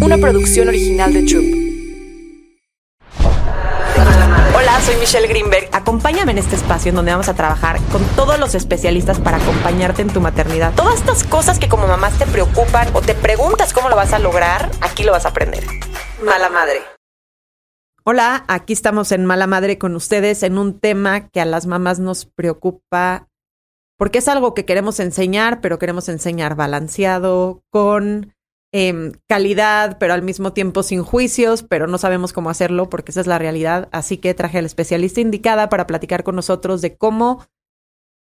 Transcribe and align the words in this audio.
una 0.00 0.18
producción 0.18 0.68
original 0.68 1.12
de 1.12 1.22
Troop. 1.22 1.44
Hola, 4.54 4.80
soy 4.80 4.96
Michelle 4.96 5.28
Greenberg. 5.28 5.68
Acompáñame 5.72 6.32
en 6.32 6.38
este 6.38 6.56
espacio 6.56 6.90
en 6.90 6.96
donde 6.96 7.12
vamos 7.12 7.28
a 7.28 7.34
trabajar 7.34 7.80
con 7.90 8.04
todos 8.16 8.38
los 8.38 8.54
especialistas 8.54 9.18
para 9.18 9.38
acompañarte 9.38 10.02
en 10.02 10.08
tu 10.08 10.20
maternidad. 10.20 10.72
Todas 10.74 10.96
estas 10.96 11.24
cosas 11.24 11.58
que 11.58 11.68
como 11.68 11.86
mamás 11.86 12.18
te 12.18 12.26
preocupan 12.26 12.88
o 12.94 13.00
te 13.00 13.14
preguntas 13.14 13.72
cómo 13.72 13.88
lo 13.88 13.96
vas 13.96 14.12
a 14.12 14.18
lograr, 14.18 14.70
aquí 14.80 15.02
lo 15.02 15.12
vas 15.12 15.26
a 15.26 15.30
aprender. 15.30 15.64
Mala 16.24 16.48
madre. 16.48 16.80
Hola, 18.04 18.44
aquí 18.48 18.72
estamos 18.72 19.12
en 19.12 19.24
Mala 19.24 19.46
Madre 19.46 19.78
con 19.78 19.94
ustedes 19.94 20.42
en 20.42 20.58
un 20.58 20.80
tema 20.80 21.28
que 21.28 21.40
a 21.40 21.44
las 21.44 21.66
mamás 21.66 22.00
nos 22.00 22.26
preocupa 22.26 23.28
porque 23.96 24.18
es 24.18 24.26
algo 24.26 24.52
que 24.52 24.64
queremos 24.64 24.98
enseñar, 24.98 25.60
pero 25.60 25.78
queremos 25.78 26.08
enseñar 26.08 26.56
balanceado, 26.56 27.62
con 27.70 28.34
em, 28.72 29.12
calidad, 29.28 29.98
pero 29.98 30.14
al 30.14 30.22
mismo 30.22 30.52
tiempo 30.52 30.82
sin 30.82 31.02
juicios, 31.02 31.62
pero 31.62 31.86
no 31.86 31.98
sabemos 31.98 32.32
cómo 32.32 32.50
hacerlo 32.50 32.88
porque 32.90 33.12
esa 33.12 33.20
es 33.20 33.26
la 33.26 33.38
realidad. 33.38 33.88
Así 33.92 34.16
que 34.16 34.34
traje 34.34 34.58
al 34.58 34.66
especialista 34.66 35.20
indicada 35.20 35.68
para 35.68 35.86
platicar 35.86 36.24
con 36.24 36.36
nosotros 36.36 36.80
de 36.80 36.96
cómo 36.96 37.46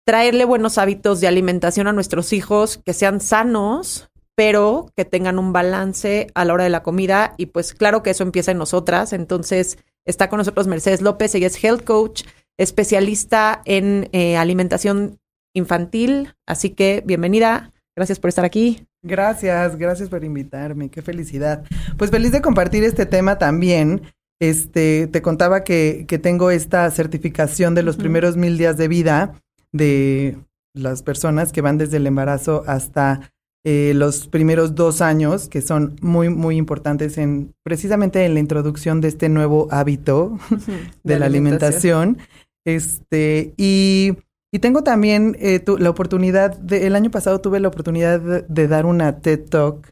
traerle 0.05 0.45
buenos 0.45 0.77
hábitos 0.77 1.19
de 1.19 1.27
alimentación 1.27 1.87
a 1.87 1.93
nuestros 1.93 2.31
hijos 2.31 2.77
que 2.77 2.93
sean 2.93 3.19
sanos, 3.19 4.09
pero 4.35 4.91
que 4.95 5.05
tengan 5.05 5.39
un 5.39 5.51
balance 5.51 6.27
a 6.35 6.45
la 6.45 6.53
hora 6.53 6.63
de 6.63 6.69
la 6.69 6.83
comida. 6.83 7.33
Y 7.37 7.47
pues 7.47 7.73
claro 7.73 8.03
que 8.03 8.11
eso 8.11 8.23
empieza 8.23 8.51
en 8.51 8.59
nosotras. 8.59 9.13
Entonces 9.13 9.79
está 10.05 10.29
con 10.29 10.37
nosotros 10.37 10.67
Mercedes 10.67 11.01
López, 11.01 11.33
ella 11.33 11.47
es 11.47 11.63
health 11.63 11.83
coach, 11.83 12.23
especialista 12.57 13.61
en 13.65 14.09
eh, 14.11 14.37
alimentación 14.37 15.19
infantil. 15.53 16.35
Así 16.45 16.69
que 16.69 17.01
bienvenida. 17.05 17.71
Gracias 17.95 18.19
por 18.19 18.29
estar 18.29 18.45
aquí. 18.45 18.85
Gracias, 19.03 19.77
gracias 19.77 20.09
por 20.09 20.23
invitarme. 20.23 20.89
Qué 20.89 21.01
felicidad. 21.01 21.63
Pues 21.97 22.11
feliz 22.11 22.31
de 22.31 22.41
compartir 22.41 22.83
este 22.83 23.05
tema 23.05 23.37
también. 23.37 24.01
Este, 24.41 25.07
te 25.07 25.21
contaba 25.21 25.63
que, 25.63 26.05
que 26.07 26.19
tengo 26.19 26.51
esta 26.51 26.89
certificación 26.91 27.73
de 27.73 27.83
los 27.83 27.95
primeros 27.95 28.35
mil 28.35 28.57
días 28.57 28.75
de 28.77 28.87
vida 28.89 29.41
de 29.71 30.37
las 30.73 31.03
personas 31.03 31.51
que 31.51 31.61
van 31.61 31.77
desde 31.77 31.97
el 31.97 32.07
embarazo 32.07 32.63
hasta 32.67 33.31
eh, 33.67 33.93
los 33.95 34.27
primeros 34.27 34.75
dos 34.75 35.01
años, 35.01 35.49
que 35.49 35.61
son 35.63 35.95
muy, 35.99 36.29
muy 36.29 36.55
importantes 36.55 37.17
en 37.17 37.55
precisamente 37.63 38.23
en 38.23 38.35
la 38.35 38.39
introducción 38.39 39.01
de 39.01 39.07
este 39.07 39.27
nuevo 39.27 39.67
hábito 39.71 40.37
de, 41.03 41.17
la 41.17 41.25
alimentación. 41.25 42.19
Este, 42.63 43.55
y, 43.57 44.17
y 44.55 44.59
tengo 44.59 44.83
también 44.83 45.35
eh, 45.41 45.61
la 45.79 45.89
oportunidad, 45.89 46.57
de, 46.57 46.87
el 46.87 46.95
año 46.95 47.11
pasado 47.11 47.41
tuve 47.41 47.59
la 47.59 47.67
oportunidad 47.67 48.21
de, 48.47 48.67
dar 48.69 48.85
una 48.85 49.19
TED 49.19 49.49
Talk 49.49 49.91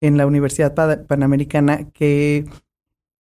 en 0.00 0.16
la 0.16 0.26
Universidad 0.26 0.74
Panamericana 1.06 1.88
que 1.92 2.44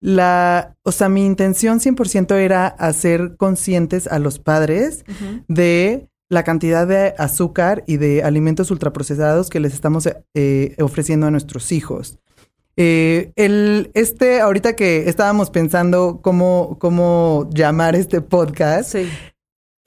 la, 0.02 0.76
o 0.84 0.92
sea, 0.92 1.08
mi 1.08 1.26
intención 1.26 1.80
100% 1.80 2.36
era 2.36 2.68
hacer 2.68 3.38
conscientes 3.38 4.08
a 4.08 4.20
los 4.20 4.38
padres 4.38 5.06
de 5.48 6.10
la 6.28 6.44
cantidad 6.44 6.86
de 6.86 7.14
azúcar 7.18 7.86
y 7.88 7.96
de 7.96 8.24
alimentos 8.24 8.70
ultraprocesados 8.70 9.50
que 9.50 9.62
les 9.62 9.74
estamos 9.74 10.10
eh, 10.34 10.76
ofreciendo 10.82 11.28
a 11.28 11.32
nuestros 11.32 11.72
hijos. 11.72 12.20
Eh, 12.76 13.32
el, 13.38 13.92
este, 13.94 14.42
ahorita 14.42 14.76
que 14.76 15.08
estábamos 15.08 15.52
pensando 15.52 16.20
cómo, 16.22 16.76
cómo 16.82 17.50
llamar 17.54 17.96
este 17.96 18.20
podcast, 18.20 18.96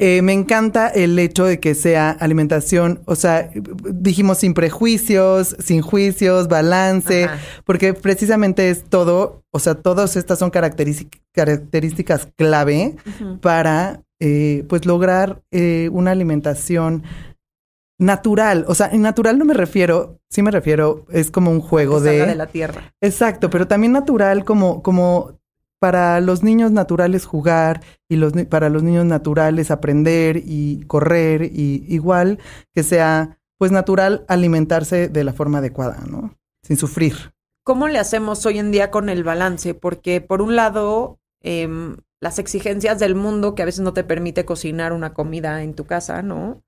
eh, 0.01 0.23
me 0.23 0.33
encanta 0.33 0.87
el 0.87 1.19
hecho 1.19 1.45
de 1.45 1.59
que 1.59 1.75
sea 1.75 2.11
alimentación, 2.11 3.01
o 3.05 3.17
sea, 3.17 3.51
dijimos 3.93 4.39
sin 4.39 4.55
prejuicios, 4.55 5.57
sin 5.59 5.83
juicios, 5.83 6.47
balance, 6.47 7.29
porque 7.65 7.95
precisamente 7.95 8.71
es 8.71 8.85
todo, 8.85 9.43
o 9.51 9.59
sea, 9.59 9.75
todas 9.75 10.15
estas 10.15 10.39
son 10.39 10.51
características 10.51 12.29
clave 12.37 12.95
para 13.41 14.03
eh, 14.21 14.65
pues 14.69 14.87
lograr 14.87 15.43
eh, 15.51 15.89
una 15.93 16.13
alimentación 16.13 17.03
natural. 17.99 18.65
O 18.69 18.77
sea, 18.77 18.89
en 18.93 19.03
natural 19.03 19.37
no 19.37 19.45
me 19.45 19.55
refiero, 19.55 20.21
sí 20.31 20.43
me 20.43 20.53
refiero, 20.53 21.07
es 21.11 21.33
como 21.33 21.51
un 21.51 21.61
juego 21.61 22.01
de... 22.01 22.25
de 22.25 22.35
la 22.37 22.47
tierra. 22.47 22.95
Exacto, 23.01 23.51
pero 23.51 23.67
también 23.67 23.93
natural 23.93 24.45
como, 24.45 24.83
como 24.83 25.38
para 25.79 26.21
los 26.21 26.43
niños 26.43 26.73
naturales 26.73 27.25
jugar 27.25 27.83
y 28.09 28.17
los, 28.17 28.33
para 28.49 28.69
los 28.69 28.83
niños 28.83 29.05
naturales 29.05 29.71
aprender 29.71 30.43
y 30.45 30.85
correr 30.87 31.45
y 31.45 31.85
igual 31.89 32.39
que 32.75 32.83
sea 32.83 33.39
pues 33.59 33.73
natural 33.73 34.25
alimentarse 34.29 35.09
de 35.09 35.25
la 35.25 35.33
forma 35.33 35.59
adecuada, 35.59 36.05
¿no? 36.09 36.35
Sin 36.63 36.77
sufrir. 36.77 37.33
¿Cómo 37.65 37.89
le 37.89 37.99
hacemos 37.99 38.47
hoy 38.47 38.59
en 38.59 38.71
día 38.71 38.91
con 38.91 39.09
el 39.09 39.25
balance? 39.25 39.75
Porque 39.75 40.21
por 40.21 40.43
un 40.43 40.57
lado, 40.57 41.19
eh, 41.43 41.69
las 42.21 42.39
exigencias 42.39 42.99
del 42.99 43.15
mundo 43.15 43.55
que 43.55 43.63
a 43.63 43.67
veces 43.67 43.81
no 43.81 43.93
te 43.93 44.05
permite 44.05 44.45
cocinar 44.45 44.93
una 44.93 45.13
comida 45.13 45.63
en 45.63 45.75
tu 45.75 45.85
casa, 45.85 46.23
¿no? 46.23 46.63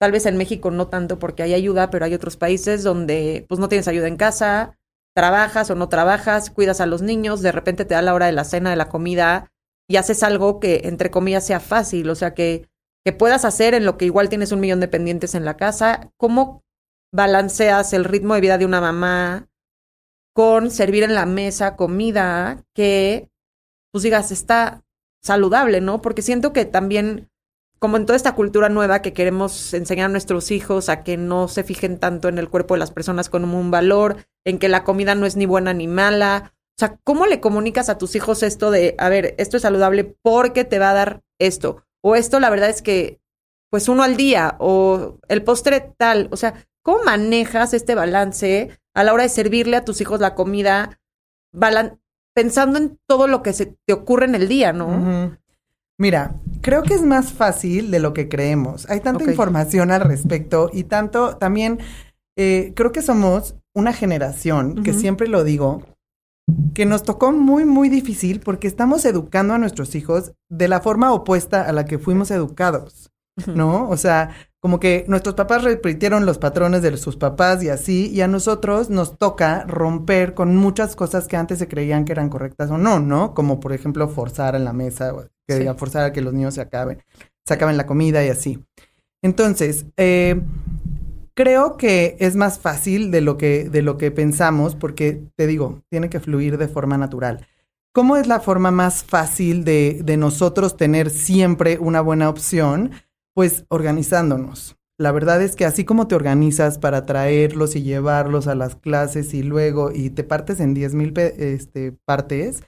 Tal 0.00 0.12
vez 0.12 0.26
en 0.26 0.36
México 0.36 0.70
no 0.70 0.88
tanto 0.88 1.18
porque 1.18 1.42
hay 1.42 1.54
ayuda, 1.54 1.90
pero 1.90 2.04
hay 2.04 2.14
otros 2.14 2.36
países 2.36 2.84
donde 2.84 3.44
pues 3.48 3.58
no 3.58 3.68
tienes 3.68 3.88
ayuda 3.88 4.06
en 4.06 4.16
casa, 4.16 4.77
trabajas 5.18 5.68
o 5.68 5.74
no 5.74 5.88
trabajas, 5.88 6.48
cuidas 6.48 6.80
a 6.80 6.86
los 6.86 7.02
niños, 7.02 7.42
de 7.42 7.50
repente 7.50 7.84
te 7.84 7.94
da 7.94 8.02
la 8.02 8.14
hora 8.14 8.26
de 8.26 8.32
la 8.32 8.44
cena, 8.44 8.70
de 8.70 8.76
la 8.76 8.88
comida 8.88 9.50
y 9.88 9.96
haces 9.96 10.22
algo 10.22 10.60
que 10.60 10.82
entre 10.84 11.10
comillas 11.10 11.44
sea 11.44 11.58
fácil, 11.58 12.08
o 12.08 12.14
sea, 12.14 12.34
que, 12.34 12.68
que 13.04 13.12
puedas 13.12 13.44
hacer 13.44 13.74
en 13.74 13.84
lo 13.84 13.98
que 13.98 14.04
igual 14.04 14.28
tienes 14.28 14.52
un 14.52 14.60
millón 14.60 14.78
de 14.78 14.86
pendientes 14.86 15.34
en 15.34 15.44
la 15.44 15.56
casa. 15.56 16.12
¿Cómo 16.18 16.62
balanceas 17.12 17.92
el 17.94 18.04
ritmo 18.04 18.34
de 18.34 18.42
vida 18.42 18.58
de 18.58 18.64
una 18.64 18.80
mamá 18.80 19.48
con 20.36 20.70
servir 20.70 21.02
en 21.02 21.16
la 21.16 21.26
mesa 21.26 21.74
comida 21.74 22.64
que, 22.72 23.28
pues 23.90 24.04
digas, 24.04 24.30
está 24.30 24.84
saludable, 25.20 25.80
¿no? 25.80 26.00
Porque 26.00 26.22
siento 26.22 26.52
que 26.52 26.64
también, 26.64 27.28
como 27.78 27.96
en 27.96 28.06
toda 28.06 28.16
esta 28.16 28.34
cultura 28.34 28.68
nueva 28.68 29.02
que 29.02 29.12
queremos 29.12 29.72
enseñar 29.74 30.06
a 30.06 30.12
nuestros 30.12 30.50
hijos 30.50 30.88
a 30.88 31.02
que 31.02 31.16
no 31.16 31.48
se 31.48 31.64
fijen 31.64 31.98
tanto 31.98 32.28
en 32.28 32.38
el 32.38 32.48
cuerpo 32.48 32.74
de 32.74 32.80
las 32.80 32.90
personas 32.90 33.28
como 33.28 33.58
un 33.58 33.70
valor, 33.70 34.16
en 34.44 34.58
que 34.58 34.68
la 34.68 34.84
comida 34.84 35.14
no 35.14 35.26
es 35.26 35.36
ni 35.36 35.46
buena 35.46 35.72
ni 35.74 35.86
mala. 35.86 36.52
O 36.54 36.78
sea, 36.78 36.98
¿cómo 37.04 37.26
le 37.26 37.40
comunicas 37.40 37.88
a 37.88 37.98
tus 37.98 38.14
hijos 38.16 38.42
esto 38.42 38.70
de, 38.70 38.94
a 38.98 39.08
ver, 39.08 39.34
esto 39.38 39.56
es 39.56 39.62
saludable 39.62 40.16
porque 40.22 40.64
te 40.64 40.78
va 40.78 40.90
a 40.90 40.94
dar 40.94 41.22
esto? 41.38 41.84
O 42.02 42.16
esto 42.16 42.40
la 42.40 42.50
verdad 42.50 42.70
es 42.70 42.82
que, 42.82 43.20
pues 43.70 43.88
uno 43.88 44.02
al 44.02 44.16
día, 44.16 44.56
o 44.58 45.18
el 45.28 45.42
postre 45.42 45.80
tal. 45.96 46.28
O 46.30 46.36
sea, 46.36 46.66
¿cómo 46.82 47.04
manejas 47.04 47.74
este 47.74 47.94
balance 47.94 48.78
a 48.94 49.04
la 49.04 49.12
hora 49.12 49.24
de 49.24 49.28
servirle 49.28 49.76
a 49.76 49.84
tus 49.84 50.00
hijos 50.00 50.20
la 50.20 50.34
comida? 50.34 51.00
pensando 52.34 52.78
en 52.78 52.98
todo 53.08 53.26
lo 53.26 53.42
que 53.42 53.52
se 53.52 53.66
te 53.84 53.92
ocurre 53.92 54.26
en 54.26 54.36
el 54.36 54.48
día, 54.48 54.72
¿no? 54.72 55.36
Mira, 55.98 56.34
creo 56.60 56.84
que 56.84 56.94
es 56.94 57.02
más 57.02 57.32
fácil 57.32 57.90
de 57.90 57.98
lo 57.98 58.14
que 58.14 58.28
creemos. 58.28 58.88
Hay 58.88 59.00
tanta 59.00 59.24
información 59.24 59.90
al 59.90 60.02
respecto 60.02 60.70
y 60.72 60.84
tanto 60.84 61.36
también 61.36 61.80
eh, 62.36 62.72
creo 62.76 62.92
que 62.92 63.02
somos 63.02 63.56
una 63.74 63.92
generación, 63.92 64.84
que 64.84 64.92
siempre 64.92 65.26
lo 65.26 65.42
digo, 65.42 65.82
que 66.72 66.86
nos 66.86 67.02
tocó 67.02 67.32
muy, 67.32 67.64
muy 67.64 67.88
difícil 67.88 68.40
porque 68.40 68.68
estamos 68.68 69.04
educando 69.04 69.54
a 69.54 69.58
nuestros 69.58 69.94
hijos 69.96 70.32
de 70.48 70.68
la 70.68 70.80
forma 70.80 71.12
opuesta 71.12 71.62
a 71.62 71.72
la 71.72 71.84
que 71.84 71.98
fuimos 71.98 72.30
educados, 72.30 73.10
¿no? 73.46 73.88
O 73.88 73.96
sea, 73.96 74.30
como 74.60 74.80
que 74.80 75.04
nuestros 75.06 75.34
papás 75.34 75.62
repitieron 75.62 76.26
los 76.26 76.38
patrones 76.38 76.82
de 76.82 76.96
sus 76.96 77.16
papás 77.16 77.62
y 77.62 77.68
así, 77.68 78.10
y 78.10 78.22
a 78.22 78.28
nosotros 78.28 78.90
nos 78.90 79.16
toca 79.16 79.64
romper 79.64 80.34
con 80.34 80.56
muchas 80.56 80.96
cosas 80.96 81.28
que 81.28 81.36
antes 81.36 81.58
se 81.58 81.68
creían 81.68 82.04
que 82.04 82.12
eran 82.12 82.28
correctas 82.28 82.70
o 82.70 82.78
no, 82.78 82.98
¿no? 82.98 83.34
Como 83.34 83.60
por 83.60 83.72
ejemplo 83.72 84.08
forzar 84.08 84.56
en 84.56 84.64
la 84.64 84.72
mesa, 84.72 85.14
que 85.46 85.72
forzar 85.74 86.04
a 86.04 86.12
que 86.12 86.22
los 86.22 86.34
niños 86.34 86.54
se 86.54 86.60
acaben, 86.60 87.02
se 87.46 87.54
acaben 87.54 87.76
la 87.76 87.86
comida 87.86 88.24
y 88.24 88.30
así. 88.30 88.64
Entonces, 89.22 89.86
eh, 89.96 90.40
creo 91.34 91.76
que 91.76 92.16
es 92.18 92.34
más 92.34 92.58
fácil 92.58 93.12
de 93.12 93.20
lo 93.20 93.38
que, 93.38 93.68
de 93.68 93.82
lo 93.82 93.96
que 93.96 94.10
pensamos, 94.10 94.74
porque 94.74 95.22
te 95.36 95.46
digo, 95.46 95.82
tiene 95.88 96.10
que 96.10 96.18
fluir 96.18 96.58
de 96.58 96.66
forma 96.66 96.98
natural. 96.98 97.46
¿Cómo 97.92 98.16
es 98.16 98.26
la 98.26 98.40
forma 98.40 98.70
más 98.70 99.04
fácil 99.04 99.64
de, 99.64 100.00
de 100.04 100.16
nosotros 100.16 100.76
tener 100.76 101.10
siempre 101.10 101.78
una 101.78 102.00
buena 102.00 102.28
opción? 102.28 102.90
Pues 103.38 103.66
organizándonos. 103.68 104.76
La 104.98 105.12
verdad 105.12 105.40
es 105.40 105.54
que 105.54 105.64
así 105.64 105.84
como 105.84 106.08
te 106.08 106.16
organizas 106.16 106.76
para 106.76 107.06
traerlos 107.06 107.76
y 107.76 107.84
llevarlos 107.84 108.48
a 108.48 108.56
las 108.56 108.74
clases 108.74 109.32
y 109.32 109.44
luego 109.44 109.92
y 109.94 110.10
te 110.10 110.24
partes 110.24 110.58
en 110.58 110.74
10 110.74 110.94
mil 110.94 111.14
este, 111.16 111.92
partes, 112.04 112.64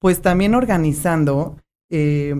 pues 0.00 0.20
también 0.20 0.56
organizando 0.56 1.58
eh, 1.88 2.34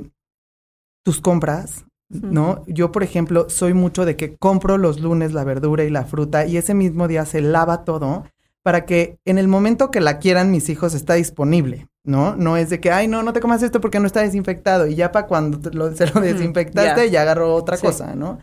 tus 1.04 1.20
compras, 1.20 1.84
¿no? 2.08 2.64
Yo, 2.66 2.90
por 2.90 3.04
ejemplo, 3.04 3.48
soy 3.48 3.74
mucho 3.74 4.04
de 4.04 4.16
que 4.16 4.36
compro 4.36 4.76
los 4.76 4.98
lunes 4.98 5.32
la 5.32 5.44
verdura 5.44 5.84
y 5.84 5.90
la 5.90 6.04
fruta 6.04 6.46
y 6.46 6.56
ese 6.56 6.74
mismo 6.74 7.06
día 7.06 7.26
se 7.26 7.42
lava 7.42 7.84
todo 7.84 8.24
para 8.64 8.86
que 8.86 9.20
en 9.24 9.38
el 9.38 9.46
momento 9.46 9.92
que 9.92 10.00
la 10.00 10.18
quieran 10.18 10.50
mis 10.50 10.68
hijos 10.68 10.94
está 10.94 11.14
disponible. 11.14 11.86
¿No? 12.08 12.34
No 12.36 12.56
es 12.56 12.70
de 12.70 12.80
que, 12.80 12.90
ay, 12.90 13.06
no, 13.08 13.22
no 13.22 13.32
te 13.32 13.40
comas 13.40 13.62
esto 13.62 13.80
porque 13.80 14.00
no 14.00 14.06
está 14.06 14.22
desinfectado 14.22 14.86
y 14.88 14.94
ya 14.96 15.12
para 15.12 15.26
cuando 15.26 15.60
se 15.94 16.06
lo 16.06 16.20
desinfectaste 16.20 17.10
ya 17.10 17.22
agarró 17.22 17.54
otra 17.54 17.78
cosa, 17.78 18.14
¿no? 18.14 18.38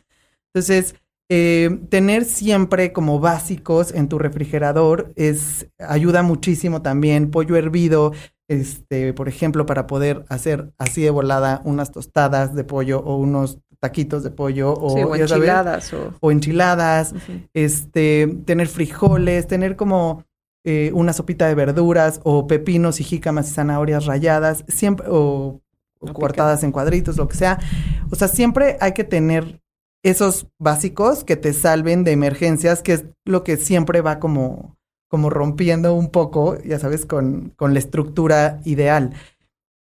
Entonces, 0.54 0.96
Eh, 1.28 1.80
tener 1.90 2.24
siempre 2.24 2.94
como 2.94 3.20
básicos 3.20 3.92
en 3.92 4.08
tu 4.10 4.20
refrigerador 4.20 5.12
es 5.16 5.68
ayuda 5.80 6.22
muchísimo 6.22 6.84
también. 6.84 7.32
Pollo 7.32 7.56
hervido, 7.56 8.12
este, 8.48 9.12
por 9.14 9.28
ejemplo, 9.28 9.66
para 9.66 9.88
poder 9.88 10.24
hacer 10.30 10.72
así 10.78 11.02
de 11.02 11.10
volada 11.10 11.62
unas 11.66 11.92
tostadas 11.92 12.54
de 12.54 12.64
pollo 12.64 13.00
o 13.00 13.18
unos 13.18 13.58
taquitos 13.80 14.24
de 14.24 14.30
pollo 14.30 14.74
o, 14.74 14.90
Sí, 14.96 15.04
o 15.04 15.16
ya 15.16 15.28
sabes, 15.28 15.50
enchiladas 15.50 15.94
o... 15.94 16.14
o 16.22 16.32
enchiladas, 16.32 17.16
este, 17.56 18.28
tener 18.46 18.68
frijoles, 18.68 19.48
tener 19.48 19.76
como 19.76 20.26
eh, 20.68 20.92
una 20.94 21.14
sopita 21.14 21.48
de 21.48 21.54
verduras 21.54 22.22
o 22.24 22.48
pepinos 22.48 23.00
y 23.00 23.04
jícamas 23.04 23.50
y 23.50 23.54
zanahorias 23.54 24.06
ralladas, 24.06 24.66
siempre, 24.68 25.06
O 25.10 25.62
cortadas 26.14 26.64
en 26.64 26.72
cuadritos, 26.72 27.18
lo 27.18 27.28
que 27.28 27.38
sea. 27.38 27.60
O 28.12 28.16
sea, 28.16 28.28
siempre 28.28 28.78
hay 28.82 28.94
que 28.94 29.04
tener 29.04 29.62
esos 30.04 30.48
básicos 30.60 31.24
que 31.24 31.36
te 31.36 31.54
salven 31.54 32.04
de 32.04 32.12
emergencias, 32.12 32.82
que 32.82 32.94
es 32.94 33.06
lo 33.26 33.44
que 33.44 33.58
siempre 33.58 34.02
va 34.02 34.20
como, 34.20 34.76
como 35.08 35.30
rompiendo 35.30 35.94
un 35.94 36.10
poco, 36.10 36.58
ya 36.64 36.80
sabes, 36.80 37.06
con, 37.06 37.54
con 37.56 37.74
la 37.74 37.80
estructura 37.80 38.60
ideal. 38.66 39.14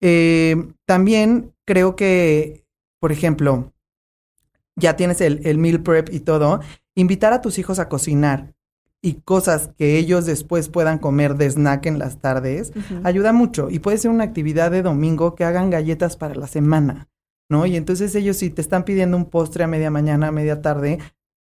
Eh, 0.01 0.55
también 0.85 1.53
creo 1.65 1.95
que, 1.95 2.65
por 2.99 3.11
ejemplo, 3.11 3.71
ya 4.75 4.95
tienes 4.95 5.21
el, 5.21 5.45
el 5.45 5.57
meal 5.57 5.81
prep 5.81 6.09
y 6.11 6.19
todo, 6.19 6.59
invitar 6.95 7.31
a 7.31 7.41
tus 7.41 7.57
hijos 7.57 7.79
a 7.79 7.89
cocinar 7.89 8.53
y 9.05 9.15
cosas 9.15 9.69
que 9.77 9.97
ellos 9.99 10.25
después 10.25 10.69
puedan 10.69 10.97
comer 10.97 11.35
de 11.35 11.49
snack 11.51 11.85
en 11.87 11.99
las 11.99 12.19
tardes, 12.19 12.71
ayuda 13.03 13.33
mucho. 13.33 13.69
Y 13.69 13.79
puede 13.79 13.97
ser 13.97 14.09
una 14.09 14.23
actividad 14.23 14.71
de 14.71 14.81
domingo 14.81 15.35
que 15.35 15.43
hagan 15.43 15.69
galletas 15.69 16.15
para 16.15 16.35
la 16.35 16.47
semana, 16.47 17.09
¿no? 17.49 17.65
Y 17.65 17.75
entonces 17.75 18.15
ellos 18.15 18.37
si 18.37 18.49
te 18.49 18.61
están 18.61 18.85
pidiendo 18.85 19.17
un 19.17 19.25
postre 19.25 19.65
a 19.65 19.67
media 19.67 19.91
mañana, 19.91 20.27
a 20.27 20.31
media 20.31 20.61
tarde, 20.61 20.99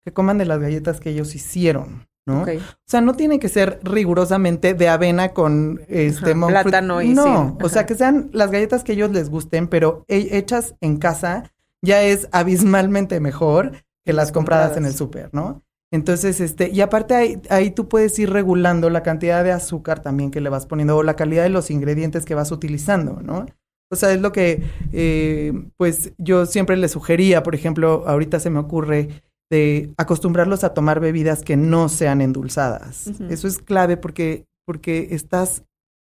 que 0.06 0.14
coman 0.14 0.38
de 0.38 0.46
las 0.46 0.60
galletas 0.60 1.02
que 1.02 1.10
ellos 1.10 1.36
hicieron, 1.36 2.08
¿no? 2.26 2.46
O 2.66 2.88
sea, 2.88 3.02
no 3.02 3.14
tiene 3.16 3.40
que 3.40 3.50
ser 3.50 3.82
rigurosamente 3.84 4.74
de 4.74 4.88
avena 4.88 5.34
con 5.34 5.82
este 5.90 6.32
Ajá, 6.32 6.48
plátano 6.48 7.02
y 7.02 7.10
No, 7.10 7.58
sí, 7.60 7.66
o 7.66 7.68
sea, 7.70 7.86
que 7.86 7.96
sean 7.96 8.30
las 8.32 8.52
galletas 8.52 8.86
que 8.86 8.94
ellos 8.94 9.12
les 9.12 9.30
gusten, 9.30 9.68
pero 9.68 10.06
he- 10.08 10.38
hechas 10.38 10.76
en 10.80 10.96
casa 10.96 11.52
ya 11.82 12.04
es 12.04 12.30
abismalmente 12.32 13.20
mejor 13.20 13.74
que 14.06 14.14
las 14.14 14.32
compradas 14.32 14.78
en 14.78 14.86
el 14.86 14.94
súper, 14.94 15.30
¿no? 15.34 15.62
Entonces, 15.92 16.40
este, 16.40 16.70
y 16.70 16.82
aparte 16.82 17.16
ahí, 17.16 17.42
ahí 17.50 17.72
tú 17.72 17.88
puedes 17.88 18.18
ir 18.20 18.30
regulando 18.30 18.90
la 18.90 19.02
cantidad 19.02 19.44
de 19.44 19.52
azúcar 19.52 20.02
también 20.02 20.30
que 20.30 20.42
le 20.42 20.50
vas 20.50 20.66
poniendo 20.68 20.96
o 20.96 21.04
la 21.04 21.16
calidad 21.16 21.44
de 21.44 21.50
los 21.50 21.72
ingredientes 21.72 22.26
que 22.26 22.36
vas 22.36 22.52
utilizando, 22.52 23.22
¿no? 23.24 23.48
O 23.92 23.96
sea, 23.96 24.12
es 24.14 24.22
lo 24.22 24.32
que, 24.32 24.62
eh, 24.94 25.52
pues 25.78 26.14
yo 26.20 26.46
siempre 26.46 26.78
les 26.78 26.92
sugería, 26.92 27.42
por 27.42 27.56
ejemplo, 27.56 28.04
ahorita 28.06 28.40
se 28.40 28.52
me 28.52 28.60
ocurre 28.60 29.24
de 29.50 29.92
acostumbrarlos 29.98 30.64
a 30.64 30.76
tomar 30.76 31.00
bebidas 31.00 31.42
que 31.42 31.58
no 31.58 31.90
sean 31.90 32.22
endulzadas. 32.22 33.08
Eso 33.32 33.48
es 33.48 33.58
clave 33.58 33.98
porque, 33.98 34.46
porque 34.68 35.08
estás 35.10 35.64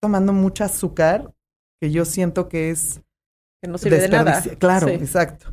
tomando 0.02 0.32
mucho 0.32 0.64
azúcar 0.64 1.32
que 1.80 1.92
yo 1.92 2.04
siento 2.04 2.48
que 2.48 2.70
es 2.70 3.00
Que 3.62 3.70
no 3.70 3.78
sirve 3.78 4.00
de 4.00 4.08
nada. 4.08 4.42
Claro, 4.58 4.88
Sí. 4.88 4.94
exacto. 4.94 5.52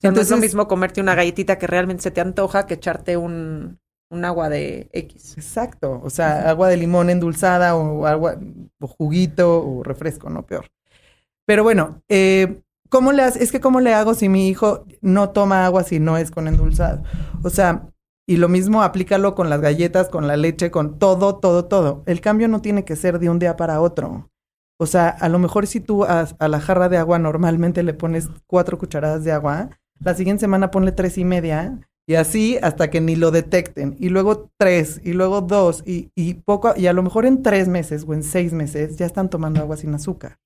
Sea, 0.00 0.10
no 0.10 0.20
es 0.20 0.28
lo 0.28 0.36
Entonces- 0.36 0.40
mismo 0.50 0.68
comerte 0.68 1.00
una 1.00 1.14
galletita 1.14 1.58
que 1.58 1.66
realmente 1.66 2.02
se 2.02 2.10
te 2.10 2.20
antoja 2.20 2.66
que 2.66 2.74
echarte 2.74 3.16
un, 3.16 3.78
un 4.10 4.24
agua 4.24 4.48
de 4.48 4.88
X. 4.92 5.36
Exacto. 5.36 6.00
O 6.04 6.10
sea, 6.10 6.48
agua 6.50 6.68
de 6.68 6.76
limón 6.76 7.10
endulzada 7.10 7.74
o 7.76 8.06
agua, 8.06 8.36
o 8.80 8.86
juguito 8.86 9.62
o 9.64 9.82
refresco, 9.82 10.28
no 10.30 10.44
peor. 10.46 10.66
Pero 11.46 11.62
bueno, 11.62 12.02
eh, 12.08 12.60
¿cómo 12.90 13.12
le? 13.12 13.24
Es 13.24 13.52
que 13.52 13.60
¿cómo 13.60 13.80
le 13.80 13.94
hago 13.94 14.14
si 14.14 14.28
mi 14.28 14.48
hijo 14.48 14.84
no 15.00 15.30
toma 15.30 15.64
agua 15.64 15.82
si 15.84 15.98
no 16.00 16.18
es 16.18 16.30
con 16.30 16.48
endulzado? 16.48 17.02
O 17.42 17.50
sea, 17.50 17.88
y 18.28 18.36
lo 18.38 18.48
mismo 18.48 18.82
aplícalo 18.82 19.34
con 19.36 19.48
las 19.48 19.60
galletas, 19.60 20.08
con 20.08 20.26
la 20.26 20.36
leche, 20.36 20.70
con 20.72 20.98
todo, 20.98 21.36
todo, 21.36 21.66
todo. 21.66 22.02
El 22.06 22.20
cambio 22.20 22.48
no 22.48 22.60
tiene 22.60 22.84
que 22.84 22.96
ser 22.96 23.18
de 23.20 23.30
un 23.30 23.38
día 23.38 23.56
para 23.56 23.80
otro. 23.80 24.30
O 24.78 24.86
sea, 24.86 25.08
a 25.08 25.28
lo 25.28 25.38
mejor 25.38 25.66
si 25.68 25.80
tú 25.80 26.04
a, 26.04 26.26
a 26.38 26.48
la 26.48 26.60
jarra 26.60 26.88
de 26.88 26.98
agua 26.98 27.18
normalmente 27.18 27.82
le 27.84 27.94
pones 27.94 28.28
cuatro 28.46 28.76
cucharadas 28.76 29.22
de 29.24 29.32
agua, 29.32 29.70
la 30.00 30.14
siguiente 30.14 30.40
semana 30.40 30.70
ponle 30.70 30.92
tres 30.92 31.18
y 31.18 31.24
media 31.24 31.78
y 32.06 32.14
así 32.14 32.58
hasta 32.62 32.90
que 32.90 33.00
ni 33.00 33.16
lo 33.16 33.30
detecten. 33.30 33.96
Y 33.98 34.08
luego 34.08 34.50
tres, 34.58 35.00
y 35.04 35.12
luego 35.12 35.40
dos, 35.40 35.82
y, 35.86 36.10
y 36.14 36.34
poco, 36.34 36.74
y 36.76 36.86
a 36.86 36.92
lo 36.92 37.02
mejor 37.02 37.26
en 37.26 37.42
tres 37.42 37.68
meses 37.68 38.04
o 38.06 38.14
en 38.14 38.22
seis 38.22 38.52
meses 38.52 38.96
ya 38.96 39.06
están 39.06 39.28
tomando 39.30 39.60
agua 39.60 39.76
sin 39.76 39.94
azúcar. 39.94 40.38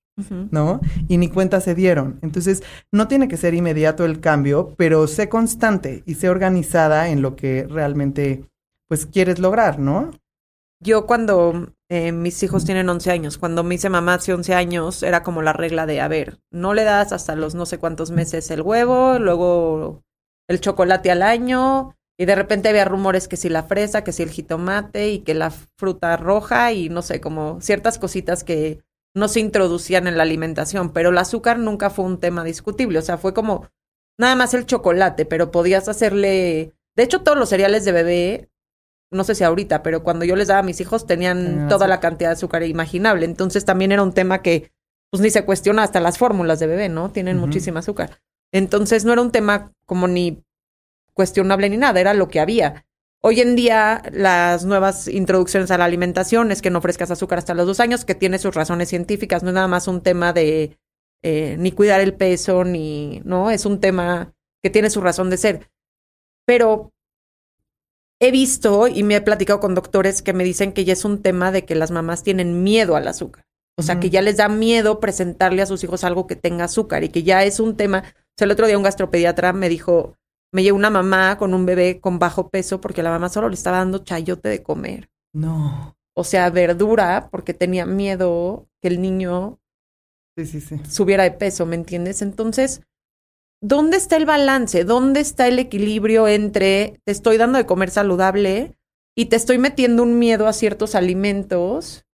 ¿no? 0.51 0.81
Y 1.07 1.17
ni 1.17 1.29
cuenta 1.29 1.61
se 1.61 1.75
dieron. 1.75 2.19
Entonces, 2.21 2.63
no 2.91 3.07
tiene 3.07 3.27
que 3.27 3.37
ser 3.37 3.53
inmediato 3.53 4.05
el 4.05 4.19
cambio, 4.19 4.75
pero 4.77 5.07
sé 5.07 5.29
constante 5.29 6.03
y 6.05 6.15
sé 6.15 6.29
organizada 6.29 7.09
en 7.09 7.21
lo 7.21 7.35
que 7.35 7.65
realmente, 7.67 8.45
pues, 8.87 9.05
quieres 9.05 9.39
lograr, 9.39 9.79
¿no? 9.79 10.11
Yo 10.83 11.05
cuando 11.05 11.73
eh, 11.93 12.13
mis 12.13 12.41
hijos 12.41 12.63
tienen 12.63 12.87
11 12.87 13.11
años, 13.11 13.37
cuando 13.37 13.65
me 13.65 13.75
hice 13.75 13.89
mamá 13.89 14.13
hace 14.13 14.33
11 14.33 14.53
años, 14.55 15.03
era 15.03 15.23
como 15.23 15.41
la 15.41 15.51
regla 15.51 15.85
de, 15.85 15.99
a 15.99 16.07
ver, 16.07 16.39
no 16.49 16.73
le 16.73 16.85
das 16.85 17.11
hasta 17.11 17.35
los 17.35 17.53
no 17.53 17.65
sé 17.65 17.79
cuántos 17.79 18.11
meses 18.11 18.49
el 18.49 18.61
huevo, 18.61 19.19
luego 19.19 20.01
el 20.47 20.61
chocolate 20.61 21.11
al 21.11 21.21
año, 21.21 21.97
y 22.17 22.23
de 22.23 22.35
repente 22.35 22.69
había 22.69 22.85
rumores 22.85 23.27
que 23.27 23.35
si 23.35 23.49
la 23.49 23.63
fresa, 23.63 24.05
que 24.05 24.13
si 24.13 24.23
el 24.23 24.29
jitomate 24.29 25.09
y 25.11 25.19
que 25.19 25.33
la 25.33 25.51
fruta 25.51 26.15
roja 26.15 26.71
y 26.71 26.87
no 26.87 27.01
sé, 27.01 27.19
como 27.19 27.59
ciertas 27.59 27.99
cositas 27.99 28.45
que 28.45 28.79
no 29.13 29.27
se 29.27 29.41
introducían 29.41 30.07
en 30.07 30.15
la 30.15 30.23
alimentación, 30.23 30.93
pero 30.93 31.09
el 31.09 31.17
azúcar 31.17 31.59
nunca 31.59 31.89
fue 31.89 32.05
un 32.05 32.21
tema 32.21 32.45
discutible, 32.45 32.99
o 32.99 33.01
sea, 33.01 33.17
fue 33.17 33.33
como 33.33 33.67
nada 34.17 34.37
más 34.37 34.53
el 34.53 34.65
chocolate, 34.65 35.25
pero 35.25 35.51
podías 35.51 35.89
hacerle, 35.89 36.73
de 36.95 37.03
hecho 37.03 37.21
todos 37.21 37.37
los 37.37 37.49
cereales 37.49 37.83
de 37.83 37.91
bebé 37.91 38.49
no 39.11 39.23
sé 39.23 39.35
si 39.35 39.43
ahorita, 39.43 39.83
pero 39.83 40.03
cuando 40.03 40.25
yo 40.25 40.35
les 40.35 40.47
daba 40.47 40.61
a 40.61 40.63
mis 40.63 40.79
hijos 40.79 41.05
tenían 41.05 41.67
toda 41.67 41.87
la 41.87 41.99
cantidad 41.99 42.29
de 42.29 42.33
azúcar 42.33 42.63
imaginable. 42.63 43.25
Entonces 43.25 43.65
también 43.65 43.91
era 43.91 44.03
un 44.03 44.13
tema 44.13 44.41
que 44.41 44.71
pues 45.09 45.21
ni 45.21 45.29
se 45.29 45.43
cuestiona 45.43 45.83
hasta 45.83 45.99
las 45.99 46.17
fórmulas 46.17 46.59
de 46.59 46.67
bebé, 46.67 46.87
¿no? 46.87 47.11
Tienen 47.11 47.37
Ujú. 47.37 47.47
muchísima 47.47 47.81
azúcar. 47.81 48.21
Entonces 48.53 49.03
no 49.03 49.11
era 49.11 49.21
un 49.21 49.31
tema 49.31 49.73
como 49.85 50.07
ni 50.07 50.41
cuestionable 51.13 51.69
ni 51.69 51.77
nada, 51.77 51.99
era 51.99 52.13
lo 52.13 52.29
que 52.29 52.39
había. 52.39 52.85
Hoy 53.21 53.41
en 53.41 53.55
día 53.55 54.01
las 54.11 54.65
nuevas 54.65 55.07
introducciones 55.07 55.69
a 55.69 55.77
la 55.77 55.85
alimentación 55.85 56.49
es 56.51 56.61
que 56.61 56.69
no 56.69 56.79
ofrezcas 56.79 57.11
azúcar 57.11 57.37
hasta 57.37 57.53
los 57.53 57.67
dos 57.67 57.79
años, 57.81 58.05
que 58.05 58.15
tiene 58.15 58.39
sus 58.39 58.55
razones 58.55 58.89
científicas, 58.89 59.43
no 59.43 59.49
es 59.49 59.55
nada 59.55 59.67
más 59.67 59.87
un 59.87 60.01
tema 60.01 60.33
de 60.33 60.77
eh, 61.21 61.55
ni 61.59 61.71
cuidar 61.71 61.99
el 62.01 62.15
peso, 62.15 62.63
ni, 62.63 63.21
¿no? 63.25 63.51
Es 63.51 63.65
un 63.65 63.79
tema 63.79 64.33
que 64.63 64.69
tiene 64.69 64.89
su 64.89 65.01
razón 65.01 65.29
de 65.29 65.37
ser. 65.37 65.69
Pero 66.45 66.91
he 68.21 68.31
visto 68.31 68.87
y 68.87 69.03
me 69.03 69.15
he 69.15 69.21
platicado 69.21 69.59
con 69.59 69.75
doctores 69.75 70.21
que 70.21 70.31
me 70.31 70.45
dicen 70.45 70.71
que 70.71 70.85
ya 70.85 70.93
es 70.93 71.03
un 71.03 71.21
tema 71.21 71.51
de 71.51 71.65
que 71.65 71.75
las 71.75 71.91
mamás 71.91 72.23
tienen 72.23 72.63
miedo 72.63 72.95
al 72.95 73.07
azúcar. 73.07 73.43
O 73.77 73.83
sea, 73.83 73.99
que 73.99 74.11
ya 74.11 74.21
les 74.21 74.37
da 74.37 74.47
miedo 74.47 74.99
presentarle 74.99 75.61
a 75.63 75.65
sus 75.65 75.83
hijos 75.83 76.03
algo 76.03 76.27
que 76.27 76.35
tenga 76.35 76.65
azúcar 76.65 77.03
y 77.03 77.09
que 77.09 77.23
ya 77.23 77.43
es 77.43 77.59
un 77.59 77.75
tema. 77.75 78.03
O 78.05 78.33
sea, 78.37 78.45
el 78.45 78.51
otro 78.51 78.67
día 78.67 78.77
un 78.77 78.83
gastropediatra 78.83 79.53
me 79.53 79.69
dijo, 79.69 80.15
me 80.53 80.61
llegó 80.61 80.77
una 80.77 80.91
mamá 80.91 81.37
con 81.39 81.53
un 81.55 81.65
bebé 81.65 81.99
con 81.99 82.19
bajo 82.19 82.49
peso 82.49 82.79
porque 82.79 83.01
la 83.01 83.09
mamá 83.09 83.29
solo 83.29 83.49
le 83.49 83.55
estaba 83.55 83.77
dando 83.77 83.99
chayote 83.99 84.49
de 84.49 84.61
comer. 84.61 85.09
No. 85.33 85.95
O 86.15 86.23
sea, 86.23 86.49
verdura 86.51 87.29
porque 87.31 87.53
tenía 87.55 87.85
miedo 87.87 88.67
que 88.81 88.89
el 88.89 89.01
niño 89.01 89.57
Sí, 90.37 90.45
sí, 90.45 90.61
sí. 90.61 90.79
subiera 90.87 91.23
de 91.23 91.31
peso, 91.31 91.65
¿me 91.65 91.75
entiendes? 91.75 92.21
Entonces, 92.21 92.81
¿dónde 93.61 93.97
está 93.97 94.17
el 94.17 94.25
balance? 94.25 94.83
¿Dónde 94.83 95.19
está 95.19 95.47
el 95.47 95.59
equilibrio 95.59 96.27
entre 96.27 96.99
te 97.05 97.11
estoy 97.11 97.37
dando 97.37 97.57
de 97.57 97.65
comer 97.65 97.89
saludable 97.89 98.75
y 99.15 99.25
te 99.25 99.35
estoy 99.35 99.57
metiendo 99.57 100.03
un 100.03 100.19
miedo 100.19 100.47
a 100.47 100.53
ciertos 100.53 100.95
alimentos? 100.95 102.05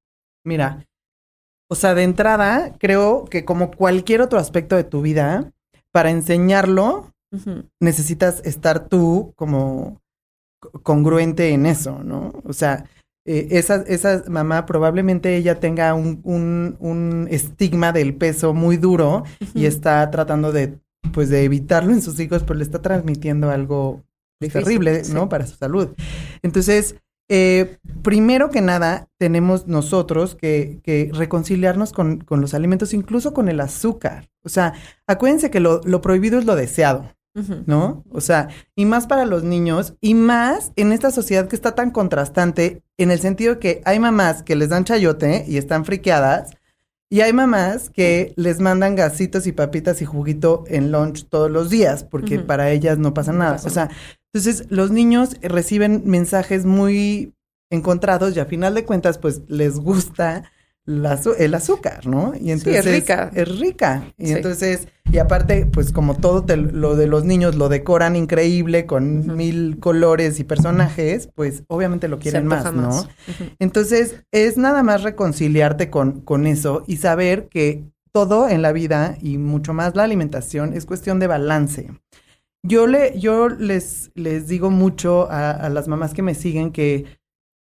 Mira, 0.46 0.86
o 1.70 1.75
sea, 1.75 1.94
de 1.96 2.04
entrada, 2.04 2.75
creo 2.80 3.25
que 3.25 3.46
como 3.46 3.72
cualquier 3.72 4.22
otro 4.22 4.39
aspecto 4.39 4.75
de 4.75 4.84
tu 4.84 5.01
vida, 5.01 5.51
para 5.92 6.12
enseñarlo, 6.12 7.12
necesitas 7.82 8.42
estar 8.46 8.88
tú 8.88 9.34
como 9.36 10.00
co- 10.60 10.72
congruente 10.84 11.50
en 11.50 11.66
eso, 11.66 12.04
¿no? 12.04 12.34
O 12.46 12.54
sea, 12.54 12.86
eh, 13.25 13.48
esa, 13.51 13.84
esa 13.88 14.24
mamá 14.30 14.66
probablemente 14.66 15.36
ella 15.36 15.60
tenga 15.60 15.94
un, 15.94 16.22
un, 16.24 16.77
un 16.80 17.27
estigma 17.30 17.92
del 17.92 18.16
peso 18.16 18.54
muy 18.54 18.77
duro 18.77 19.24
y 19.54 19.66
está 19.66 20.10
tratando 20.12 20.51
de, 20.54 20.80
pues, 21.12 21.30
de 21.30 21.44
evitarlo 21.44 21.94
en 21.94 22.02
sus 22.02 22.20
hijos, 22.20 22.44
pero 22.44 22.56
le 22.56 22.64
está 22.64 22.82
transmitiendo 22.82 23.50
algo 23.50 24.04
pues, 24.40 24.54
Difícil, 24.54 24.64
terrible, 24.64 25.04
sí. 25.04 25.14
¿no? 25.14 25.30
Para 25.30 25.46
su 25.46 25.56
salud. 25.56 25.90
Entonces, 26.42 26.96
eh, 27.30 27.78
primero 28.04 28.50
que 28.50 28.62
nada, 28.62 29.10
tenemos 29.18 29.68
nosotros 29.68 30.36
que, 30.36 30.80
que 30.84 31.12
reconciliarnos 31.14 31.92
con, 31.92 32.20
con 32.20 32.42
los 32.42 32.54
alimentos, 32.54 32.94
incluso 32.94 33.34
con 33.34 33.50
el 33.50 33.60
azúcar. 33.60 34.30
O 34.44 34.50
sea, 34.50 34.74
acuérdense 35.08 35.52
que 35.52 35.60
lo, 35.60 35.82
lo 35.84 36.02
prohibido 36.02 36.40
es 36.40 36.46
lo 36.46 36.56
deseado. 36.56 37.10
¿no? 37.66 38.04
O 38.10 38.22
sea, 38.22 38.50
y 38.76 38.86
más 38.86 39.06
para 39.06 39.26
los 39.26 39.44
niños, 39.44 39.94
y 40.02 40.16
más 40.16 40.72
en 40.76 40.92
esta 40.92 41.12
sociedad 41.12 41.48
que 41.48 41.56
está 41.56 41.76
tan 41.76 41.92
contrastante, 41.92 42.82
en 42.98 43.12
el 43.12 43.20
sentido 43.20 43.60
que 43.60 43.82
hay 43.86 44.00
mamás 44.00 44.44
que 44.44 44.56
les 44.56 44.70
dan 44.70 44.86
chayote 44.86 45.46
y 45.48 45.58
están 45.58 45.86
friqueadas, 45.86 46.58
y 47.10 47.22
hay 47.22 47.34
mamás 47.34 47.90
que 47.90 48.34
les 48.36 48.60
mandan 48.60 48.96
gasitos 48.96 49.48
y 49.48 49.52
papitas 49.54 50.02
y 50.02 50.06
juguito 50.06 50.66
en 50.68 50.92
lunch 50.92 51.28
todos 51.30 51.50
los 51.50 51.70
días, 51.70 52.04
porque 52.04 52.40
para 52.40 52.72
ellas 52.72 52.98
no 52.98 53.14
pasa 53.14 53.32
No 53.32 53.40
nada. 53.40 53.54
pasa 53.54 53.68
o 53.68 53.72
sea, 53.72 53.90
Entonces, 54.34 54.66
los 54.70 54.92
niños 54.92 55.38
reciben 55.42 56.04
mensajes 56.06 56.66
muy 56.66 57.34
encontrados 57.72 58.36
y 58.36 58.40
a 58.40 58.46
final 58.46 58.76
de 58.76 58.86
cuentas, 58.86 59.18
pues 59.18 59.42
les 59.48 59.80
gusta 59.80 60.52
el 60.88 61.53
azúcar, 61.53 62.08
¿no? 62.08 62.34
Y 62.39 62.51
entonces 62.51 62.86
es 62.86 62.94
rica. 62.94 63.29
Es 63.34 63.60
rica. 63.60 64.13
Y 64.17 64.32
entonces, 64.32 64.88
y 65.12 65.17
aparte, 65.17 65.65
pues 65.65 65.91
como 65.91 66.15
todo 66.15 66.46
lo 66.56 66.96
de 66.96 67.08
los 67.08 67.25
niños 67.25 67.56
lo 67.56 67.67
decoran 67.67 68.15
increíble 68.15 68.86
con 68.86 69.36
mil 69.36 69.79
colores 69.79 70.39
y 70.39 70.46
personajes, 70.46 71.29
pues 71.36 71.63
obviamente 71.67 72.08
lo 72.08 72.20
quieren 72.20 72.48
más, 72.48 72.74
¿no? 72.74 73.06
Entonces, 73.60 74.24
es 74.32 74.58
nada 74.58 74.82
más 74.82 75.03
reconciliarte 75.03 75.89
con, 75.89 76.22
con 76.22 76.48
eso 76.48 76.84
y 76.88 76.98
saber 76.98 77.50
que 77.50 77.84
todo 78.13 78.48
en 78.48 78.62
la 78.62 78.72
vida 78.72 79.17
y 79.22 79.38
mucho 79.38 79.74
más 79.74 79.96
la 79.96 80.03
alimentación 80.03 80.74
es 80.74 80.86
cuestión 80.86 81.20
de 81.20 81.27
balance. 81.27 81.91
Yo 82.63 82.88
le, 82.88 83.20
yo 83.20 83.50
les, 83.50 84.12
les 84.15 84.48
digo 84.48 84.72
mucho 84.72 85.29
a, 85.29 85.51
a 85.51 85.70
las 85.70 85.89
mamás 85.89 86.13
que 86.13 86.22
me 86.22 86.34
siguen 86.34 86.72
que, 86.72 87.06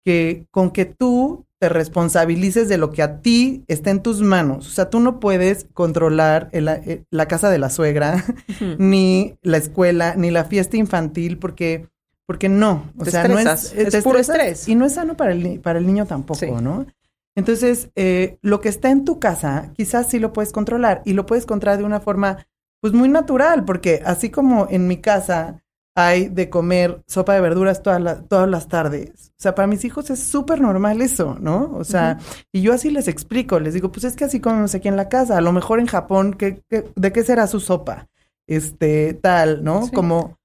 que 0.04 0.46
con 0.50 0.70
que 0.70 0.84
tú 0.84 1.45
te 1.58 1.68
responsabilices 1.68 2.68
de 2.68 2.76
lo 2.76 2.92
que 2.92 3.02
a 3.02 3.20
ti 3.20 3.64
está 3.66 3.90
en 3.90 4.02
tus 4.02 4.20
manos. 4.20 4.66
O 4.66 4.70
sea, 4.70 4.90
tú 4.90 5.00
no 5.00 5.20
puedes 5.20 5.66
controlar 5.72 6.50
eh, 6.52 7.04
la 7.10 7.28
casa 7.28 7.50
de 7.50 7.58
la 7.58 7.70
suegra, 7.70 8.24
ni 8.78 9.36
la 9.42 9.56
escuela, 9.56 10.14
ni 10.16 10.30
la 10.30 10.44
fiesta 10.44 10.76
infantil, 10.76 11.38
porque, 11.38 11.88
porque 12.26 12.48
no. 12.48 12.90
O 12.98 13.04
sea, 13.06 13.26
no 13.26 13.38
es, 13.38 13.72
es 13.72 14.04
puro 14.04 14.18
estrés. 14.18 14.68
Y 14.68 14.74
no 14.74 14.84
es 14.84 14.94
sano 14.94 15.16
para 15.16 15.32
el, 15.32 15.60
para 15.60 15.78
el 15.78 15.86
niño 15.86 16.06
tampoco, 16.06 16.60
¿no? 16.60 16.86
Entonces, 17.34 17.90
eh, 17.96 18.38
lo 18.40 18.60
que 18.60 18.70
está 18.70 18.90
en 18.90 19.04
tu 19.04 19.20
casa, 19.20 19.72
quizás 19.74 20.08
sí 20.08 20.18
lo 20.18 20.32
puedes 20.32 20.52
controlar 20.52 21.02
y 21.04 21.12
lo 21.12 21.26
puedes 21.26 21.44
controlar 21.44 21.78
de 21.78 21.84
una 21.84 22.00
forma, 22.00 22.46
pues 22.80 22.94
muy 22.94 23.08
natural, 23.08 23.64
porque 23.64 24.02
así 24.04 24.30
como 24.30 24.68
en 24.70 24.88
mi 24.88 24.98
casa 24.98 25.62
hay 25.96 26.28
de 26.28 26.50
comer 26.50 27.02
sopa 27.06 27.32
de 27.32 27.40
verduras 27.40 27.82
todas, 27.82 28.28
todas 28.28 28.48
las 28.48 28.68
tardes. 28.68 29.30
O 29.30 29.40
sea, 29.40 29.54
para 29.54 29.66
mis 29.66 29.82
hijos 29.86 30.10
es 30.10 30.22
súper 30.22 30.60
normal 30.60 31.00
eso, 31.00 31.38
¿no? 31.40 31.72
O 31.74 31.84
sea, 31.84 32.18
y 32.52 32.60
yo 32.60 32.74
así 32.74 32.90
les 32.90 33.08
explico, 33.08 33.58
les 33.58 33.72
digo, 33.72 33.90
pues 33.90 34.04
es 34.04 34.14
que 34.14 34.26
así 34.26 34.38
comemos 34.38 34.74
aquí 34.74 34.88
en 34.88 34.96
la 34.96 35.08
casa. 35.08 35.38
A 35.38 35.40
lo 35.40 35.52
mejor 35.52 35.80
en 35.80 35.86
Japón, 35.86 36.34
¿qué, 36.34 36.62
de 36.68 37.12
qué 37.12 37.24
será 37.24 37.46
su 37.46 37.60
sopa? 37.60 38.08
Este, 38.46 39.14
tal, 39.14 39.64
¿no? 39.64 39.90
Como, 39.90 40.38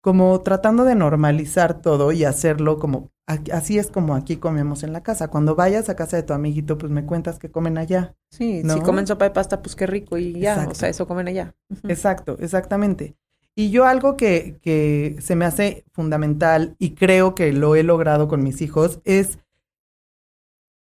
como 0.00 0.40
tratando 0.40 0.84
de 0.84 0.94
normalizar 0.94 1.82
todo 1.82 2.10
y 2.10 2.24
hacerlo 2.24 2.78
como, 2.78 3.10
así 3.26 3.78
es 3.78 3.90
como 3.90 4.14
aquí 4.14 4.38
comemos 4.38 4.84
en 4.84 4.94
la 4.94 5.02
casa. 5.02 5.28
Cuando 5.28 5.54
vayas 5.54 5.90
a 5.90 5.96
casa 5.96 6.16
de 6.16 6.22
tu 6.22 6.32
amiguito, 6.32 6.78
pues 6.78 6.90
me 6.90 7.04
cuentas 7.04 7.38
que 7.38 7.50
comen 7.50 7.76
allá. 7.76 8.16
Sí, 8.30 8.62
si 8.66 8.80
comen 8.80 9.06
sopa 9.06 9.26
de 9.26 9.32
pasta, 9.32 9.60
pues 9.60 9.76
qué 9.76 9.86
rico 9.86 10.16
y 10.16 10.40
ya, 10.40 10.66
o 10.66 10.74
sea, 10.74 10.88
eso 10.88 11.06
comen 11.06 11.28
allá. 11.28 11.54
Exacto, 11.82 12.38
exactamente. 12.40 13.16
Y 13.56 13.70
yo 13.70 13.86
algo 13.86 14.16
que, 14.16 14.58
que 14.62 15.16
se 15.20 15.36
me 15.36 15.44
hace 15.44 15.84
fundamental 15.92 16.74
y 16.78 16.94
creo 16.94 17.34
que 17.34 17.52
lo 17.52 17.76
he 17.76 17.82
logrado 17.84 18.26
con 18.26 18.42
mis 18.42 18.60
hijos 18.62 19.00
es 19.04 19.38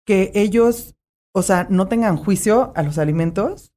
que 0.07 0.33
ellos, 0.35 0.97
o 1.33 1.43
sea, 1.43 1.67
no 1.71 1.87
tengan 1.89 2.17
juicio 2.17 2.73
a 2.75 2.83
los 2.83 2.99
alimentos 2.99 3.73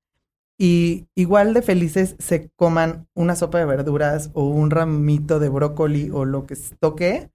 y 0.58 1.08
igual 1.16 1.54
de 1.54 1.62
felices 1.62 2.16
se 2.20 2.50
coman 2.56 3.08
una 3.14 3.36
sopa 3.36 3.58
de 3.60 3.66
verduras 3.66 4.32
o 4.34 4.46
un 4.46 4.72
ramito 4.72 5.40
de 5.40 5.50
brócoli 5.50 6.10
o 6.12 6.24
lo 6.24 6.46
que 6.46 6.56
toque 6.80 7.30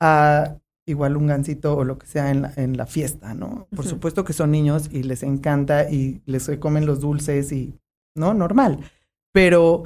a 0.00 0.58
igual 0.86 1.16
un 1.16 1.28
gansito 1.28 1.76
o 1.76 1.84
lo 1.84 1.98
que 1.98 2.06
sea 2.06 2.30
en 2.30 2.42
la, 2.42 2.52
en 2.56 2.76
la 2.76 2.86
fiesta, 2.86 3.32
¿no? 3.32 3.68
Por 3.74 3.86
supuesto 3.86 4.24
que 4.24 4.32
son 4.32 4.50
niños 4.50 4.90
y 4.92 5.02
les 5.04 5.22
encanta 5.22 5.90
y 5.90 6.20
les 6.26 6.50
comen 6.58 6.84
los 6.84 7.00
dulces 7.00 7.52
y, 7.52 7.78
¿no? 8.14 8.34
Normal. 8.34 8.80
Pero 9.32 9.84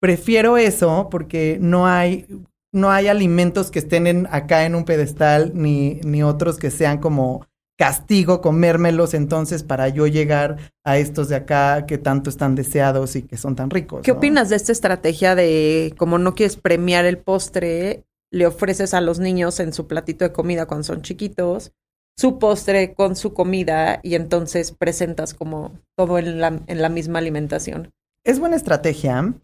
prefiero 0.00 0.56
eso 0.56 1.08
porque 1.10 1.58
no 1.60 1.86
hay, 1.86 2.26
no 2.72 2.90
hay 2.90 3.08
alimentos 3.08 3.70
que 3.70 3.78
estén 3.78 4.26
acá 4.30 4.64
en 4.64 4.74
un 4.74 4.84
pedestal 4.84 5.52
ni, 5.54 6.00
ni 6.02 6.22
otros 6.22 6.58
que 6.58 6.70
sean 6.70 6.98
como 6.98 7.46
castigo 7.78 8.42
comérmelos 8.42 9.14
entonces 9.14 9.62
para 9.62 9.88
yo 9.88 10.06
llegar 10.06 10.58
a 10.84 10.98
estos 10.98 11.30
de 11.30 11.36
acá 11.36 11.86
que 11.86 11.96
tanto 11.96 12.28
están 12.28 12.54
deseados 12.54 13.16
y 13.16 13.22
que 13.22 13.38
son 13.38 13.56
tan 13.56 13.70
ricos. 13.70 14.02
¿Qué 14.02 14.12
opinas 14.12 14.50
de 14.50 14.56
esta 14.56 14.72
estrategia 14.72 15.34
de 15.34 15.94
como 15.96 16.18
no 16.18 16.34
quieres 16.34 16.56
premiar 16.56 17.06
el 17.06 17.16
postre, 17.16 18.04
le 18.30 18.46
ofreces 18.46 18.92
a 18.92 19.00
los 19.00 19.18
niños 19.18 19.60
en 19.60 19.72
su 19.72 19.86
platito 19.86 20.26
de 20.26 20.32
comida 20.32 20.66
cuando 20.66 20.84
son 20.84 21.02
chiquitos 21.02 21.72
su 22.18 22.38
postre 22.38 22.92
con 22.92 23.16
su 23.16 23.32
comida 23.32 24.00
y 24.02 24.14
entonces 24.14 24.72
presentas 24.72 25.32
como 25.32 25.72
todo 25.96 26.18
en 26.18 26.38
la, 26.38 26.60
en 26.66 26.82
la 26.82 26.90
misma 26.90 27.18
alimentación? 27.18 27.92
Es 28.24 28.38
buena 28.38 28.56
estrategia, 28.56 29.34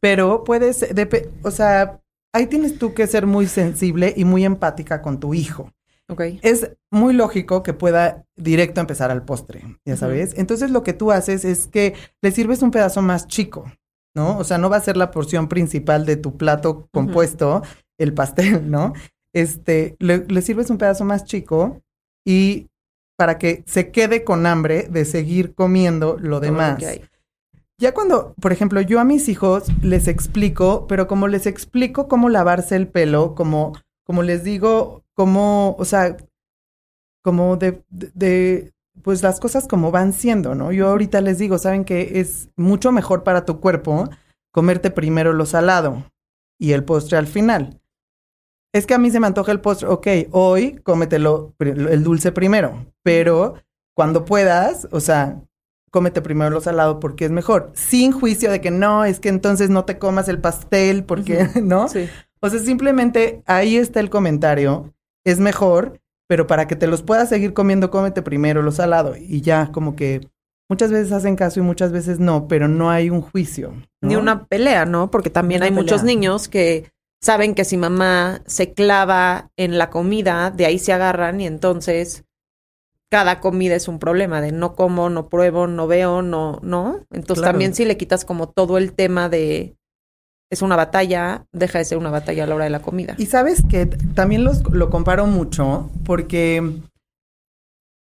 pero 0.00 0.44
puedes, 0.44 0.86
o 1.42 1.50
sea, 1.50 2.00
ahí 2.34 2.46
tienes 2.46 2.78
tú 2.78 2.94
que 2.94 3.06
ser 3.06 3.26
muy 3.26 3.46
sensible 3.46 4.12
y 4.16 4.24
muy 4.24 4.44
empática 4.44 5.02
con 5.02 5.20
tu 5.20 5.34
hijo. 5.34 5.72
Okay. 6.08 6.38
Es 6.42 6.70
muy 6.92 7.14
lógico 7.14 7.64
que 7.64 7.72
pueda 7.72 8.24
directo 8.36 8.80
empezar 8.80 9.10
al 9.10 9.24
postre, 9.24 9.78
ya 9.84 9.96
sabes. 9.96 10.34
Entonces 10.36 10.70
lo 10.70 10.84
que 10.84 10.92
tú 10.92 11.10
haces 11.10 11.44
es 11.44 11.66
que 11.66 11.94
le 12.22 12.30
sirves 12.30 12.62
un 12.62 12.70
pedazo 12.70 13.02
más 13.02 13.26
chico, 13.26 13.64
¿no? 14.14 14.38
O 14.38 14.44
sea, 14.44 14.58
no 14.58 14.70
va 14.70 14.76
a 14.76 14.82
ser 14.82 14.96
la 14.96 15.10
porción 15.10 15.48
principal 15.48 16.06
de 16.06 16.16
tu 16.16 16.36
plato 16.36 16.88
compuesto, 16.92 17.62
el 17.98 18.14
pastel, 18.14 18.70
¿no? 18.70 18.92
Este, 19.34 19.96
le, 19.98 20.42
sirves 20.42 20.70
un 20.70 20.78
pedazo 20.78 21.04
más 21.04 21.24
chico 21.24 21.82
y 22.24 22.68
para 23.18 23.38
que 23.38 23.64
se 23.66 23.90
quede 23.90 24.24
con 24.24 24.46
hambre 24.46 24.88
de 24.88 25.04
seguir 25.04 25.54
comiendo 25.54 26.16
lo 26.20 26.38
demás. 26.38 26.78
Ya 27.78 27.92
cuando, 27.92 28.34
por 28.40 28.52
ejemplo, 28.52 28.80
yo 28.80 29.00
a 29.00 29.04
mis 29.04 29.28
hijos 29.28 29.64
les 29.82 30.08
explico, 30.08 30.86
pero 30.86 31.06
como 31.06 31.28
les 31.28 31.46
explico 31.46 32.08
cómo 32.08 32.30
lavarse 32.30 32.74
el 32.74 32.88
pelo, 32.88 33.34
como, 33.34 33.74
como 34.04 34.22
les 34.22 34.44
digo, 34.44 35.04
cómo, 35.12 35.76
o 35.78 35.84
sea, 35.84 36.16
como 37.22 37.56
de, 37.58 37.84
de, 37.90 38.72
pues 39.02 39.22
las 39.22 39.40
cosas 39.40 39.68
como 39.68 39.90
van 39.90 40.14
siendo, 40.14 40.54
¿no? 40.54 40.72
Yo 40.72 40.88
ahorita 40.88 41.20
les 41.20 41.36
digo, 41.36 41.58
¿saben 41.58 41.84
que 41.84 42.18
es 42.20 42.48
mucho 42.56 42.92
mejor 42.92 43.24
para 43.24 43.44
tu 43.44 43.60
cuerpo 43.60 44.08
comerte 44.52 44.90
primero 44.90 45.34
lo 45.34 45.44
salado 45.44 46.10
y 46.58 46.72
el 46.72 46.82
postre 46.82 47.18
al 47.18 47.26
final? 47.26 47.82
Es 48.72 48.86
que 48.86 48.94
a 48.94 48.98
mí 48.98 49.10
se 49.10 49.20
me 49.20 49.26
antoja 49.26 49.52
el 49.52 49.60
postre, 49.60 49.88
ok, 49.88 50.06
hoy 50.30 50.76
cómetelo 50.82 51.54
el 51.58 52.02
dulce 52.02 52.32
primero, 52.32 52.86
pero 53.02 53.54
cuando 53.94 54.24
puedas, 54.24 54.88
o 54.92 55.00
sea, 55.00 55.42
cómete 55.96 56.20
primero 56.20 56.50
lo 56.50 56.60
salado 56.60 57.00
porque 57.00 57.24
es 57.24 57.30
mejor, 57.30 57.72
sin 57.72 58.12
juicio 58.12 58.50
de 58.50 58.60
que 58.60 58.70
no, 58.70 59.06
es 59.06 59.18
que 59.18 59.30
entonces 59.30 59.70
no 59.70 59.86
te 59.86 59.98
comas 59.98 60.28
el 60.28 60.38
pastel 60.38 61.04
porque, 61.04 61.48
¿no? 61.62 61.88
Sí. 61.88 62.06
O 62.40 62.50
sea, 62.50 62.60
simplemente 62.60 63.42
ahí 63.46 63.78
está 63.78 64.00
el 64.00 64.10
comentario, 64.10 64.92
es 65.24 65.40
mejor, 65.40 66.02
pero 66.28 66.46
para 66.46 66.68
que 66.68 66.76
te 66.76 66.86
los 66.86 67.02
puedas 67.02 67.30
seguir 67.30 67.54
comiendo, 67.54 67.90
cómete 67.90 68.20
primero 68.20 68.60
lo 68.60 68.72
salado 68.72 69.16
y 69.16 69.40
ya 69.40 69.72
como 69.72 69.96
que 69.96 70.20
muchas 70.68 70.90
veces 70.90 71.12
hacen 71.12 71.34
caso 71.34 71.60
y 71.60 71.62
muchas 71.62 71.92
veces 71.92 72.20
no, 72.20 72.46
pero 72.46 72.68
no 72.68 72.90
hay 72.90 73.08
un 73.08 73.22
juicio. 73.22 73.72
Ni 74.02 74.16
una 74.16 74.44
pelea, 74.44 74.84
¿no? 74.84 75.10
Porque 75.10 75.30
también 75.30 75.62
hay 75.62 75.70
muchos 75.70 76.04
niños 76.04 76.46
que 76.46 76.92
saben 77.22 77.54
que 77.54 77.64
si 77.64 77.78
mamá 77.78 78.42
se 78.44 78.74
clava 78.74 79.50
en 79.56 79.78
la 79.78 79.88
comida, 79.88 80.50
de 80.50 80.66
ahí 80.66 80.78
se 80.78 80.92
agarran 80.92 81.40
y 81.40 81.46
entonces 81.46 82.25
cada 83.10 83.40
comida 83.40 83.74
es 83.74 83.88
un 83.88 83.98
problema 83.98 84.40
de 84.40 84.52
no 84.52 84.74
como, 84.74 85.08
no 85.10 85.28
pruebo, 85.28 85.66
no 85.66 85.86
veo, 85.86 86.22
no, 86.22 86.58
¿no? 86.62 87.00
Entonces 87.10 87.44
también 87.44 87.74
si 87.74 87.84
le 87.84 87.96
quitas 87.96 88.24
como 88.24 88.48
todo 88.48 88.78
el 88.78 88.92
tema 88.92 89.28
de 89.28 89.76
es 90.50 90.62
una 90.62 90.76
batalla, 90.76 91.46
deja 91.52 91.78
de 91.78 91.84
ser 91.84 91.98
una 91.98 92.10
batalla 92.10 92.44
a 92.44 92.46
la 92.46 92.54
hora 92.54 92.64
de 92.64 92.70
la 92.70 92.82
comida. 92.82 93.14
Y 93.18 93.26
sabes 93.26 93.62
que 93.68 93.86
también 93.86 94.44
los, 94.44 94.62
lo 94.70 94.90
comparo 94.90 95.26
mucho 95.26 95.90
porque, 96.04 96.80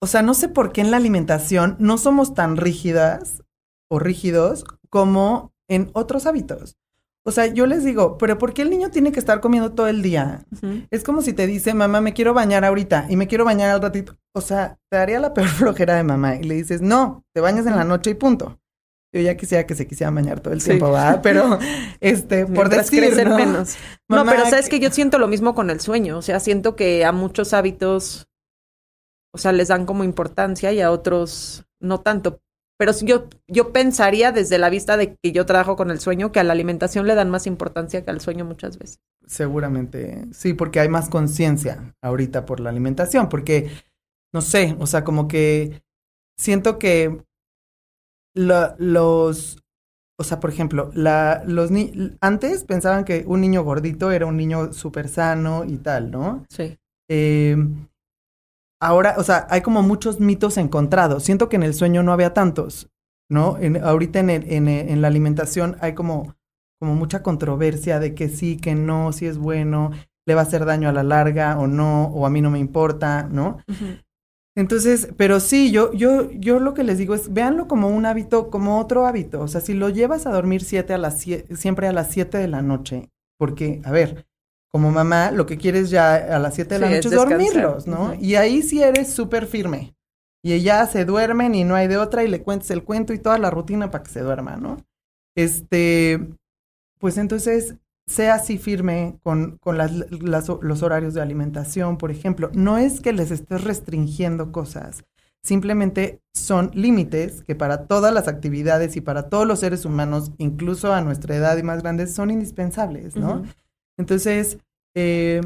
o 0.02 0.08
sea, 0.08 0.22
no 0.22 0.34
sé 0.34 0.48
por 0.48 0.72
qué 0.72 0.82
en 0.82 0.92
la 0.92 0.98
alimentación 0.98 1.76
no 1.80 1.98
somos 1.98 2.34
tan 2.34 2.56
rígidas 2.56 3.44
o 3.90 4.00
rígidos 4.00 4.64
como 4.90 5.52
en 5.68 5.90
otros 5.94 6.26
hábitos. 6.26 6.78
O 7.30 7.32
sea, 7.32 7.46
yo 7.46 7.68
les 7.68 7.84
digo, 7.84 8.18
pero 8.18 8.40
¿por 8.40 8.56
qué 8.56 8.64
el 8.64 8.72
niño 8.72 8.90
tiene 8.90 9.12
que 9.12 9.20
estar 9.20 9.40
comiendo 9.40 9.72
todo 9.74 9.88
el 9.88 10.02
día? 10.02 10.46
Es 10.90 11.04
como 11.04 11.22
si 11.22 11.32
te 11.32 11.46
dice, 11.46 11.76
mamá, 11.76 12.02
me 12.02 12.14
quiero 12.14 12.34
bañar 12.34 12.66
ahorita 12.66 13.06
y 13.08 13.18
me 13.18 13.28
quiero 13.28 13.46
bañar 13.46 13.70
al 13.70 13.84
ratito. 13.84 14.18
O 14.34 14.42
sea, 14.42 14.80
te 14.90 14.98
daría 14.98 15.20
la 15.20 15.32
peor 15.36 15.48
flojera 15.48 15.94
de 15.96 16.02
mamá 16.02 16.38
y 16.38 16.44
le 16.44 16.56
dices, 16.56 16.82
no, 16.82 17.24
te 17.36 17.40
bañas 17.40 17.68
en 17.68 17.76
la 17.76 17.84
noche 17.84 18.10
y 18.10 18.14
punto. 18.16 18.60
Yo 19.14 19.22
ya 19.22 19.38
quisiera 19.38 19.68
que 19.68 19.76
se 19.76 19.86
quisiera 19.86 20.10
bañar 20.10 20.40
todo 20.40 20.56
el 20.56 20.64
tiempo, 20.64 20.88
¿verdad? 20.88 21.20
Pero, 21.24 21.60
este, 22.00 22.48
por 22.48 22.68
decir, 22.68 23.28
¿no? 23.28 23.36
menos. 23.38 23.78
no, 24.10 24.26
pero 24.26 24.46
sabes 24.50 24.68
que 24.68 24.80
yo 24.80 24.90
siento 24.90 25.20
lo 25.20 25.28
mismo 25.28 25.54
con 25.54 25.70
el 25.70 25.80
sueño. 25.82 26.18
O 26.18 26.24
sea, 26.24 26.40
siento 26.40 26.76
que 26.76 27.06
a 27.06 27.12
muchos 27.12 27.54
hábitos, 27.54 28.28
o 29.36 29.38
sea, 29.38 29.52
les 29.52 29.68
dan 29.68 29.86
como 29.86 30.04
importancia 30.04 30.72
y 30.72 30.82
a 30.82 30.90
otros 30.90 31.68
no 31.80 32.02
tanto. 32.02 32.42
Pero 32.80 32.94
yo, 33.02 33.28
yo 33.50 33.74
pensaría 33.74 34.32
desde 34.32 34.58
la 34.58 34.70
vista 34.70 34.96
de 34.96 35.18
que 35.22 35.34
yo 35.34 35.46
trabajo 35.46 35.76
con 35.76 35.92
el 35.92 36.00
sueño 36.00 36.32
que 36.32 36.40
a 36.40 36.46
la 36.46 36.54
alimentación 36.54 37.08
le 37.08 37.14
dan 37.14 37.30
más 37.30 37.46
importancia 37.46 38.06
que 38.06 38.10
al 38.10 38.22
sueño 38.22 38.46
muchas 38.46 38.78
veces. 38.78 39.02
Seguramente, 39.28 40.26
sí, 40.32 40.54
porque 40.54 40.80
hay 40.80 40.88
más 40.88 41.10
conciencia 41.10 41.94
ahorita 42.02 42.46
por 42.46 42.62
la 42.62 42.70
alimentación, 42.70 43.28
porque, 43.28 43.70
no 44.34 44.40
sé, 44.40 44.78
o 44.80 44.88
sea, 44.88 45.04
como 45.04 45.28
que 45.28 45.84
siento 46.38 46.80
que 46.80 47.22
los, 48.34 49.62
o 50.18 50.24
sea, 50.24 50.40
por 50.40 50.50
ejemplo, 50.50 50.90
la, 50.94 51.44
los 51.46 51.72
ni 51.72 51.92
antes 52.22 52.64
pensaban 52.64 53.04
que 53.04 53.26
un 53.28 53.42
niño 53.42 53.62
gordito 53.62 54.10
era 54.12 54.26
un 54.26 54.38
niño 54.38 54.72
súper 54.72 55.10
sano 55.10 55.66
y 55.66 55.80
tal, 55.80 56.12
¿no? 56.12 56.46
Sí. 56.50 56.78
Eh, 57.10 57.58
ahora, 58.82 59.16
o 59.18 59.24
sea, 59.24 59.48
hay 59.50 59.62
como 59.62 59.82
muchos 59.82 60.20
mitos 60.20 60.58
encontrados. 60.58 61.24
Siento 61.24 61.50
que 61.50 61.56
en 61.56 61.64
el 61.64 61.74
sueño 61.74 62.04
no 62.04 62.14
había 62.14 62.34
tantos, 62.34 62.90
¿no? 63.30 63.58
En, 63.58 63.82
ahorita 63.84 64.20
en, 64.20 64.30
el, 64.30 64.52
en, 64.52 64.68
en, 64.68 65.02
la 65.02 65.08
alimentación 65.08 65.78
hay 65.82 65.94
como, 65.94 66.36
como 66.80 66.96
mucha 66.96 67.24
controversia 67.24 68.00
de 68.00 68.16
que 68.16 68.30
sí, 68.30 68.58
que 68.58 68.76
no, 68.76 69.12
si 69.12 69.26
es 69.26 69.38
bueno, 69.38 69.92
le 70.26 70.36
va 70.36 70.42
a 70.42 70.44
hacer 70.44 70.66
daño 70.66 70.90
a 70.90 70.94
la 70.94 71.04
larga 71.04 71.58
o 71.60 71.68
no, 71.68 72.06
o 72.06 72.26
a 72.26 72.30
mí 72.30 72.42
no 72.42 72.52
me 72.52 72.60
importa, 72.60 73.24
¿no? 73.24 73.58
Uh 73.68 73.74
-huh. 73.74 74.04
Entonces, 74.60 75.08
pero 75.16 75.40
sí, 75.40 75.72
yo, 75.72 75.94
yo, 75.94 76.30
yo 76.32 76.60
lo 76.60 76.74
que 76.74 76.84
les 76.84 76.98
digo 76.98 77.16
es, 77.16 77.32
véanlo 77.32 77.70
como 77.70 77.88
un 77.88 78.06
hábito, 78.06 78.50
como 78.50 78.80
otro 78.80 79.08
hábito. 79.08 79.40
O 79.40 79.48
sea, 79.48 79.62
si 79.62 79.74
lo 79.74 79.88
llevas 79.88 80.26
a 80.26 80.32
dormir 80.32 80.64
siete 80.64 80.94
a 80.94 80.98
las 80.98 81.20
siete, 81.20 81.56
siempre 81.56 81.88
a 81.88 81.94
las 81.94 82.12
siete 82.12 82.40
de 82.40 82.50
la 82.50 82.62
noche, 82.62 83.10
porque, 83.38 83.82
a 83.86 83.92
ver, 83.92 84.26
como 84.72 84.92
mamá, 84.92 85.32
lo 85.32 85.46
que 85.46 85.58
quieres 85.58 85.90
ya 85.90 86.16
a 86.16 86.40
las 86.40 86.56
siete 86.56 86.76
de 86.76 86.80
la 86.80 86.88
noche 86.90 87.08
es 87.10 87.14
es 87.14 87.18
dormirlos, 87.30 87.88
¿no? 87.88 88.14
Y 88.20 88.36
ahí 88.36 88.62
sí 88.62 88.82
eres 88.84 89.12
súper 89.14 89.48
firme. 89.48 89.96
Y 90.44 90.60
ya 90.62 90.86
se 90.88 91.06
duermen 91.06 91.56
y 91.56 91.64
no 91.66 91.76
hay 91.76 91.88
de 91.88 91.98
otra 91.98 92.24
y 92.24 92.28
le 92.30 92.44
cuentes 92.44 92.72
el 92.72 92.84
cuento 92.84 93.14
y 93.14 93.20
toda 93.20 93.38
la 93.40 93.50
rutina 93.52 93.92
para 93.92 94.04
que 94.04 94.12
se 94.12 94.22
duerma, 94.22 94.56
¿no? 94.58 94.78
Este, 95.36 96.30
pues 97.00 97.18
entonces, 97.18 97.76
sea 98.08 98.36
así 98.36 98.58
firme 98.58 99.20
con, 99.24 99.58
con 99.62 99.78
las, 99.78 99.92
las- 100.12 100.50
los 100.62 100.84
horarios 100.84 101.14
de 101.14 101.22
alimentación, 101.22 101.98
por 101.98 102.12
ejemplo. 102.12 102.50
No 102.54 102.78
es 102.78 103.02
que 103.02 103.14
les 103.14 103.32
estés 103.32 103.64
restringiendo 103.64 104.52
cosas, 104.52 105.04
simplemente 105.44 106.22
son 106.34 106.72
límites 106.74 107.44
que 107.44 107.56
para 107.56 107.86
todas 107.88 108.14
las 108.14 108.28
actividades 108.28 108.96
y 108.98 109.02
para 109.02 109.30
todos 109.30 109.48
los 109.48 109.60
seres 109.60 109.86
humanos, 109.86 110.32
incluso 110.38 110.94
a 110.94 111.02
nuestra 111.02 111.36
edad 111.36 111.58
y 111.58 111.64
más 111.64 111.82
grandes, 111.84 112.14
son 112.14 112.32
indispensables, 112.32 113.16
¿no? 113.18 113.44
Entonces, 114.00 114.58
eh, 114.96 115.42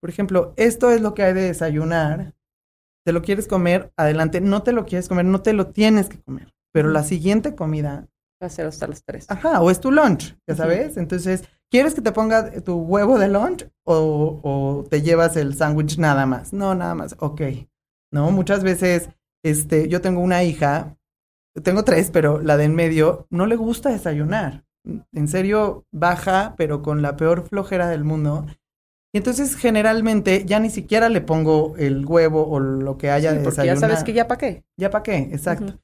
por 0.00 0.10
ejemplo, 0.10 0.52
esto 0.56 0.90
es 0.90 1.00
lo 1.00 1.14
que 1.14 1.22
hay 1.22 1.32
de 1.32 1.42
desayunar. 1.42 2.34
Te 3.06 3.12
lo 3.12 3.22
quieres 3.22 3.48
comer, 3.48 3.92
adelante. 3.96 4.40
No 4.40 4.62
te 4.62 4.72
lo 4.72 4.84
quieres 4.84 5.08
comer, 5.08 5.24
no 5.24 5.40
te 5.40 5.52
lo 5.54 5.68
tienes 5.68 6.08
que 6.08 6.20
comer. 6.20 6.52
Pero 6.72 6.90
la 6.90 7.04
siguiente 7.04 7.54
comida 7.54 8.08
Va 8.42 8.46
a 8.46 8.50
ser 8.50 8.66
hasta 8.66 8.88
las 8.88 9.04
tres. 9.04 9.26
Ajá, 9.28 9.60
o 9.60 9.70
es 9.70 9.78
tu 9.78 9.92
lunch, 9.92 10.36
ya 10.48 10.56
sabes. 10.56 10.96
Entonces, 10.96 11.44
¿quieres 11.70 11.94
que 11.94 12.00
te 12.00 12.10
ponga 12.10 12.50
tu 12.62 12.74
huevo 12.74 13.16
de 13.16 13.28
lunch 13.28 13.68
o, 13.84 14.40
o 14.42 14.84
te 14.90 15.00
llevas 15.00 15.36
el 15.36 15.54
sándwich 15.54 15.96
nada 15.98 16.26
más? 16.26 16.52
No, 16.52 16.74
nada 16.74 16.96
más. 16.96 17.14
Ok. 17.20 17.40
No, 18.10 18.32
muchas 18.32 18.64
veces, 18.64 19.10
este, 19.44 19.88
yo 19.88 20.00
tengo 20.00 20.20
una 20.20 20.42
hija, 20.42 20.98
tengo 21.62 21.84
tres, 21.84 22.10
pero 22.10 22.40
la 22.40 22.56
de 22.56 22.64
en 22.64 22.74
medio 22.74 23.28
no 23.30 23.46
le 23.46 23.54
gusta 23.54 23.90
desayunar. 23.90 24.64
En 25.12 25.28
serio, 25.28 25.84
baja, 25.92 26.54
pero 26.56 26.82
con 26.82 27.02
la 27.02 27.16
peor 27.16 27.46
flojera 27.48 27.88
del 27.88 28.04
mundo. 28.04 28.46
Y 29.14 29.18
entonces, 29.18 29.56
generalmente, 29.56 30.44
ya 30.46 30.58
ni 30.58 30.70
siquiera 30.70 31.08
le 31.08 31.20
pongo 31.20 31.74
el 31.76 32.04
huevo 32.06 32.46
o 32.48 32.58
lo 32.60 32.96
que 32.98 33.10
haya 33.10 33.30
Sí, 33.30 33.36
de 33.38 33.42
porque 33.44 33.60
desayunar. 33.62 33.76
ya 33.76 33.80
sabes 33.80 34.04
que 34.04 34.12
ya 34.12 34.26
para 34.26 34.38
qué. 34.38 34.64
¿Ya 34.76 34.90
para 34.90 35.02
qué? 35.02 35.16
Exacto. 35.32 35.78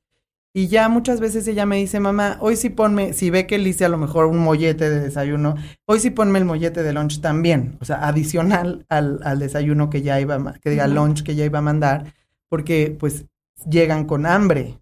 Y 0.55 0.69
ya 0.69 0.89
muchas 0.89 1.21
veces 1.21 1.47
ella 1.47 1.67
me 1.67 1.77
dice, 1.77 2.01
mamá, 2.01 2.39
hoy 2.41 2.57
sí 2.57 2.71
ponme, 2.71 3.13
si 3.13 3.29
ve 3.31 3.47
que 3.47 3.59
le 3.59 3.69
hice 3.69 3.85
a 3.85 3.89
lo 3.91 3.99
mejor 3.99 4.25
un 4.25 4.39
mollete 4.39 4.89
de 4.89 4.99
desayuno, 5.01 5.57
hoy 5.87 6.01
sí 6.01 6.11
ponme 6.11 6.39
el 6.39 6.47
mollete 6.47 6.83
de 6.83 6.93
lunch 6.95 7.21
también, 7.21 7.77
o 7.81 7.85
sea, 7.85 8.09
adicional 8.09 8.85
al, 8.89 9.21
al 9.25 9.39
desayuno 9.39 9.91
que 9.91 10.01
ya 10.03 10.19
iba, 10.21 10.35
a 10.37 10.55
que 10.55 10.71
diga 10.71 10.89
lunch 10.89 11.23
que 11.23 11.35
ya 11.37 11.45
iba 11.45 11.59
a 11.59 11.63
mandar, 11.63 12.15
porque 12.49 12.97
pues 12.99 13.27
llegan 13.69 14.07
con 14.07 14.25
hambre. 14.25 14.81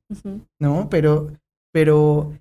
¿no? 0.60 0.88
Pero, 0.88 1.32
pero, 1.72 2.32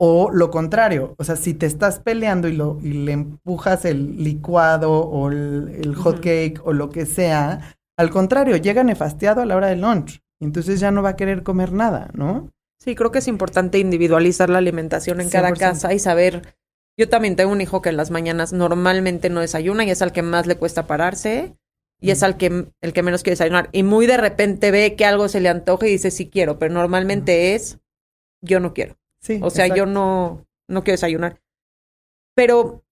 o 0.00 0.30
lo 0.30 0.50
contrario, 0.50 1.14
o 1.18 1.24
sea, 1.24 1.36
si 1.36 1.54
te 1.54 1.66
estás 1.66 1.98
peleando 1.98 2.48
y, 2.48 2.52
lo, 2.52 2.78
y 2.80 2.92
le 2.92 3.12
empujas 3.12 3.84
el 3.84 4.22
licuado 4.22 5.00
o 5.00 5.28
el, 5.28 5.76
el 5.82 5.94
hot 5.96 6.20
cake 6.20 6.60
o 6.64 6.72
lo 6.72 6.88
que 6.88 7.04
sea, 7.04 7.76
al 7.96 8.10
contrario, 8.10 8.56
llega 8.56 8.84
nefastiado 8.84 9.42
a 9.42 9.46
la 9.46 9.56
hora 9.56 9.66
del 9.66 9.80
lunch. 9.80 10.20
Entonces 10.40 10.78
ya 10.78 10.92
no 10.92 11.02
va 11.02 11.10
a 11.10 11.16
querer 11.16 11.42
comer 11.42 11.72
nada, 11.72 12.10
¿no? 12.14 12.50
Sí, 12.78 12.94
creo 12.94 13.10
que 13.10 13.18
es 13.18 13.26
importante 13.26 13.78
individualizar 13.78 14.50
la 14.50 14.58
alimentación 14.58 15.20
en 15.20 15.30
cada 15.30 15.50
100%. 15.50 15.58
casa 15.58 15.92
y 15.92 15.98
saber. 15.98 16.54
Yo 16.96 17.08
también 17.08 17.34
tengo 17.34 17.50
un 17.50 17.60
hijo 17.60 17.82
que 17.82 17.88
en 17.88 17.96
las 17.96 18.10
mañanas 18.10 18.52
normalmente 18.52 19.30
no 19.30 19.40
desayuna 19.40 19.84
y 19.84 19.90
es 19.90 20.00
al 20.00 20.12
que 20.12 20.22
más 20.22 20.46
le 20.46 20.56
cuesta 20.56 20.86
pararse 20.86 21.56
y 22.00 22.10
es 22.10 22.22
al 22.22 22.36
que 22.36 22.66
el 22.80 22.92
que 22.92 23.02
menos 23.02 23.22
quiere 23.22 23.32
desayunar 23.32 23.68
y 23.72 23.82
muy 23.82 24.06
de 24.06 24.16
repente 24.16 24.70
ve 24.70 24.94
que 24.94 25.04
algo 25.04 25.28
se 25.28 25.40
le 25.40 25.48
antoja 25.48 25.86
y 25.86 25.90
dice 25.90 26.12
sí 26.12 26.28
quiero, 26.28 26.58
pero 26.58 26.74
normalmente 26.74 27.54
es 27.54 27.78
yo 28.40 28.60
no 28.60 28.74
quiero. 28.74 28.97
Sí. 29.20 29.40
O 29.42 29.50
sea, 29.50 29.66
yo 29.74 29.86
no, 29.86 30.46
no 30.68 30.84
quiero 30.84 30.94
desayunar. 30.94 31.40
Pero 32.34 32.84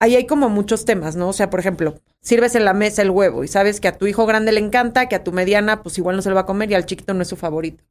ahí 0.00 0.16
hay 0.16 0.26
como 0.26 0.48
muchos 0.48 0.84
temas, 0.84 1.16
¿no? 1.16 1.28
O 1.28 1.32
sea, 1.32 1.50
por 1.50 1.60
ejemplo, 1.60 2.00
sirves 2.20 2.54
en 2.54 2.64
la 2.64 2.74
mesa 2.74 3.02
el 3.02 3.10
huevo 3.10 3.44
y 3.44 3.48
sabes 3.48 3.80
que 3.80 3.88
a 3.88 3.98
tu 3.98 4.06
hijo 4.06 4.26
grande 4.26 4.52
le 4.52 4.60
encanta, 4.60 5.08
que 5.08 5.16
a 5.16 5.24
tu 5.24 5.32
mediana 5.32 5.82
pues 5.82 5.98
igual 5.98 6.16
no 6.16 6.22
se 6.22 6.30
lo 6.30 6.34
va 6.34 6.42
a 6.42 6.46
comer 6.46 6.70
y 6.70 6.74
al 6.74 6.86
chiquito 6.86 7.14
no 7.14 7.22
es 7.22 7.28
su 7.28 7.36
favorito. 7.36 7.84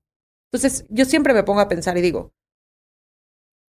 Entonces, 0.52 0.86
yo 0.90 1.06
siempre 1.06 1.34
me 1.34 1.44
pongo 1.44 1.60
a 1.60 1.68
pensar 1.68 1.98
y 1.98 2.02
digo, 2.02 2.34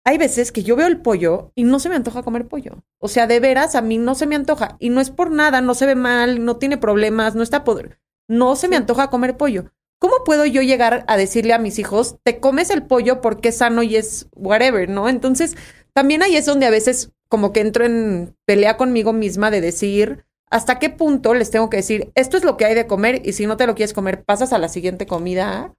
hay 0.05 0.19
veces 0.19 0.51
que 0.51 0.63
yo 0.63 0.75
veo 0.75 0.87
el 0.89 1.01
pollo 1.01 1.53
y 1.55 1.65
no 1.65 1.79
se 1.79 1.89
me 1.89 1.95
antoja 1.95 2.23
comer 2.23 2.49
pollo. 2.49 2.83
O 2.99 3.09
sea, 3.09 3.27
de 3.27 3.41
veras, 3.41 3.75
a 3.75 3.83
mí 3.83 3.99
no 3.99 4.15
se 4.15 4.27
me 4.27 4.35
antoja. 4.35 4.77
Y 4.81 4.91
no 4.91 5.01
es 5.01 5.11
por 5.11 5.31
nada, 5.31 5.61
no 5.61 5.75
se 5.75 5.87
ve 5.87 5.95
mal, 5.95 6.45
no 6.45 6.57
tiene 6.57 6.77
problemas, 6.77 7.35
no 7.35 7.43
está 7.43 7.63
podrido. 7.63 7.97
No 8.29 8.57
se 8.57 8.69
me 8.69 8.77
antoja 8.77 9.11
comer 9.11 9.37
pollo. 9.37 9.71
¿Cómo 10.03 10.25
puedo 10.25 10.45
yo 10.45 10.63
llegar 10.63 11.05
a 11.07 11.17
decirle 11.17 11.53
a 11.53 11.61
mis 11.61 11.79
hijos, 11.79 12.17
te 12.25 12.41
comes 12.41 12.71
el 12.71 12.83
pollo 12.83 13.21
porque 13.21 13.51
es 13.51 13.59
sano 13.59 13.85
y 13.85 13.95
es 13.95 14.27
whatever, 14.35 14.89
¿no? 14.89 15.09
Entonces, 15.09 15.57
también 15.93 16.25
ahí 16.25 16.35
es 16.35 16.45
donde 16.45 16.67
a 16.67 16.71
veces 16.71 17.13
como 17.29 17.53
que 17.53 17.61
entro 17.61 17.85
en 17.85 18.37
pelea 18.45 18.77
conmigo 18.77 19.13
misma 19.13 19.53
de 19.53 19.61
decir, 19.61 20.25
¿hasta 20.51 20.81
qué 20.81 20.91
punto 20.91 21.35
les 21.35 21.53
tengo 21.53 21.71
que 21.71 21.77
decir, 21.77 22.11
esto 22.17 22.37
es 22.37 22.43
lo 22.43 22.57
que 22.57 22.65
hay 22.65 22.75
de 22.75 22.89
comer 22.89 23.23
y 23.25 23.35
si 23.35 23.47
no 23.47 23.57
te 23.57 23.65
lo 23.65 23.77
quieres 23.77 23.93
comer, 23.93 24.25
pasas 24.25 24.53
a 24.53 24.59
la 24.59 24.69
siguiente 24.69 25.07
comida? 25.07 25.73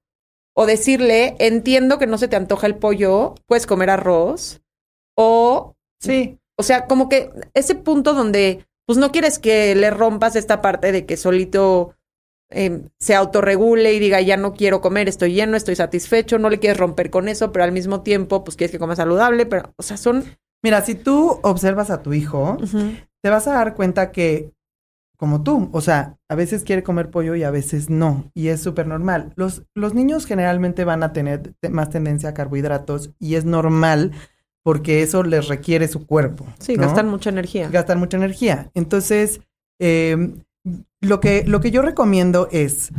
O 0.55 0.65
decirle, 0.65 1.35
entiendo 1.39 1.99
que 1.99 2.07
no 2.07 2.17
se 2.17 2.29
te 2.29 2.37
antoja 2.37 2.65
el 2.65 2.77
pollo, 2.77 3.35
puedes 3.45 3.67
comer 3.67 3.89
arroz. 3.89 4.61
O, 5.17 5.75
Sí, 5.99 6.39
o 6.57 6.63
sea, 6.63 6.85
como 6.87 7.09
que 7.09 7.29
ese 7.53 7.75
punto 7.75 8.13
donde, 8.13 8.65
pues 8.85 8.97
no 8.97 9.11
quieres 9.11 9.37
que 9.37 9.75
le 9.75 9.89
rompas 9.89 10.37
esta 10.37 10.61
parte 10.61 10.93
de 10.93 11.05
que 11.05 11.17
solito 11.17 11.95
eh, 12.53 12.81
se 12.99 13.15
autorregule 13.15 13.93
y 13.93 13.99
diga, 13.99 14.21
ya 14.21 14.37
no 14.37 14.53
quiero 14.53 14.81
comer, 14.81 15.09
estoy 15.09 15.33
lleno, 15.33 15.57
estoy 15.57 15.75
satisfecho, 15.75 16.39
no 16.39 16.49
le 16.49 16.59
quieres 16.59 16.77
romper 16.77 17.09
con 17.09 17.27
eso, 17.27 17.51
pero 17.51 17.65
al 17.65 17.71
mismo 17.71 18.01
tiempo, 18.01 18.43
pues 18.43 18.55
quieres 18.57 18.71
que 18.71 18.79
coma 18.79 18.95
saludable, 18.95 19.45
pero, 19.45 19.73
o 19.77 19.83
sea, 19.83 19.97
son... 19.97 20.23
mira, 20.63 20.81
si 20.81 20.95
tú 20.95 21.39
observas 21.43 21.89
a 21.89 22.01
tu 22.01 22.13
hijo, 22.13 22.57
te 23.21 23.29
vas 23.29 23.47
a 23.47 23.53
dar 23.53 23.73
cuenta 23.75 24.11
que, 24.11 24.51
como 25.17 25.43
tú, 25.43 25.69
o 25.71 25.81
sea, 25.81 26.17
a 26.29 26.35
veces 26.35 26.63
quiere 26.63 26.83
comer 26.83 27.09
pollo 27.09 27.35
y 27.35 27.43
a 27.43 27.51
veces 27.51 27.89
no, 27.89 28.29
y 28.33 28.49
es 28.49 28.61
súper 28.61 28.87
normal. 28.87 29.31
Los, 29.35 29.63
los 29.73 29.93
niños 29.93 30.25
generalmente 30.25 30.83
van 30.83 31.03
a 31.03 31.13
tener 31.13 31.53
te- 31.61 31.69
más 31.69 31.89
tendencia 31.89 32.29
a 32.29 32.33
carbohidratos 32.33 33.11
y 33.19 33.35
es 33.35 33.45
normal 33.45 34.11
porque 34.63 35.01
eso 35.01 35.23
les 35.23 35.47
requiere 35.47 35.87
su 35.87 36.05
cuerpo. 36.07 36.45
Sí, 36.59 36.75
¿no? 36.75 36.83
gastan 36.83 37.09
mucha 37.09 37.29
energía. 37.29 37.69
gastan 37.69 37.99
mucha 37.99 38.17
energía. 38.17 38.69
Entonces, 38.73 39.41
eh, 39.79 40.33
lo, 41.01 41.19
que, 41.19 41.43
lo 41.45 41.59
que 41.59 41.71
yo 41.71 41.81
recomiendo 41.81 42.47
es, 42.51 42.91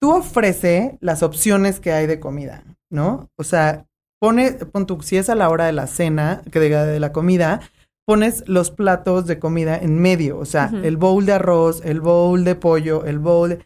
tú 0.00 0.12
ofrece 0.12 0.98
las 1.00 1.22
opciones 1.22 1.80
que 1.80 1.92
hay 1.92 2.06
de 2.06 2.20
comida, 2.20 2.64
¿no? 2.90 3.30
O 3.36 3.44
sea, 3.44 3.86
pone, 4.20 4.52
pon 4.52 4.86
tú, 4.86 5.02
si 5.02 5.16
es 5.16 5.28
a 5.28 5.34
la 5.34 5.48
hora 5.48 5.66
de 5.66 5.72
la 5.72 5.86
cena, 5.86 6.42
que 6.50 6.60
diga 6.60 6.84
de 6.84 7.00
la 7.00 7.12
comida, 7.12 7.60
pones 8.06 8.44
los 8.48 8.70
platos 8.70 9.26
de 9.26 9.38
comida 9.38 9.76
en 9.76 10.00
medio, 10.00 10.38
o 10.38 10.44
sea, 10.44 10.72
el 10.82 10.96
bowl 10.96 11.24
de 11.24 11.32
arroz, 11.32 11.82
el 11.84 12.00
bowl 12.00 12.44
de 12.44 12.54
pollo, 12.54 13.04
el 13.04 13.18
bowl 13.18 13.64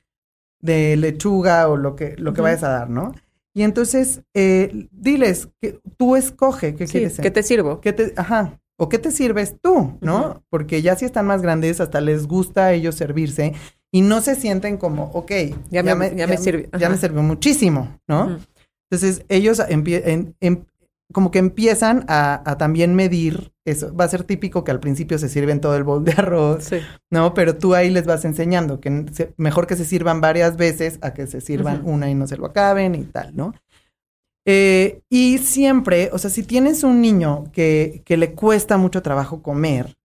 de 0.60 0.96
lechuga 0.96 1.68
o 1.68 1.76
lo 1.76 1.96
que, 1.96 2.14
lo 2.16 2.32
que 2.32 2.42
vayas 2.42 2.62
a 2.62 2.68
dar, 2.68 2.90
¿no? 2.90 3.14
Y 3.54 3.62
entonces, 3.62 4.22
eh, 4.34 4.88
diles, 4.90 5.48
que 5.62 5.80
tú 5.96 6.16
escoge 6.16 6.74
qué 6.74 6.86
Sí, 6.86 6.98
quieres 6.98 7.18
¿qué 7.18 7.30
te 7.30 7.42
sirvo? 7.42 7.80
¿Qué 7.80 7.94
te, 7.94 8.12
ajá, 8.16 8.60
o 8.78 8.88
qué 8.88 8.98
te 8.98 9.10
sirves 9.10 9.56
tú, 9.62 9.98
¿no? 10.00 10.42
Porque 10.50 10.82
ya 10.82 10.96
si 10.96 11.04
están 11.04 11.26
más 11.26 11.42
grandes, 11.42 11.80
hasta 11.80 12.00
les 12.00 12.26
gusta 12.26 12.66
a 12.66 12.72
ellos 12.72 12.94
servirse 12.94 13.54
y 13.92 14.02
no 14.02 14.20
se 14.20 14.34
sienten 14.34 14.76
como, 14.76 15.04
ok, 15.14 15.32
Ya 15.70 15.82
me- 15.82 16.14
ya 16.14 16.26
me 16.26 16.36
sirvió, 16.36 16.68
ya 16.78 16.88
me 16.90 16.96
sirvió 16.98 17.22
muchísimo, 17.22 17.98
¿no? 18.08 18.38
Entonces 18.90 19.24
ellos 19.28 19.60
en- 19.68 20.34
como 21.12 21.30
que 21.30 21.38
empiezan 21.38 22.04
a, 22.08 22.42
a 22.50 22.58
también 22.58 22.96
medir 22.96 23.52
eso. 23.64 23.94
Va 23.94 24.04
a 24.04 24.08
ser 24.08 24.24
típico 24.24 24.64
que 24.64 24.72
al 24.72 24.80
principio 24.80 25.18
se 25.18 25.28
sirven 25.28 25.60
todo 25.60 25.76
el 25.76 25.84
bol 25.84 26.04
de 26.04 26.12
arroz, 26.12 26.64
Sí. 26.64 26.78
¿no? 27.12 27.32
Pero 27.32 27.56
tú 27.56 27.74
ahí 27.76 27.90
les 27.90 28.06
vas 28.06 28.24
enseñando 28.24 28.80
que 28.80 29.06
se- 29.12 29.32
mejor 29.36 29.68
que 29.68 29.76
se 29.76 29.84
sirvan 29.84 30.20
varias 30.20 30.56
veces 30.56 30.98
a 31.02 31.14
que 31.14 31.28
se 31.28 31.40
sirvan 31.40 31.82
una 31.84 32.10
y 32.10 32.14
no 32.16 32.26
se 32.26 32.36
lo 32.36 32.44
acaben 32.46 32.96
y 32.96 33.04
tal, 33.04 33.36
¿no? 33.36 33.54
Eh, 34.46 35.00
y 35.10 35.38
siempre, 35.38 36.08
o 36.12 36.18
sea, 36.18 36.30
si 36.30 36.44
tienes 36.44 36.84
un 36.84 37.00
niño 37.00 37.50
que, 37.52 38.02
que 38.04 38.16
le 38.16 38.32
cuesta 38.32 38.76
mucho 38.76 39.02
trabajo 39.02 39.42
comer, 39.42 39.96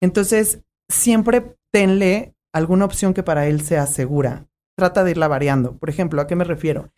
entonces 0.00 0.60
siempre 0.88 1.56
tenle 1.72 2.34
alguna 2.52 2.84
opción 2.84 3.12
que 3.12 3.24
para 3.24 3.48
él 3.48 3.60
sea 3.60 3.86
segura. 3.86 4.46
Trata 4.76 5.02
de 5.04 5.10
irla 5.10 5.28
variando. 5.28 5.76
Por 5.76 5.90
ejemplo, 5.90 6.20
¿a 6.20 6.26
qué 6.26 6.36
me 6.36 6.44
refiero? 6.44 6.90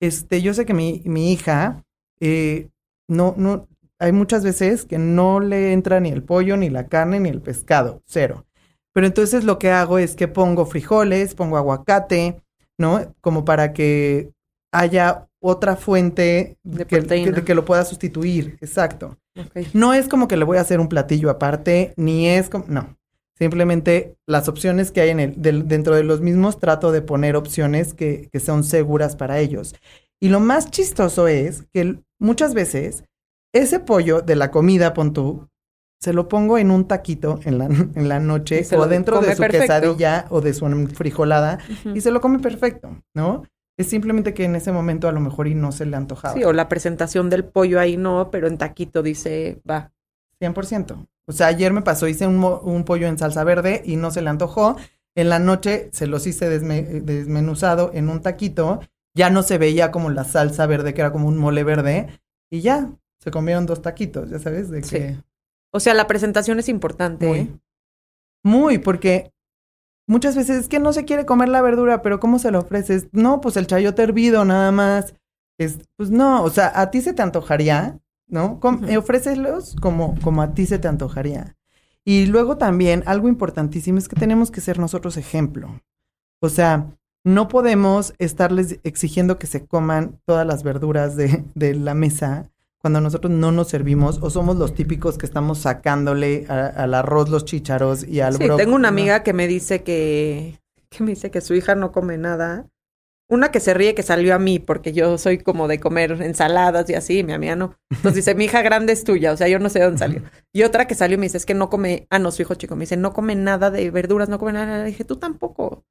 Este, 0.00 0.42
yo 0.42 0.52
sé 0.52 0.66
que 0.66 0.74
mi, 0.74 1.02
mi 1.04 1.32
hija 1.32 1.84
eh, 2.20 2.68
no, 3.08 3.34
no, 3.36 3.68
hay 3.98 4.12
muchas 4.12 4.44
veces 4.44 4.84
que 4.84 4.98
no 4.98 5.40
le 5.40 5.72
entra 5.72 6.00
ni 6.00 6.10
el 6.10 6.22
pollo, 6.22 6.56
ni 6.56 6.70
la 6.70 6.88
carne, 6.88 7.20
ni 7.20 7.28
el 7.28 7.40
pescado, 7.40 8.02
cero. 8.06 8.44
Pero 8.92 9.06
entonces 9.06 9.44
lo 9.44 9.58
que 9.58 9.70
hago 9.70 9.98
es 9.98 10.16
que 10.16 10.28
pongo 10.28 10.66
frijoles, 10.66 11.34
pongo 11.34 11.56
aguacate, 11.56 12.42
¿no? 12.78 13.14
Como 13.20 13.44
para 13.44 13.72
que 13.72 14.32
haya 14.72 15.25
otra 15.40 15.76
fuente 15.76 16.56
De 16.62 16.86
que, 16.86 16.98
proteína. 16.98 17.32
que- 17.34 17.44
que 17.44 17.54
lo 17.54 17.64
pueda 17.64 17.84
sustituir. 17.84 18.56
Exacto. 18.60 19.18
No 19.74 19.92
es 19.92 20.08
como 20.08 20.28
que 20.28 20.36
le 20.36 20.44
voy 20.44 20.56
a 20.58 20.62
hacer 20.62 20.80
un 20.80 20.88
platillo 20.88 21.28
aparte, 21.30 21.92
ni 21.96 22.28
es 22.28 22.48
como, 22.48 22.64
no. 22.68 22.96
Simplemente 23.38 24.16
las 24.26 24.48
opciones 24.48 24.90
que 24.90 25.02
hay 25.02 25.10
en 25.10 25.20
el, 25.20 25.42
del- 25.42 25.68
dentro 25.68 25.94
de 25.94 26.02
los 26.04 26.20
mismos 26.22 26.58
trato 26.58 26.90
de 26.90 27.02
poner 27.02 27.36
opciones 27.36 27.92
que, 27.92 28.28
que 28.32 28.40
son 28.40 28.64
seguras 28.64 29.14
para 29.14 29.38
ellos. 29.38 29.74
Y 30.20 30.30
lo 30.30 30.40
más 30.40 30.70
chistoso 30.70 31.28
es 31.28 31.64
que 31.72 31.98
muchas 32.18 32.54
veces 32.54 33.04
ese 33.52 33.78
pollo 33.78 34.22
de 34.22 34.36
la 34.36 34.50
comida, 34.50 34.94
pon 34.94 35.12
tú, 35.12 35.48
se 36.00 36.14
lo 36.14 36.28
pongo 36.28 36.56
en 36.56 36.70
un 36.70 36.88
taquito 36.88 37.38
en 37.44 37.58
la, 37.58 37.66
en 37.94 38.08
la 38.08 38.20
noche 38.20 38.66
o 38.74 38.86
dentro 38.86 39.20
de 39.20 39.34
su 39.34 39.42
perfecto. 39.42 39.66
quesadilla 39.66 40.26
o 40.30 40.40
de 40.40 40.54
su 40.54 40.66
frijolada 40.94 41.58
y 41.94 42.00
se 42.00 42.10
lo 42.10 42.22
come 42.22 42.38
perfecto, 42.38 42.96
¿no? 43.14 43.44
Es 43.78 43.88
simplemente 43.88 44.32
que 44.34 44.44
en 44.44 44.56
ese 44.56 44.72
momento 44.72 45.08
a 45.08 45.12
lo 45.12 45.20
mejor 45.20 45.48
y 45.48 45.54
no 45.54 45.70
se 45.72 45.84
le 45.86 45.96
antojaba. 45.96 46.34
Sí, 46.34 46.44
o 46.44 46.52
la 46.52 46.68
presentación 46.68 47.28
del 47.28 47.44
pollo 47.44 47.78
ahí 47.78 47.96
no, 47.96 48.30
pero 48.30 48.46
en 48.46 48.56
taquito 48.58 49.02
dice, 49.02 49.60
va. 49.68 49.92
100%. 50.40 51.06
O 51.28 51.32
sea, 51.32 51.48
ayer 51.48 51.72
me 51.72 51.82
pasó, 51.82 52.06
hice 52.08 52.26
un, 52.26 52.42
un 52.42 52.84
pollo 52.84 53.06
en 53.06 53.18
salsa 53.18 53.42
verde 53.44 53.82
y 53.84 53.96
no 53.96 54.10
se 54.10 54.22
le 54.22 54.30
antojó. 54.30 54.76
En 55.14 55.28
la 55.28 55.38
noche 55.38 55.88
se 55.92 56.06
los 56.06 56.26
hice 56.26 56.48
desme- 56.48 57.02
desmenuzado 57.02 57.90
en 57.94 58.08
un 58.08 58.20
taquito. 58.22 58.80
Ya 59.14 59.30
no 59.30 59.42
se 59.42 59.58
veía 59.58 59.90
como 59.90 60.10
la 60.10 60.24
salsa 60.24 60.66
verde, 60.66 60.94
que 60.94 61.00
era 61.00 61.12
como 61.12 61.26
un 61.28 61.36
mole 61.38 61.64
verde. 61.64 62.20
Y 62.50 62.60
ya, 62.60 62.90
se 63.18 63.30
comieron 63.30 63.66
dos 63.66 63.82
taquitos, 63.82 64.30
ya 64.30 64.38
sabes, 64.38 64.70
de 64.70 64.82
Sí. 64.82 64.96
que... 64.96 65.16
O 65.72 65.80
sea, 65.80 65.94
la 65.94 66.06
presentación 66.06 66.58
es 66.58 66.68
importante. 66.68 67.26
Muy. 67.26 67.38
¿eh? 67.38 67.48
Muy, 68.44 68.78
porque 68.78 69.32
muchas 70.06 70.36
veces 70.36 70.58
es 70.58 70.68
que 70.68 70.78
no 70.78 70.92
se 70.92 71.04
quiere 71.04 71.26
comer 71.26 71.48
la 71.48 71.62
verdura, 71.62 72.02
pero 72.02 72.20
¿cómo 72.20 72.38
se 72.38 72.50
lo 72.50 72.60
ofreces? 72.60 73.08
No, 73.12 73.40
pues 73.40 73.56
el 73.56 73.66
chayote 73.66 74.02
hervido 74.02 74.44
nada 74.44 74.72
más. 74.72 75.14
Es, 75.58 75.78
pues 75.96 76.10
no, 76.10 76.42
o 76.42 76.50
sea, 76.50 76.72
a 76.80 76.90
ti 76.90 77.00
se 77.00 77.14
te 77.14 77.22
antojaría, 77.22 77.98
¿no? 78.28 78.60
Com- 78.60 78.84
eh, 78.88 78.98
ofrécelos 78.98 79.74
como, 79.80 80.14
como 80.22 80.42
a 80.42 80.52
ti 80.52 80.66
se 80.66 80.78
te 80.78 80.88
antojaría. 80.88 81.56
Y 82.04 82.26
luego 82.26 82.56
también, 82.56 83.02
algo 83.06 83.28
importantísimo 83.28 83.98
es 83.98 84.08
que 84.08 84.16
tenemos 84.16 84.50
que 84.50 84.60
ser 84.60 84.78
nosotros 84.78 85.16
ejemplo. 85.16 85.80
O 86.42 86.48
sea, 86.50 86.90
no 87.24 87.48
podemos 87.48 88.14
estarles 88.18 88.78
exigiendo 88.84 89.38
que 89.38 89.46
se 89.48 89.66
coman 89.66 90.20
todas 90.26 90.46
las 90.46 90.62
verduras 90.62 91.16
de, 91.16 91.42
de 91.54 91.74
la 91.74 91.94
mesa 91.94 92.50
cuando 92.80 93.00
nosotros 93.00 93.32
no 93.32 93.52
nos 93.52 93.68
servimos 93.68 94.18
o 94.22 94.30
somos 94.30 94.56
los 94.56 94.74
típicos 94.74 95.18
que 95.18 95.26
estamos 95.26 95.58
sacándole 95.58 96.46
a- 96.48 96.66
al 96.66 96.94
arroz 96.94 97.28
los 97.30 97.44
chícharos 97.44 98.06
y 98.06 98.20
al 98.20 98.34
Sí, 98.34 98.44
tengo 98.56 98.74
una 98.76 98.82
¿no? 98.90 98.94
amiga 98.94 99.22
que 99.22 99.32
me 99.32 99.46
dice 99.48 99.82
que, 99.82 100.60
que 100.90 101.02
me 101.02 101.10
dice 101.10 101.30
que 101.30 101.40
su 101.40 101.54
hija 101.54 101.74
no 101.74 101.92
come 101.92 102.16
nada. 102.18 102.66
Una 103.28 103.50
que 103.50 103.58
se 103.58 103.74
ríe 103.74 103.96
que 103.96 104.04
salió 104.04 104.36
a 104.36 104.38
mí 104.38 104.60
porque 104.60 104.92
yo 104.92 105.18
soy 105.18 105.38
como 105.38 105.66
de 105.66 105.80
comer 105.80 106.12
ensaladas 106.22 106.88
y 106.90 106.94
así, 106.94 107.24
mi 107.24 107.32
amiga 107.32 107.56
no. 107.56 107.74
Entonces 107.90 108.14
dice, 108.24 108.36
mi 108.36 108.44
hija 108.44 108.62
grande 108.62 108.92
es 108.92 109.02
tuya, 109.02 109.32
o 109.32 109.36
sea, 109.36 109.48
yo 109.48 109.58
no 109.58 109.68
sé 109.68 109.80
de 109.80 109.86
dónde 109.86 109.98
salió. 109.98 110.22
Y 110.52 110.62
otra 110.62 110.86
que 110.86 110.94
salió 110.94 111.16
y 111.16 111.18
me 111.18 111.26
dice, 111.26 111.38
es 111.38 111.44
que 111.46 111.54
no 111.54 111.68
come, 111.68 112.06
ah, 112.10 112.20
no, 112.20 112.30
su 112.30 112.42
hijo 112.42 112.54
chico, 112.54 112.76
me 112.76 112.82
dice, 112.82 112.96
no 112.96 113.12
come 113.12 113.34
nada 113.34 113.72
de 113.72 113.90
verduras, 113.90 114.28
no 114.28 114.38
come 114.38 114.52
nada. 114.52 114.78
Le 114.78 114.90
dije, 114.90 115.04
tú 115.04 115.16
tampoco. 115.16 115.82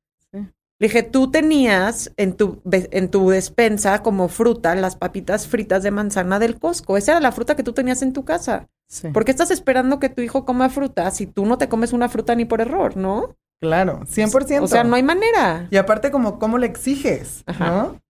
Le 0.79 0.87
dije, 0.87 1.03
tú 1.03 1.31
tenías 1.31 2.11
en 2.17 2.33
tu, 2.33 2.61
en 2.69 3.09
tu 3.09 3.29
despensa 3.29 4.03
como 4.03 4.27
fruta 4.27 4.75
las 4.75 4.97
papitas 4.97 5.47
fritas 5.47 5.83
de 5.83 5.91
manzana 5.91 6.37
del 6.37 6.59
Costco. 6.59 6.97
Esa 6.97 7.13
era 7.13 7.21
la 7.21 7.31
fruta 7.31 7.55
que 7.55 7.63
tú 7.63 7.71
tenías 7.71 8.01
en 8.01 8.11
tu 8.11 8.25
casa. 8.25 8.67
Sí, 8.89 9.07
¿Por 9.09 9.23
qué 9.23 9.31
estás 9.31 9.51
esperando 9.51 9.99
que 9.99 10.09
tu 10.09 10.21
hijo 10.21 10.45
coma 10.45 10.69
fruta 10.69 11.09
si 11.11 11.27
tú 11.27 11.45
no 11.45 11.57
te 11.57 11.69
comes 11.69 11.93
una 11.93 12.09
fruta 12.09 12.35
ni 12.35 12.45
por 12.45 12.61
error, 12.61 12.97
no? 12.97 13.35
claro, 13.61 14.01
100%. 14.01 14.61
O 14.61 14.67
sea, 14.67 14.83
no 14.83 14.95
hay 14.95 15.01
manera. 15.01 15.67
Y 15.71 15.77
aparte, 15.77 16.11
como, 16.11 16.37
¿cómo 16.37 16.57
le 16.59 16.67
exiges? 16.67 17.43
Ajá. 17.47 17.67
¿No? 17.67 18.01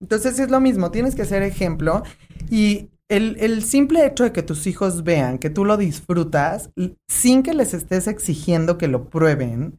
Entonces 0.00 0.38
es 0.38 0.50
lo 0.50 0.60
mismo, 0.60 0.90
tienes 0.90 1.14
que 1.14 1.24
ser 1.24 1.42
ejemplo. 1.42 2.02
Y 2.48 2.90
el, 3.08 3.36
el 3.40 3.64
simple 3.64 4.06
hecho 4.06 4.24
de 4.24 4.32
que 4.32 4.42
tus 4.42 4.66
hijos 4.66 5.02
vean 5.02 5.38
que 5.38 5.50
tú 5.50 5.64
lo 5.64 5.76
disfrutas, 5.76 6.70
sin 7.08 7.42
que 7.42 7.54
les 7.54 7.74
estés 7.74 8.06
exigiendo 8.06 8.78
que 8.78 8.88
lo 8.88 9.08
prueben 9.08 9.78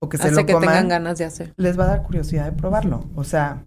o 0.00 0.08
que 0.08 0.16
se 0.18 0.24
Hace 0.24 0.36
lo 0.36 0.46
que 0.46 0.52
coman, 0.52 0.68
tengan 0.68 0.88
ganas 0.88 1.18
de 1.18 1.24
hacer. 1.24 1.54
les 1.56 1.78
va 1.78 1.84
a 1.84 1.88
dar 1.88 2.02
curiosidad 2.02 2.44
de 2.46 2.52
probarlo. 2.52 3.04
O 3.14 3.24
sea, 3.24 3.66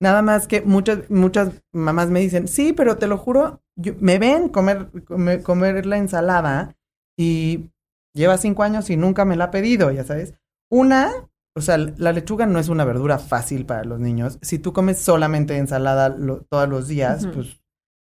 nada 0.00 0.22
más 0.22 0.46
que 0.48 0.60
muchas, 0.62 1.08
muchas 1.10 1.50
mamás 1.72 2.08
me 2.10 2.20
dicen, 2.20 2.48
sí, 2.48 2.72
pero 2.72 2.96
te 2.98 3.06
lo 3.06 3.18
juro, 3.18 3.62
yo- 3.76 3.94
me 4.00 4.18
ven 4.18 4.48
comer, 4.48 4.90
comer, 5.04 5.42
comer 5.42 5.86
la 5.86 5.98
ensalada 5.98 6.76
y 7.16 7.70
lleva 8.14 8.38
cinco 8.38 8.62
años 8.62 8.90
y 8.90 8.96
nunca 8.96 9.24
me 9.24 9.36
la 9.36 9.44
ha 9.44 9.50
pedido, 9.50 9.90
ya 9.90 10.04
sabes. 10.04 10.34
Una, 10.70 11.10
o 11.56 11.60
sea, 11.60 11.78
la 11.78 12.12
lechuga 12.12 12.46
no 12.46 12.58
es 12.58 12.68
una 12.68 12.84
verdura 12.84 13.18
fácil 13.18 13.64
para 13.66 13.84
los 13.84 13.98
niños. 14.00 14.38
Si 14.42 14.58
tú 14.58 14.72
comes 14.72 14.98
solamente 14.98 15.56
ensalada 15.56 16.08
lo- 16.08 16.42
todos 16.50 16.68
los 16.68 16.88
días, 16.88 17.26
pues, 17.32 17.57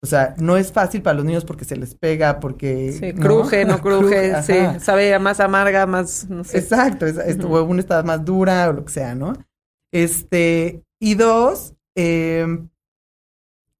o 0.02 0.06
sea, 0.06 0.34
no 0.38 0.56
es 0.56 0.72
fácil 0.72 1.00
para 1.02 1.14
los 1.14 1.24
niños 1.24 1.44
porque 1.44 1.64
se 1.64 1.76
les 1.76 1.94
pega, 1.94 2.40
porque... 2.40 2.92
Sí, 2.92 3.12
cruje, 3.12 3.64
no 3.64 3.78
cruje, 3.82 4.32
ajá. 4.32 4.42
sí. 4.42 4.80
Sabe 4.84 5.16
más 5.18 5.38
amarga, 5.40 5.86
más, 5.86 6.28
no 6.28 6.42
sé. 6.44 6.58
Exacto, 6.58 7.06
es, 7.06 7.18
o 7.44 7.64
una 7.64 7.80
está 7.80 8.02
más 8.02 8.24
dura 8.24 8.68
o 8.68 8.72
lo 8.72 8.84
que 8.84 8.92
sea, 8.92 9.14
¿no? 9.14 9.32
Este, 9.92 10.82
y 11.00 11.14
dos, 11.14 11.74
eh, 11.96 12.46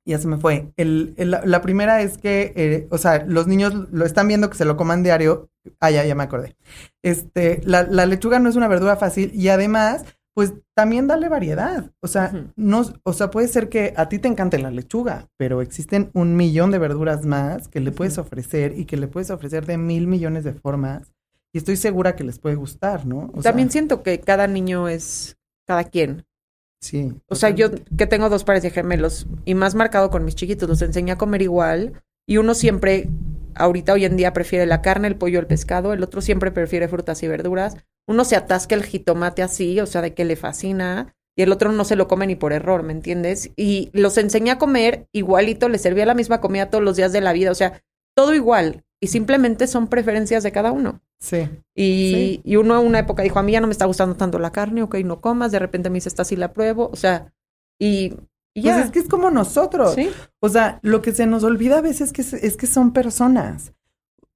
ya 0.04 0.18
se 0.18 0.26
me 0.28 0.37
fue. 0.37 0.72
El, 0.76 1.14
el- 1.16 1.30
la, 1.30 1.42
la 1.44 1.62
primera 1.62 2.02
es 2.02 2.18
que, 2.18 2.52
eh, 2.56 2.88
o 2.90 2.98
sea, 2.98 3.24
los 3.26 3.46
niños 3.46 3.74
lo 3.92 4.04
están 4.04 4.28
viendo 4.28 4.50
que 4.50 4.56
se 4.56 4.64
lo 4.64 4.76
coman 4.76 5.02
diario. 5.02 5.50
Ah, 5.80 5.90
ya, 5.90 6.04
ya 6.04 6.14
me 6.14 6.24
acordé. 6.24 6.56
Este, 7.02 7.61
la, 7.64 7.85
la 7.85 8.06
lechuga 8.06 8.38
no 8.40 8.48
es 8.48 8.56
una 8.56 8.68
verdura 8.68 8.96
fácil 8.96 9.30
y 9.35 9.48
además, 9.48 10.04
pues 10.35 10.55
también 10.75 11.07
dale 11.07 11.29
variedad. 11.29 11.90
O 12.01 12.09
sea, 12.09 12.33
no, 12.57 12.83
o 13.05 13.12
sea, 13.12 13.31
puede 13.31 13.49
ser 13.49 13.68
que 13.68 13.92
a 13.97 14.09
ti 14.09 14.18
te 14.18 14.29
encante 14.29 14.59
la 14.59 14.71
lechuga, 14.71 15.29
pero 15.37 15.61
existen 15.61 16.11
un 16.14 16.37
millón 16.37 16.71
de 16.71 16.79
verduras 16.79 17.25
más 17.27 17.68
que 17.68 17.81
le 17.81 17.92
puedes 17.92 18.18
ofrecer 18.18 18.79
y 18.79 18.87
que 18.87 18.97
le 18.97 19.09
puedes 19.09 19.31
ofrecer 19.31 19.66
de 19.66 19.77
mil 19.77 20.07
millones 20.07 20.45
de 20.45 20.55
formas. 20.55 21.12
Y 21.55 21.59
estoy 21.59 21.77
segura 21.77 22.16
que 22.16 22.25
les 22.25 22.38
puede 22.38 22.55
gustar, 22.57 23.05
¿no? 23.07 23.31
O 23.35 23.42
También 23.42 23.68
sea, 23.68 23.73
siento 23.73 24.03
que 24.03 24.21
cada 24.21 24.47
niño 24.47 24.88
es 24.88 25.37
cada 25.66 25.85
quien. 25.85 26.25
sí. 26.81 27.12
O 27.29 27.35
sea, 27.35 27.51
yo 27.51 27.71
que 27.97 28.07
tengo 28.07 28.29
dos 28.31 28.45
pares 28.45 28.62
de 28.62 28.71
gemelos 28.71 29.27
y 29.45 29.55
más 29.55 29.75
marcado 29.75 30.11
con 30.11 30.25
mis 30.25 30.35
chiquitos, 30.35 30.68
los 30.68 30.83
enseñé 30.83 31.12
a 31.12 31.18
comer 31.18 31.42
igual 31.42 32.03
y 32.27 32.38
uno 32.38 32.55
siempre, 32.55 33.11
ahorita 33.55 33.92
hoy 33.92 34.05
en 34.07 34.16
día 34.16 34.33
prefiere 34.33 34.66
la 34.66 34.81
carne, 34.83 35.09
el 35.09 35.16
pollo, 35.16 35.40
el 35.40 35.47
pescado, 35.47 35.92
el 35.92 36.03
otro 36.03 36.23
siempre 36.23 36.51
prefiere 36.53 36.88
frutas 36.88 37.23
y 37.23 37.29
verduras. 37.29 37.77
Uno 38.06 38.24
se 38.24 38.36
atasca 38.36 38.74
el 38.74 38.84
jitomate 38.84 39.42
así, 39.42 39.80
o 39.80 39.86
sea, 39.86 40.02
de 40.02 40.14
que 40.14 40.24
le 40.24 40.36
fascina 40.36 41.14
y 41.36 41.42
el 41.42 41.52
otro 41.52 41.72
no 41.72 41.84
se 41.84 41.96
lo 41.96 42.08
come 42.08 42.26
ni 42.26 42.36
por 42.36 42.52
error, 42.52 42.82
¿me 42.82 42.92
entiendes? 42.92 43.50
Y 43.56 43.90
los 43.92 44.18
enseñé 44.18 44.50
a 44.50 44.58
comer 44.58 45.08
igualito, 45.12 45.68
les 45.68 45.82
servía 45.82 46.04
la 46.04 46.14
misma 46.14 46.40
comida 46.40 46.68
todos 46.68 46.84
los 46.84 46.96
días 46.96 47.12
de 47.12 47.20
la 47.20 47.32
vida, 47.32 47.50
o 47.50 47.54
sea, 47.54 47.82
todo 48.14 48.34
igual 48.34 48.84
y 49.00 49.08
simplemente 49.08 49.66
son 49.66 49.88
preferencias 49.88 50.42
de 50.42 50.52
cada 50.52 50.72
uno. 50.72 51.00
Sí. 51.20 51.48
Y, 51.74 52.40
y 52.44 52.56
uno 52.56 52.80
en 52.80 52.86
una 52.86 53.00
época 53.00 53.22
dijo, 53.22 53.38
a 53.38 53.42
mí 53.42 53.52
ya 53.52 53.60
no 53.60 53.66
me 53.66 53.72
está 53.72 53.86
gustando 53.86 54.16
tanto 54.16 54.38
la 54.38 54.52
carne, 54.52 54.82
ok, 54.82 54.96
no 55.04 55.20
comas, 55.20 55.50
de 55.50 55.58
repente 55.58 55.90
me 55.90 55.94
dice, 55.94 56.08
esta 56.08 56.24
sí 56.24 56.36
la 56.36 56.52
pruebo, 56.52 56.90
o 56.92 56.96
sea, 56.96 57.32
y, 57.80 58.14
y 58.54 58.62
ya. 58.62 58.74
Pues 58.74 58.86
es 58.86 58.92
que 58.92 58.98
es 59.00 59.08
como 59.08 59.30
nosotros. 59.30 59.94
¿Sí? 59.94 60.10
O 60.40 60.48
sea, 60.48 60.78
lo 60.82 61.02
que 61.02 61.12
se 61.12 61.26
nos 61.26 61.42
olvida 61.44 61.78
a 61.78 61.82
veces 61.82 62.12
que 62.12 62.22
es, 62.22 62.32
es 62.32 62.56
que 62.56 62.66
son 62.66 62.92
personas. 62.92 63.72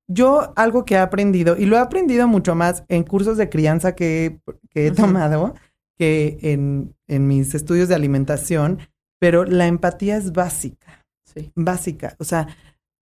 Yo 0.09 0.53
algo 0.57 0.85
que 0.85 0.95
he 0.95 0.99
aprendido, 0.99 1.57
y 1.57 1.67
lo 1.67 1.77
he 1.77 1.81
aprendido 1.81 2.29
mucho 2.29 2.55
más 2.55 2.85
en 2.89 3.03
cursos 3.03 3.37
de 3.37 3.49
crianza 3.49 3.95
que, 3.95 4.41
que 4.71 4.87
he 4.87 4.91
tomado, 4.93 5.55
que 5.99 6.39
en, 6.43 6.95
en 7.09 7.27
mis 7.27 7.55
estudios 7.55 7.89
de 7.89 7.95
alimentación, 7.97 8.79
pero 9.19 9.45
la 9.45 9.67
empatía 9.67 10.17
es 10.17 10.33
básica, 10.33 11.05
Sí. 11.25 11.51
básica. 11.55 12.15
O 12.19 12.25
sea, 12.25 12.47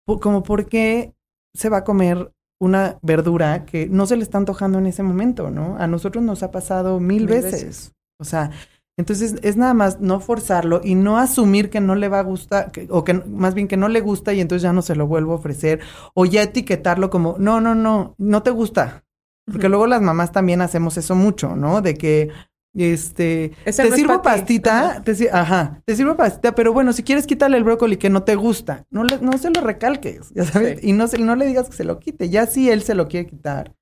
como 0.05 0.43
por 0.43 0.67
qué 0.67 1.13
se 1.53 1.69
va 1.69 1.77
a 1.77 1.83
comer 1.83 2.31
una 2.59 2.97
verdura 3.01 3.65
que 3.65 3.87
no 3.87 4.05
se 4.05 4.15
le 4.15 4.23
está 4.23 4.37
antojando 4.37 4.77
en 4.79 4.85
ese 4.85 5.03
momento, 5.03 5.51
¿no? 5.51 5.75
A 5.77 5.87
nosotros 5.87 6.23
nos 6.23 6.41
ha 6.43 6.51
pasado 6.51 6.99
mil, 6.99 7.23
Mil 7.23 7.27
veces. 7.27 7.51
veces. 7.51 7.91
O 8.19 8.23
sea, 8.23 8.51
entonces 8.97 9.35
es 9.41 9.57
nada 9.57 9.73
más 9.73 9.99
no 10.01 10.19
forzarlo 10.19 10.81
y 10.83 10.95
no 10.95 11.17
asumir 11.17 11.69
que 11.69 11.81
no 11.81 11.95
le 11.95 12.09
va 12.09 12.19
a 12.19 12.23
gustar, 12.23 12.71
que- 12.71 12.87
o 12.89 13.03
que 13.03 13.13
más 13.15 13.53
bien 13.55 13.67
que 13.67 13.77
no 13.77 13.87
le 13.87 14.01
gusta 14.01 14.33
y 14.33 14.41
entonces 14.41 14.63
ya 14.63 14.73
no 14.73 14.81
se 14.81 14.95
lo 14.95 15.07
vuelvo 15.07 15.33
a 15.33 15.35
ofrecer, 15.35 15.79
o 16.13 16.25
ya 16.25 16.43
etiquetarlo 16.43 17.09
como, 17.09 17.35
no, 17.39 17.59
no, 17.61 17.73
no, 17.75 18.15
no 18.17 18.43
te 18.43 18.51
gusta. 18.51 19.03
Porque 19.51 19.67
luego 19.67 19.87
las 19.87 20.01
mamás 20.01 20.31
también 20.31 20.61
hacemos 20.61 20.95
eso 20.97 21.15
mucho, 21.15 21.55
¿no? 21.55 21.81
De 21.81 21.95
que, 21.95 22.29
este, 22.75 23.51
Ese 23.65 23.83
te 23.83 23.89
no 23.89 23.95
sirvo 23.95 24.21
pa' 24.21 24.33
ti. 24.35 24.39
pastita, 24.39 24.89
Ajá. 24.91 25.03
te, 25.03 25.29
ajá, 25.31 25.81
te 25.85 25.95
sirvo 25.95 26.15
pastita, 26.15 26.55
pero 26.55 26.71
bueno, 26.73 26.93
si 26.93 27.03
quieres 27.03 27.27
quítale 27.27 27.57
el 27.57 27.63
brócoli 27.63 27.97
que 27.97 28.09
no 28.09 28.23
te 28.23 28.35
gusta, 28.35 28.85
no, 28.89 29.03
le, 29.03 29.19
no 29.19 29.37
se 29.37 29.49
lo 29.51 29.61
recalques, 29.61 30.31
ya 30.33 30.45
sabes, 30.45 30.79
Sí. 30.79 30.89
y 30.89 30.93
no, 30.93 31.07
se, 31.07 31.17
no 31.19 31.35
le 31.35 31.45
digas 31.45 31.69
que 31.69 31.75
se 31.75 31.83
lo 31.83 31.99
quite, 31.99 32.29
ya 32.29 32.45
si 32.47 32.69
él 32.69 32.81
se 32.83 32.95
lo 32.95 33.07
quiere 33.07 33.27
quitar, 33.27 33.75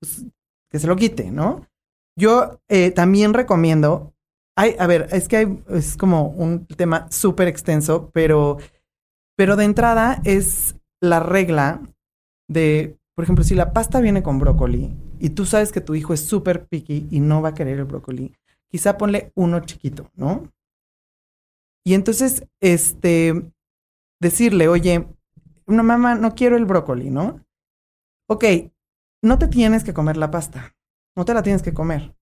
pues 0.00 0.24
que 0.70 0.78
se 0.78 0.86
lo 0.86 0.94
quite, 0.96 1.30
¿no? 1.30 1.66
Yo 2.16 2.60
eh, 2.68 2.90
también 2.90 3.32
recomiendo, 3.34 4.12
hay, 4.58 4.74
a 4.78 4.86
ver, 4.88 5.06
es 5.12 5.28
que 5.28 5.36
hay, 5.38 5.64
es 5.68 5.96
como 5.96 6.28
un 6.30 6.66
tema 6.66 7.06
súper 7.10 7.48
extenso, 7.48 8.10
pero 8.12 8.58
Pero 9.38 9.56
de 9.56 9.64
entrada 9.64 10.20
es 10.24 10.76
la 11.00 11.20
regla 11.20 11.80
de, 12.48 12.98
por 13.14 13.24
ejemplo, 13.24 13.44
si 13.44 13.54
la 13.54 13.72
pasta 13.72 14.00
viene 14.00 14.22
con 14.22 14.40
brócoli 14.40 14.96
y 15.20 15.30
tú 15.30 15.46
sabes 15.46 15.70
que 15.72 15.80
tu 15.80 15.94
hijo 15.94 16.12
es 16.12 16.20
súper 16.20 16.66
picky 16.66 17.06
y 17.10 17.20
no 17.20 17.40
va 17.40 17.50
a 17.50 17.54
querer 17.54 17.78
el 17.78 17.84
brócoli, 17.84 18.34
quizá 18.68 18.98
ponle 18.98 19.32
uno 19.36 19.60
chiquito, 19.60 20.10
¿no? 20.16 20.52
Y 21.86 21.94
entonces, 21.94 22.46
este, 22.60 23.52
decirle, 24.20 24.68
oye, 24.68 25.06
una 25.66 25.84
mamá, 25.84 26.16
no 26.16 26.34
quiero 26.34 26.56
el 26.56 26.66
brócoli, 26.66 27.10
¿no? 27.10 27.40
Ok, 28.28 28.44
no 29.22 29.38
te 29.38 29.48
tienes 29.48 29.84
que 29.84 29.94
comer 29.94 30.16
la 30.16 30.30
pasta, 30.32 30.74
no 31.16 31.24
te 31.24 31.32
la 31.32 31.42
tienes 31.44 31.62
que 31.62 31.72
comer, 31.72 32.16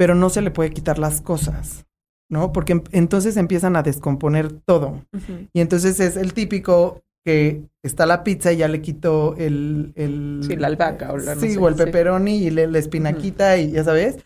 pero 0.00 0.14
no 0.14 0.30
se 0.30 0.40
le 0.40 0.50
puede 0.50 0.70
quitar 0.70 0.98
las 0.98 1.20
cosas, 1.20 1.84
¿no? 2.30 2.54
Porque 2.54 2.72
em- 2.72 2.84
entonces 2.92 3.36
empiezan 3.36 3.76
a 3.76 3.82
descomponer 3.82 4.50
todo. 4.50 5.04
Y 5.52 5.60
entonces 5.60 6.00
es 6.00 6.16
el 6.16 6.32
típico 6.32 7.02
que 7.22 7.64
está 7.82 8.06
la 8.06 8.24
pizza 8.24 8.50
y 8.50 8.56
ya 8.56 8.68
le 8.68 8.80
quito 8.80 9.34
el... 9.36 9.92
el 9.96 10.40
Sí, 10.42 10.56
la 10.56 10.68
albahaca 10.68 11.12
o 11.12 11.18
la- 11.18 11.34
no 11.34 11.40
Sí, 11.42 11.50
sé, 11.52 11.58
o 11.58 11.68
el 11.68 11.74
sí. 11.74 11.84
pepperoni 11.84 12.36
y 12.38 12.48
le- 12.48 12.66
la 12.66 12.78
espinaquita 12.78 13.58
y 13.58 13.72
ya 13.72 13.84
sabes. 13.84 14.16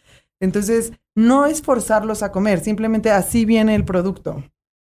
Entonces, 0.40 0.92
no 1.16 1.44
es 1.46 1.60
forzarlos 1.60 2.22
a 2.22 2.30
comer, 2.30 2.60
simplemente 2.60 3.10
así 3.10 3.44
viene 3.44 3.74
el 3.74 3.84
producto. 3.84 4.44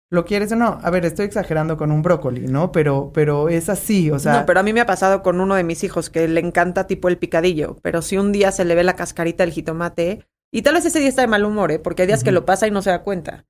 ¿Lo 0.10 0.24
quieres 0.24 0.54
o 0.54 0.56
no? 0.56 0.80
A 0.82 0.90
ver, 0.90 1.04
estoy 1.04 1.26
exagerando 1.26 1.76
con 1.76 1.92
un 1.92 2.02
brócoli, 2.02 2.48
¿no? 2.48 2.72
Pero, 2.72 3.12
pero 3.14 3.50
es 3.50 3.68
así, 3.68 4.10
o 4.10 4.20
sea... 4.20 4.40
no, 4.40 4.46
pero 4.46 4.62
a 4.62 4.64
mí 4.64 4.72
me 4.72 4.80
ha 4.80 4.86
pasado 4.86 5.22
con 5.22 5.42
uno 5.42 5.56
de 5.56 5.66
mis 5.66 5.84
hijos 5.84 6.10
que 6.10 6.30
le 6.30 6.40
encanta 6.40 6.88
tipo 6.88 7.10
el 7.10 7.18
picadillo, 7.18 7.76
pero 7.82 8.02
si 8.02 8.18
un 8.18 8.32
día 8.32 8.54
se 8.54 8.64
le 8.64 8.74
ve 8.74 8.86
la 8.86 8.96
cascarita 8.96 9.44
del 9.44 9.52
jitomate, 9.52 10.26
y 10.52 10.62
tal 10.62 10.76
vez 10.76 10.86
ese 10.86 11.00
día 11.00 11.10
está 11.10 11.22
de 11.22 11.28
mal 11.28 11.46
humor, 11.46 11.72
¿eh? 11.72 11.80
porque 11.80 12.04
hay 12.04 12.08
días 12.08 12.24
que 12.24 12.32
lo 12.32 12.46
pasa 12.46 12.68
y 12.68 12.72
no 12.72 12.82
se 12.82 12.90
da 12.90 13.04
cuenta. 13.04 13.46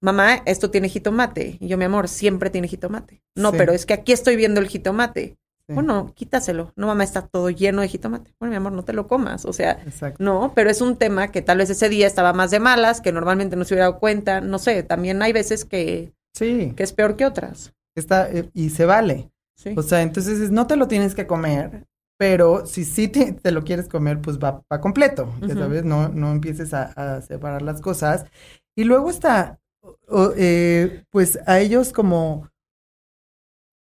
Mamá, 0.00 0.42
esto 0.44 0.70
tiene 0.70 0.88
jitomate. 0.88 1.56
Y 1.60 1.68
yo, 1.68 1.78
mi 1.78 1.84
amor, 1.84 2.08
siempre 2.08 2.50
tiene 2.50 2.68
jitomate. 2.68 3.22
No, 3.34 3.52
Sí. 3.52 3.56
pero 3.58 3.72
es 3.72 3.86
que 3.86 3.94
aquí 3.94 4.12
estoy 4.12 4.36
viendo 4.36 4.60
el 4.60 4.68
jitomate. 4.68 5.36
Sí, 5.68 5.74
Bueno, 5.74 6.12
quítaselo. 6.14 6.72
No, 6.76 6.86
mamá, 6.86 7.02
está 7.04 7.22
todo 7.22 7.50
lleno 7.50 7.80
de 7.82 7.88
jitomate. 7.88 8.34
Bueno, 8.38 8.50
mi 8.50 8.56
amor, 8.56 8.72
no 8.72 8.84
te 8.84 8.92
lo 8.92 9.06
comas. 9.08 9.44
O 9.44 9.52
sea, 9.52 9.72
Exacto. 9.84 10.22
no, 10.22 10.52
pero 10.54 10.70
es 10.70 10.80
un 10.80 10.96
tema 10.96 11.28
que 11.32 11.42
tal 11.42 11.58
vez 11.58 11.70
ese 11.70 11.88
día 11.88 12.06
estaba 12.06 12.32
más 12.32 12.50
de 12.50 12.60
malas, 12.60 13.00
que 13.00 13.12
normalmente 13.12 13.56
no 13.56 13.64
se 13.64 13.74
hubiera 13.74 13.86
dado 13.88 13.98
cuenta. 14.00 14.40
No 14.40 14.58
sé, 14.58 14.82
también 14.82 15.22
hay 15.22 15.32
veces 15.32 15.64
que, 15.64 16.12
Sí, 16.34 16.72
que 16.76 16.82
es 16.82 16.92
peor 16.92 17.16
que 17.16 17.24
otras. 17.26 17.72
está, 17.96 18.30
eh, 18.30 18.48
y 18.52 18.70
se 18.70 18.84
vale. 18.84 19.30
Sí. 19.56 19.74
O 19.76 19.82
sea, 19.82 20.02
entonces 20.02 20.38
es, 20.38 20.50
no 20.50 20.66
te 20.66 20.76
lo 20.76 20.86
tienes 20.86 21.14
que 21.14 21.26
comer, 21.26 21.84
pero 22.18 22.66
si 22.66 22.84
sí 22.84 23.08
te, 23.08 23.32
te 23.32 23.50
lo 23.52 23.64
quieres 23.64 23.88
comer, 23.88 24.20
pues 24.20 24.38
va, 24.38 24.62
va 24.72 24.80
completo, 24.80 25.34
ya 25.46 25.54
Ujú. 25.54 25.56
sabes, 25.56 25.84
no, 25.84 26.08
no 26.08 26.32
empieces 26.32 26.72
a, 26.74 26.84
a 27.16 27.22
separar 27.22 27.62
las 27.62 27.80
cosas. 27.80 28.26
Y 28.74 28.84
luego 28.84 29.10
está, 29.10 29.60
o- 30.08 30.32
eh, 30.36 31.04
pues 31.10 31.38
a 31.46 31.60
ellos 31.60 31.92
como 31.92 32.48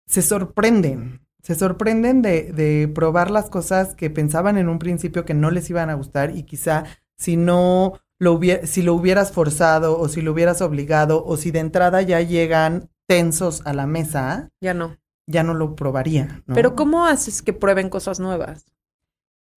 se 0.05 0.21
sorprenden, 0.21 1.21
se 1.41 1.55
sorprenden 1.55 2.21
de, 2.21 2.51
de 2.53 2.87
probar 2.87 3.31
las 3.31 3.49
cosas 3.49 3.95
que 3.95 4.09
pensaban 4.09 4.57
en 4.57 4.69
un 4.69 4.79
principio 4.79 5.25
que 5.25 5.33
no 5.33 5.51
les 5.51 5.69
iban 5.69 5.89
a 5.89 5.95
gustar 5.95 6.35
y 6.35 6.43
quizá 6.43 6.85
si 7.17 7.35
no 7.37 7.99
lo 8.19 8.33
hubiera, 8.33 8.65
si 8.65 8.81
lo 8.81 8.93
hubieras 8.93 9.31
forzado 9.31 9.99
o 9.99 10.07
si 10.09 10.21
lo 10.21 10.31
hubieras 10.31 10.61
obligado 10.61 11.23
o 11.25 11.37
si 11.37 11.51
de 11.51 11.59
entrada 11.59 12.01
ya 12.01 12.21
llegan 12.21 12.89
tensos 13.07 13.61
a 13.65 13.73
la 13.73 13.87
mesa, 13.87 14.49
ya 14.61 14.73
no. 14.73 14.97
Ya 15.27 15.43
no 15.43 15.53
lo 15.53 15.75
probaría. 15.75 16.43
¿no? 16.47 16.55
Pero 16.55 16.75
¿cómo 16.75 17.05
haces 17.05 17.41
que 17.41 17.53
prueben 17.53 17.89
cosas 17.89 18.19
nuevas? 18.19 18.65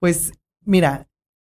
Pues 0.01 0.33
mira, 0.65 1.09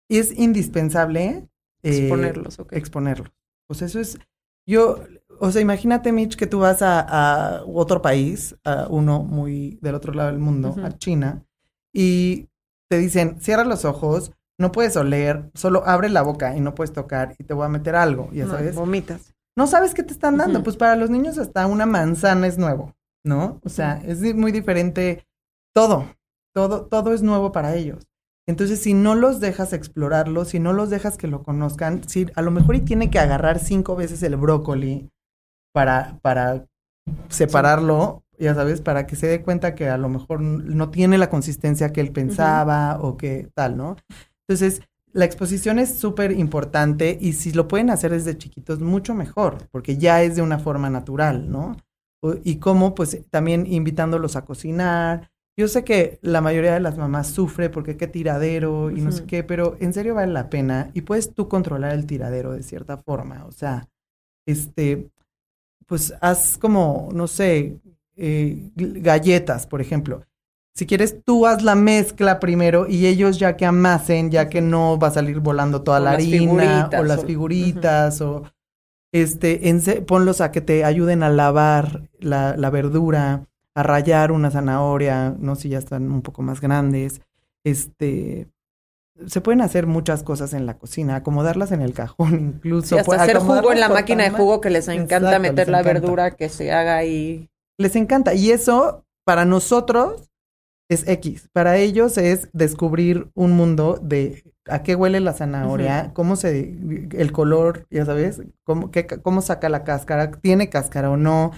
es 0.09 0.37
indispensable 0.37 1.47
eh, 1.83 1.97
Exponerlos, 1.97 2.57
exponerlos. 2.71 3.31
Pues 3.67 3.81
eso 3.81 3.99
es, 3.99 4.19
yo, 4.67 4.99
o 5.39 5.51
sea, 5.51 5.61
imagínate, 5.61 6.11
Mitch, 6.11 6.35
que 6.35 6.45
tú 6.47 6.59
vas 6.59 6.81
a, 6.81 6.99
a 7.57 7.63
otro 7.65 8.01
país, 8.01 8.55
a 8.63 8.87
uno 8.89 9.23
muy 9.23 9.79
del 9.81 9.95
otro 9.95 10.13
lado 10.13 10.29
del 10.29 10.39
mundo, 10.39 10.75
a 10.83 10.91
China, 10.97 11.43
y 11.93 12.49
te 12.89 12.97
dicen, 12.97 13.39
cierra 13.41 13.63
los 13.63 13.85
ojos, 13.85 14.33
no 14.59 14.71
puedes 14.71 14.95
oler, 14.97 15.49
solo 15.55 15.83
abre 15.87 16.09
la 16.09 16.21
boca 16.21 16.55
y 16.55 16.59
no 16.61 16.75
puedes 16.75 16.93
tocar 16.93 17.35
y 17.39 17.45
te 17.45 17.53
voy 17.53 17.65
a 17.65 17.69
meter 17.69 17.95
algo, 17.95 18.29
ya 18.31 18.45
No, 18.45 18.51
sabes. 18.51 18.75
vomitas. 18.75 19.33
no 19.57 19.65
sabes 19.65 19.93
qué 19.95 20.03
te 20.03 20.13
están 20.13 20.37
dando. 20.37 20.61
Pues 20.61 20.75
para 20.77 20.95
los 20.95 21.09
niños 21.09 21.37
hasta 21.39 21.65
una 21.65 21.85
manzana 21.87 22.45
es 22.45 22.57
nuevo, 22.59 22.93
¿no? 23.23 23.59
O 23.63 23.69
sea, 23.69 24.01
es 24.05 24.21
muy 24.35 24.51
diferente 24.51 25.25
todo, 25.73 26.15
todo, 26.53 26.85
todo 26.85 27.13
es 27.13 27.21
nuevo 27.21 27.51
para 27.51 27.75
ellos. 27.75 28.07
Entonces, 28.47 28.81
si 28.81 28.93
no 28.93 29.15
los 29.15 29.39
dejas 29.39 29.71
explorarlo, 29.71 30.45
si 30.45 30.59
no 30.59 30.73
los 30.73 30.89
dejas 30.89 31.17
que 31.17 31.27
lo 31.27 31.43
conozcan, 31.43 32.07
si 32.07 32.27
a 32.35 32.41
lo 32.41 32.51
mejor 32.51 32.75
y 32.75 32.81
tiene 32.81 33.09
que 33.09 33.19
agarrar 33.19 33.59
cinco 33.59 33.95
veces 33.95 34.23
el 34.23 34.35
brócoli 34.35 35.09
para, 35.73 36.19
para 36.21 36.65
separarlo, 37.29 38.23
ya 38.39 38.55
sabes, 38.55 38.81
para 38.81 39.05
que 39.05 39.15
se 39.15 39.27
dé 39.27 39.43
cuenta 39.43 39.75
que 39.75 39.87
a 39.87 39.97
lo 39.97 40.09
mejor 40.09 40.41
no 40.41 40.89
tiene 40.89 41.17
la 41.17 41.29
consistencia 41.29 41.93
que 41.93 42.01
él 42.01 42.11
pensaba 42.11 42.99
o 42.99 43.15
que 43.15 43.49
tal, 43.53 43.77
¿no? 43.77 43.95
Entonces, 44.47 44.81
la 45.13 45.25
exposición 45.25 45.77
es 45.77 45.95
súper 45.95 46.31
importante 46.31 47.17
y 47.21 47.33
si 47.33 47.51
lo 47.51 47.67
pueden 47.67 47.89
hacer 47.89 48.11
desde 48.11 48.37
chiquitos, 48.37 48.79
mucho 48.79 49.13
mejor, 49.13 49.67
porque 49.71 49.97
ya 49.97 50.23
es 50.23 50.35
de 50.35 50.41
una 50.41 50.57
forma 50.57 50.89
natural, 50.89 51.51
¿no? 51.51 51.77
Y 52.43 52.57
como, 52.57 52.93
pues, 52.93 53.17
también 53.29 53.65
invitándolos 53.65 54.35
a 54.35 54.45
cocinar. 54.45 55.31
Yo 55.57 55.67
sé 55.67 55.83
que 55.83 56.19
la 56.21 56.41
mayoría 56.41 56.73
de 56.73 56.79
las 56.79 56.97
mamás 56.97 57.27
sufre 57.27 57.69
porque 57.69 57.97
qué 57.97 58.07
tiradero 58.07 58.89
y 58.89 59.01
no 59.01 59.11
sé 59.11 59.25
qué, 59.25 59.43
pero 59.43 59.75
en 59.79 59.93
serio 59.93 60.15
vale 60.15 60.31
la 60.31 60.49
pena 60.49 60.91
y 60.93 61.01
puedes 61.01 61.33
tú 61.33 61.47
controlar 61.47 61.93
el 61.93 62.05
tiradero 62.05 62.53
de 62.53 62.63
cierta 62.63 62.97
forma. 62.97 63.45
O 63.45 63.51
sea, 63.51 63.89
este, 64.45 65.09
pues 65.87 66.13
haz 66.21 66.57
como, 66.57 67.09
no 67.13 67.27
sé, 67.27 67.79
eh, 68.15 68.69
galletas, 68.75 69.67
por 69.67 69.81
ejemplo. 69.81 70.25
Si 70.73 70.85
quieres, 70.85 71.17
tú 71.25 71.45
haz 71.45 71.63
la 71.63 71.75
mezcla 71.75 72.39
primero 72.39 72.87
y 72.87 73.05
ellos 73.07 73.37
ya 73.37 73.57
que 73.57 73.65
amasen, 73.65 74.31
ya 74.31 74.47
que 74.47 74.61
no 74.61 74.97
va 74.97 75.09
a 75.09 75.11
salir 75.11 75.39
volando 75.39 75.81
toda 75.81 75.99
O 75.99 76.03
la 76.03 76.11
harina 76.11 76.89
o 76.97 77.03
las 77.03 77.25
figuritas 77.25 78.21
o 78.21 78.43
este, 79.11 79.59
ponlos 80.07 80.41
a 80.41 80.51
que 80.51 80.61
te 80.61 80.85
ayuden 80.85 81.23
a 81.23 81.29
lavar 81.29 82.09
la, 82.19 82.55
la 82.55 82.69
verdura, 82.69 83.47
a 83.75 83.83
rallar 83.83 84.31
una 84.31 84.51
zanahoria, 84.51 85.35
no 85.39 85.55
si 85.55 85.69
ya 85.69 85.79
están 85.79 86.11
un 86.11 86.21
poco 86.21 86.41
más 86.41 86.61
grandes. 86.61 87.21
Este, 87.63 88.47
se 89.27 89.41
pueden 89.41 89.61
hacer 89.61 89.87
muchas 89.87 90.23
cosas 90.23 90.53
en 90.53 90.65
la 90.65 90.77
cocina, 90.77 91.15
acomodarlas 91.15 91.71
en 91.71 91.81
el 91.81 91.93
cajón 91.93 92.39
incluso. 92.55 92.95
Sí, 92.95 92.99
hasta 92.99 93.23
hacer 93.23 93.37
jugo 93.39 93.71
en 93.71 93.79
la 93.79 93.89
máquina 93.89 94.23
de 94.23 94.31
jugo 94.31 94.61
que 94.61 94.69
les 94.69 94.87
encanta 94.87 95.35
Exacto, 95.35 95.41
meter 95.41 95.67
les 95.67 95.71
la 95.71 95.79
encanta. 95.81 95.99
verdura 95.99 96.31
que 96.31 96.49
se 96.49 96.71
haga 96.71 96.97
ahí. 96.97 97.49
Les 97.77 97.95
encanta. 97.95 98.33
Y 98.33 98.51
eso, 98.51 99.05
para 99.25 99.45
nosotros, 99.45 100.29
es 100.89 101.07
X. 101.07 101.49
Para 101.53 101.77
ellos 101.77 102.17
es 102.17 102.49
descubrir 102.53 103.29
un 103.33 103.53
mundo 103.53 103.97
de 104.01 104.43
a 104.67 104.83
qué 104.83 104.95
huele 104.95 105.19
la 105.19 105.33
zanahoria, 105.33 106.11
cómo 106.13 106.35
se, 106.35 106.75
el 107.11 107.31
color, 107.31 107.87
ya 107.89 108.05
sabes, 108.05 108.41
cómo, 108.63 108.91
qué, 108.91 109.05
cómo 109.05 109.41
saca 109.41 109.69
la 109.69 109.83
cáscara, 109.83 110.31
tiene 110.31 110.69
cáscara 110.69 111.09
o 111.09 111.17
no. 111.17 111.51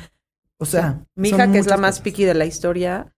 O 0.58 0.66
sea, 0.66 1.06
Mi 1.16 1.30
hija, 1.30 1.52
que 1.52 1.58
es 1.58 1.68
la 1.68 1.78
más 1.78 2.00
piqui 2.00 2.24
de 2.24 2.34
la 2.34 2.46
historia, 2.46 3.14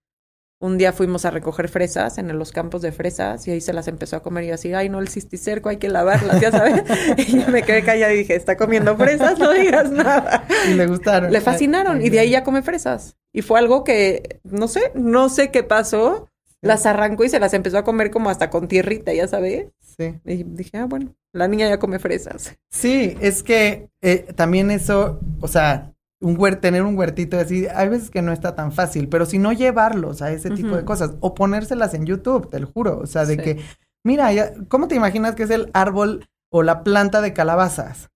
un 0.60 0.78
día 0.78 0.94
fuimos 0.94 1.26
a 1.26 1.32
recoger 1.32 1.68
fresas 1.68 2.18
en 2.18 2.36
los 2.40 2.52
campos 2.52 2.82
de 2.82 2.92
fresas 2.92 3.48
y 3.48 3.52
ahí 3.52 3.62
se 3.62 3.74
las 3.74 3.88
empezó 3.88 4.16
a 4.16 4.24
comer 4.24 4.46
y 4.46 4.48
yo 4.48 4.54
así, 4.56 4.74
ay 4.74 4.90
no, 4.90 5.00
el 5.00 5.10
cisticerco 5.10 5.70
hay 5.70 5.78
que 5.78 5.90
lavarlas, 5.90 6.40
ya 6.40 6.52
sabes. 6.52 6.84
y 7.18 7.40
yo 7.40 7.48
me 7.50 7.64
quedé 7.64 7.84
callada 7.84 8.14
y 8.14 8.18
dije, 8.18 8.36
está 8.36 8.58
comiendo 8.58 8.96
fresas, 8.98 9.38
no 9.38 9.52
digas 9.52 9.92
nada. 9.92 10.48
Y 10.70 10.74
le 10.74 10.88
gustaron. 10.88 11.32
Le 11.32 11.42
fascinaron 11.42 11.98
Ay, 11.98 12.08
y 12.08 12.10
de 12.10 12.20
ahí 12.20 12.30
ya 12.32 12.44
come 12.44 12.64
fresas. 12.64 13.18
Y 13.34 13.42
fue 13.42 13.60
algo 13.60 13.84
que, 13.84 14.40
no 14.44 14.68
sé, 14.68 14.92
no 14.96 15.30
sé 15.30 15.52
qué 15.52 15.64
pasó. 15.64 16.30
Las 16.66 16.86
arrancó 16.86 17.24
y 17.24 17.30
se 17.30 17.40
las 17.40 17.54
empezó 17.54 17.78
a 17.78 17.84
comer 17.84 18.10
como 18.12 18.30
hasta 18.30 18.50
con 18.50 18.68
tierrita, 18.68 19.14
ya 19.14 19.28
sabes. 19.28 19.68
Sí. 19.98 20.16
Y 20.26 20.44
dije, 20.44 20.78
ah, 20.78 20.86
bueno, 20.86 21.14
la 21.34 21.48
niña 21.48 21.70
ya 21.70 21.80
come 21.80 22.00
fresas. 22.00 22.58
Sí, 22.72 23.16
es 23.22 23.44
que 23.44 23.90
eh, 24.02 24.26
también 24.36 24.72
eso, 24.72 25.20
o 25.42 25.48
sea, 25.48 25.94
un 26.22 26.38
huer- 26.38 26.60
tener 26.60 26.82
un 26.84 26.98
huertito 26.98 27.38
así, 27.38 27.68
hay 27.68 27.90
veces 27.90 28.10
que 28.10 28.22
no 28.22 28.32
está 28.34 28.56
tan 28.56 28.72
fácil, 28.72 29.10
pero 29.10 29.26
si 29.26 29.38
no 29.38 29.54
llevarlos 29.54 30.22
a 30.22 30.32
ese 30.32 30.50
tipo 30.50 30.76
de 30.76 30.84
cosas 30.86 31.12
o 31.20 31.36
ponérselas 31.36 31.94
en 31.94 32.06
YouTube, 32.06 32.50
te 32.50 32.60
lo 32.60 32.68
juro, 32.68 33.00
o 33.00 33.06
sea, 33.06 33.26
de 33.26 33.36
Sí. 33.36 33.42
que, 33.42 33.60
mira, 34.04 34.34
ya- 34.34 34.54
¿cómo 34.68 34.88
te 34.88 34.96
imaginas 34.96 35.36
que 35.36 35.44
es 35.44 35.50
el 35.52 35.70
árbol 35.74 36.28
o 36.52 36.64
la 36.64 36.84
planta 36.84 37.22
de 37.22 37.34
calabazas? 37.34 38.10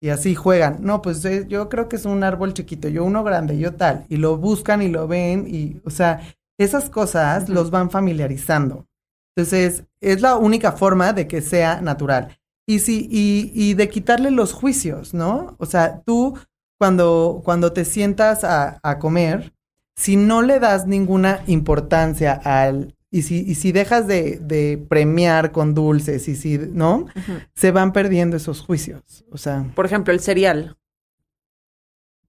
Y 0.00 0.08
así 0.10 0.34
juegan. 0.34 0.78
No, 0.80 1.00
pues 1.00 1.24
eh, 1.24 1.44
yo 1.48 1.68
creo 1.68 1.88
que 1.88 1.96
es 1.96 2.04
un 2.04 2.24
árbol 2.24 2.54
chiquito, 2.54 2.88
yo 2.88 3.04
uno 3.04 3.22
grande, 3.22 3.56
yo 3.58 3.74
tal. 3.74 4.04
Y 4.08 4.16
lo 4.16 4.36
buscan 4.36 4.82
y 4.82 4.88
lo 4.88 5.06
ven 5.06 5.46
y, 5.48 5.80
o 5.84 5.90
sea, 5.90 6.20
esas 6.58 6.90
cosas 6.90 7.48
los 7.48 7.70
van 7.70 7.90
familiarizando. 7.90 8.86
Entonces, 9.36 9.84
es 10.00 10.20
la 10.20 10.36
única 10.36 10.72
forma 10.72 11.12
de 11.12 11.26
que 11.26 11.40
sea 11.40 11.80
natural. 11.80 12.38
Y 12.66 12.78
sí, 12.80 13.08
y, 13.10 13.50
y 13.54 13.74
de 13.74 13.88
quitarle 13.88 14.30
los 14.30 14.52
juicios, 14.52 15.14
¿no? 15.14 15.56
O 15.58 15.66
sea, 15.66 16.02
tú 16.02 16.38
cuando, 16.78 17.40
cuando 17.44 17.72
te 17.72 17.84
sientas 17.84 18.44
a, 18.44 18.78
a 18.82 18.98
comer, 18.98 19.52
si 19.96 20.16
no 20.16 20.42
le 20.42 20.60
das 20.60 20.86
ninguna 20.86 21.42
importancia 21.46 22.32
al, 22.32 22.94
y 23.10 23.22
si, 23.22 23.40
y 23.40 23.54
si 23.56 23.72
dejas 23.72 24.06
de, 24.06 24.38
de 24.38 24.78
premiar 24.88 25.52
con 25.52 25.74
dulces, 25.74 26.28
y 26.28 26.36
si, 26.36 26.58
¿no? 26.58 27.06
Se 27.54 27.72
van 27.72 27.92
perdiendo 27.92 28.36
esos 28.36 28.60
juicios. 28.62 29.24
O 29.30 29.38
sea, 29.38 29.64
Por 29.74 29.86
ejemplo, 29.86 30.12
el 30.14 30.20
cereal. 30.20 30.76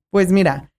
pues 0.10 0.32
mira, 0.32 0.72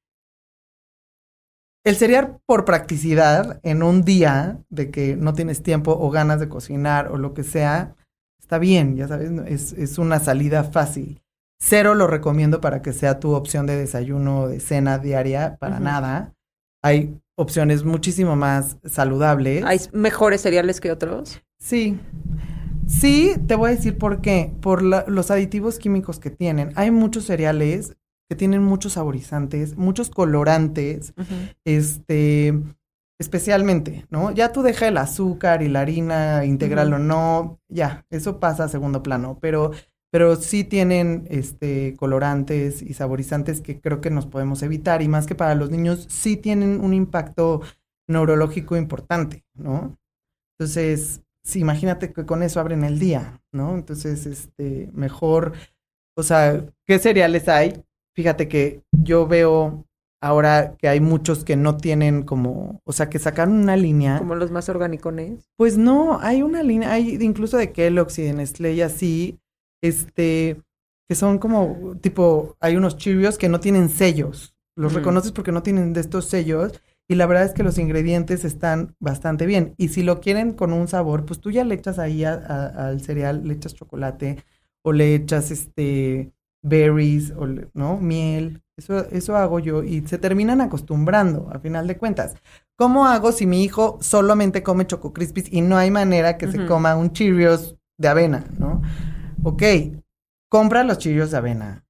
el 1.85 1.97
cereal 1.97 2.39
por 2.47 2.65
practicidad 2.65 3.61
en 3.63 3.83
un 3.83 4.03
día 4.03 4.59
de 4.71 4.91
que 4.91 5.17
no 5.17 5.35
tienes 5.35 5.63
tiempo 5.63 5.97
o 5.99 6.11
ganas 6.11 6.41
de 6.41 6.49
cocinar 6.49 7.09
o 7.13 7.19
lo 7.19 7.35
que 7.35 7.43
sea, 7.45 7.95
está 8.41 8.59
bien, 8.59 8.97
ya 8.97 9.07
sabes, 9.09 9.31
es, 9.47 9.73
es 9.75 9.99
una 9.99 10.19
salida 10.19 10.65
fácil. 10.65 11.21
Cero 11.61 11.95
lo 11.95 12.07
recomiendo 12.07 12.61
para 12.61 12.83
que 12.83 12.93
sea 12.93 13.21
tu 13.21 13.33
opción 13.33 13.67
de 13.67 13.77
desayuno 13.77 14.41
o 14.43 14.49
de 14.49 14.61
cena 14.61 14.99
diaria, 14.99 15.57
para 15.61 15.79
nada. 15.81 16.35
Hay 16.83 17.19
opciones 17.37 17.85
muchísimo 17.85 18.37
más 18.37 18.77
saludables. 18.85 19.65
¿Hay 19.65 19.81
mejores 19.93 20.43
cereales 20.43 20.81
que 20.81 20.91
otros? 20.91 21.41
Sí. 21.59 21.99
Sí, 22.87 23.33
te 23.47 23.55
voy 23.55 23.71
a 23.71 23.75
decir 23.75 23.97
por 23.97 24.21
qué. 24.21 24.53
Por 24.61 24.83
la- 24.83 25.05
los 25.09 25.31
aditivos 25.31 25.79
químicos 25.79 26.19
que 26.19 26.31
tienen. 26.31 26.73
Hay 26.75 26.91
muchos 26.91 27.25
cereales 27.25 27.97
que 28.35 28.39
tienen 28.39 28.65
muchos 28.65 28.95
saborizantes, 28.95 29.77
muchos 29.77 30.11
colorantes, 30.11 31.15
este, 31.65 32.53
especialmente, 33.21 34.07
¿no? 34.11 34.33
Ya 34.33 34.51
tú 34.51 34.63
deja 34.63 34.89
el 34.89 34.97
azúcar 34.97 35.63
y 35.63 35.69
la 35.69 35.83
harina 35.83 36.45
integral 36.45 36.93
o 36.93 36.99
no, 36.99 37.61
ya, 37.69 38.05
eso 38.11 38.41
pasa 38.41 38.65
a 38.65 38.69
segundo 38.69 39.05
plano, 39.05 39.39
pero, 39.41 39.71
pero 40.11 40.35
sí 40.35 40.65
tienen, 40.65 41.29
este, 41.31 41.95
colorantes 41.97 42.83
y 42.83 42.95
saborizantes 42.95 43.61
que 43.61 43.81
creo 43.81 44.01
que 44.01 44.11
nos 44.11 44.27
podemos 44.27 44.65
evitar 44.65 45.01
y 45.01 45.07
más 45.07 45.27
que 45.29 45.37
para 45.37 45.55
los 45.55 45.71
niños 45.71 46.07
sí 46.11 46.37
tienen 46.37 46.81
un 46.81 46.93
impacto 46.93 47.61
neurológico 48.09 48.77
importante, 48.77 49.45
¿no? 49.55 49.97
Entonces, 50.59 51.23
sí, 51.45 51.61
imagínate 51.61 52.13
que 52.13 52.27
con 52.27 52.43
eso 52.43 52.59
abren 52.59 52.83
el 52.83 52.99
día, 52.99 53.41
¿no? 53.53 53.77
Entonces, 53.77 54.27
este, 54.27 54.91
mejor, 54.93 55.53
o 56.17 56.25
sea, 56.25 56.67
¿qué 56.85 56.99
cereales 56.99 57.49
hay? 57.49 57.85
Fíjate 58.15 58.49
que 58.49 58.83
yo 58.93 59.27
veo 59.27 59.85
ahora 60.23 60.75
que 60.79 60.89
hay 60.89 61.01
muchos 61.01 61.45
que 61.45 61.57
no 61.57 61.77
tienen 61.77 62.23
como, 62.23 62.81
o 62.85 62.93
sea, 62.93 63.11
que 63.11 63.19
sacaron 63.19 63.55
una 63.55 63.77
línea. 63.77 64.19
Como 64.19 64.35
los 64.37 64.51
más 64.51 64.69
orgánicones. 64.69 65.51
Pues 65.57 65.77
no, 65.77 66.19
hay 66.21 66.43
una 66.43 66.63
línea, 66.63 66.93
hay 66.93 67.19
incluso 67.21 67.57
de 67.59 67.73
Kellogg's 67.73 68.19
y 68.19 68.23
de 68.23 68.33
Nestlé 68.33 68.73
y 68.73 68.81
así, 68.81 69.39
este, 69.83 70.63
que 71.09 71.15
son 71.15 71.39
como, 71.39 71.97
tipo, 72.01 72.57
hay 72.61 72.77
unos 72.77 72.97
Cheerios 72.97 73.37
que 73.37 73.49
no 73.51 73.61
tienen 73.61 73.91
sellos. 73.91 74.55
Los 74.77 74.93
Mm. 74.93 74.97
reconoces 74.97 75.33
porque 75.33 75.53
no 75.53 75.63
tienen 75.63 75.93
de 75.93 76.01
estos 76.01 76.25
sellos 76.27 76.73
y 77.07 77.17
la 77.17 77.27
verdad 77.27 77.45
es 77.45 77.53
que 77.53 77.63
los 77.63 77.77
ingredientes 77.77 78.45
están 78.47 78.95
bastante 78.99 79.45
bien. 79.45 79.75
Y 79.77 79.89
si 79.89 80.03
lo 80.03 80.21
quieren 80.21 80.55
con 80.55 80.73
un 80.73 80.89
sabor, 80.89 81.27
pues 81.27 81.39
tú 81.41 81.51
ya 81.51 81.65
le 81.65 81.75
echas 81.75 81.99
ahí 81.99 82.25
a- 82.25 82.33
a- 82.35 82.89
al 82.89 83.03
cereal, 83.03 83.47
le 83.47 83.55
echas 83.55 83.75
chocolate 83.75 84.43
o 84.83 84.93
le 84.93 85.15
echas, 85.15 85.51
este, 85.51 86.33
berries 86.65 87.33
o, 87.37 87.47
¿no? 87.75 87.99
Miel. 87.99 88.61
Eso, 88.77 89.09
eso 89.11 89.37
hago 89.37 89.61
yo 89.61 89.85
y 89.85 90.05
se 90.09 90.19
terminan 90.19 90.61
acostumbrando, 90.61 91.49
a 91.53 91.61
final 91.61 91.87
de 91.87 91.97
cuentas. 91.97 92.35
¿Cómo 92.77 93.07
hago 93.07 93.31
si 93.31 93.47
mi 93.47 93.63
hijo 93.63 93.99
solamente 94.01 94.65
come 94.65 94.87
Choco 94.87 95.13
Crispies 95.13 95.53
y 95.53 95.61
no 95.61 95.77
hay 95.77 95.93
manera 95.93 96.37
que 96.39 96.49
se 96.49 96.65
coma 96.67 96.97
un 96.97 97.13
Cheerios 97.13 97.77
de 97.99 98.09
avena, 98.09 98.45
¿no? 98.59 98.83
Ok, 99.45 99.63
compra 100.51 100.83
los 100.85 100.99
Cheerios 100.99 101.31
de 101.31 101.37
avena 101.37 101.85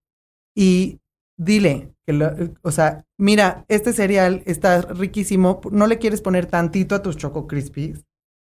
y 0.57 1.01
dile 1.39 1.95
que, 2.07 2.13
lo- 2.13 2.33
o 2.63 2.71
sea, 2.71 3.05
mira, 3.19 3.65
este 3.69 3.93
cereal 3.93 4.43
está 4.47 4.83
riquísimo, 4.83 5.61
no 5.71 5.87
le 5.87 5.99
quieres 5.99 6.21
poner 6.21 6.47
tantito 6.47 6.95
a 6.95 7.03
tus 7.03 7.17
Choco 7.17 7.47
Crispies. 7.47 8.05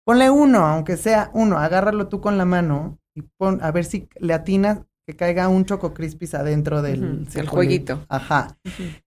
Ponle 0.05 0.29
uno, 0.29 0.65
aunque 0.65 0.97
sea 0.97 1.31
uno, 1.33 1.57
agárralo 1.57 2.07
tú 2.07 2.21
con 2.21 2.37
la 2.37 2.45
mano 2.45 2.99
y 3.15 3.23
pon, 3.23 3.59
a 3.61 3.71
ver 3.71 3.85
si 3.85 4.07
le 4.19 4.33
atinas 4.33 4.81
que 5.11 5.17
caiga 5.17 5.49
un 5.49 5.65
Choco 5.65 5.93
Crispies 5.93 6.33
adentro 6.33 6.81
del 6.81 7.27
el 7.33 7.47
jueguito. 7.47 8.05
Ajá. 8.07 8.57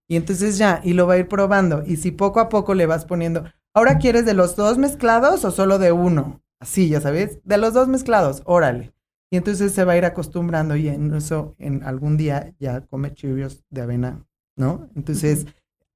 Y 0.06 0.16
entonces 0.16 0.58
ya, 0.58 0.80
y 0.84 0.92
lo 0.92 1.06
va 1.06 1.14
a 1.14 1.18
ir 1.18 1.28
probando. 1.28 1.82
Y 1.86 1.96
si 1.96 2.10
poco 2.10 2.40
a 2.40 2.48
poco 2.48 2.74
le 2.74 2.86
vas 2.86 3.06
poniendo, 3.06 3.44
¿ahora 3.72 3.98
quieres 3.98 4.26
de 4.26 4.34
los 4.34 4.54
dos 4.54 4.76
mezclados 4.76 5.44
o 5.44 5.50
solo 5.50 5.78
de 5.78 5.92
uno? 5.92 6.42
Así, 6.60 6.88
ya 6.88 7.00
sabes, 7.00 7.38
de 7.44 7.58
los 7.58 7.72
dos 7.74 7.88
mezclados, 7.88 8.42
órale. 8.44 8.92
Y 9.30 9.36
entonces 9.36 9.72
se 9.72 9.84
va 9.84 9.92
a 9.94 9.96
ir 9.96 10.04
acostumbrando 10.04 10.76
y 10.76 10.88
en 10.88 11.14
eso 11.14 11.54
en 11.58 11.82
algún 11.82 12.16
día 12.16 12.54
ya 12.60 12.82
come 12.82 13.12
Cheerios 13.14 13.64
de 13.70 13.80
avena, 13.80 14.24
¿no? 14.56 14.88
Entonces, 14.94 15.46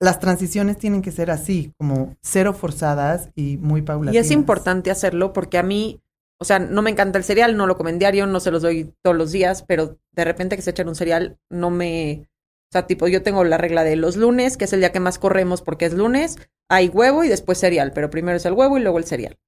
las 0.01 0.21
transiciones 0.21 0.79
tienen 0.79 1.03
que 1.03 1.12
ser 1.12 1.31
así, 1.31 1.73
como 1.79 2.16
cero 2.23 2.53
forzadas 2.53 3.31
y 3.35 3.59
muy 3.59 3.81
Y 3.81 3.85
paulatinas. 3.85 4.27
es 4.27 4.33
importante 4.33 4.90
hacerlo 4.90 5.33
porque 5.33 5.59
a 5.59 5.62
mí, 5.62 6.01
o 6.40 6.44
sea, 6.44 6.59
no 6.59 6.83
me 6.83 6.90
encanta 6.90 7.18
el 7.18 7.24
cereal, 7.24 7.57
no 7.57 7.66
lo 7.66 7.77
comen 7.77 7.98
diario, 7.98 8.27
no 8.27 8.40
se 8.40 8.51
los 8.51 8.62
doy 8.62 8.94
todos 9.03 9.16
los 9.16 9.33
días, 9.33 9.64
pero 9.66 9.98
de 10.12 10.24
repente 10.24 10.57
que 10.57 10.62
se 10.62 10.70
echan 10.70 10.88
un 10.88 10.94
cereal, 10.94 11.38
no 11.51 11.70
me... 11.70 12.29
O 12.70 12.72
sea, 12.72 12.87
tipo, 12.87 13.09
yo 13.09 13.22
tengo 13.22 13.44
la 13.44 13.57
regla 13.57 13.83
de 13.83 13.96
los 13.96 14.16
lunes, 14.16 14.57
que 14.57 14.66
es 14.66 14.72
el 14.74 14.81
día 14.81 14.92
que 14.92 15.01
más 15.01 15.18
corremos 15.18 15.62
porque 15.62 15.87
es 15.87 15.94
lunes, 15.94 16.37
hay 16.68 16.88
huevo 16.88 17.24
y 17.24 17.29
después 17.29 17.59
cereal, 17.59 17.92
pero 17.94 18.11
primero 18.11 18.37
es 18.37 18.44
el 18.44 18.53
huevo 18.53 18.77
y 18.77 18.83
luego 18.83 18.98
el 18.98 19.05
cereal. 19.05 19.38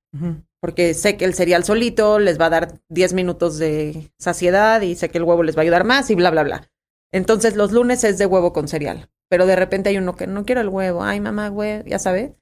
Porque 0.61 0.95
sé 0.95 1.17
que 1.17 1.25
el 1.25 1.35
cereal 1.35 1.63
solito 1.63 2.19
les 2.19 2.41
va 2.41 2.47
a 2.47 2.51
dar 2.51 2.81
10 2.89 3.13
minutos 3.13 3.59
de 3.59 4.11
saciedad 4.19 4.81
y 4.81 4.97
sé 4.97 5.11
que 5.11 5.19
el 5.19 5.25
huevo 5.25 5.43
les 5.43 5.57
va 5.57 5.61
a 5.61 5.63
ayudar 5.63 5.85
más 5.85 6.11
y 6.11 6.15
bla, 6.15 6.31
bla, 6.31 6.43
bla. 6.43 6.71
Entonces 7.13 7.57
los 7.57 7.73
lunes 7.73 8.03
es 8.05 8.19
de 8.19 8.27
huevo 8.27 8.53
con 8.53 8.67
cereal, 8.67 9.11
pero 9.29 9.47
de 9.47 9.55
repente 9.55 9.91
hay 9.91 9.99
uno 9.99 10.17
que 10.17 10.27
no 10.27 10.45
quiero 10.45 10.61
el 10.63 10.69
huevo, 10.69 11.03
ay 11.05 11.21
mamá, 11.21 11.51
huevo, 11.51 11.85
ya 11.87 11.99
sabes, 11.99 12.33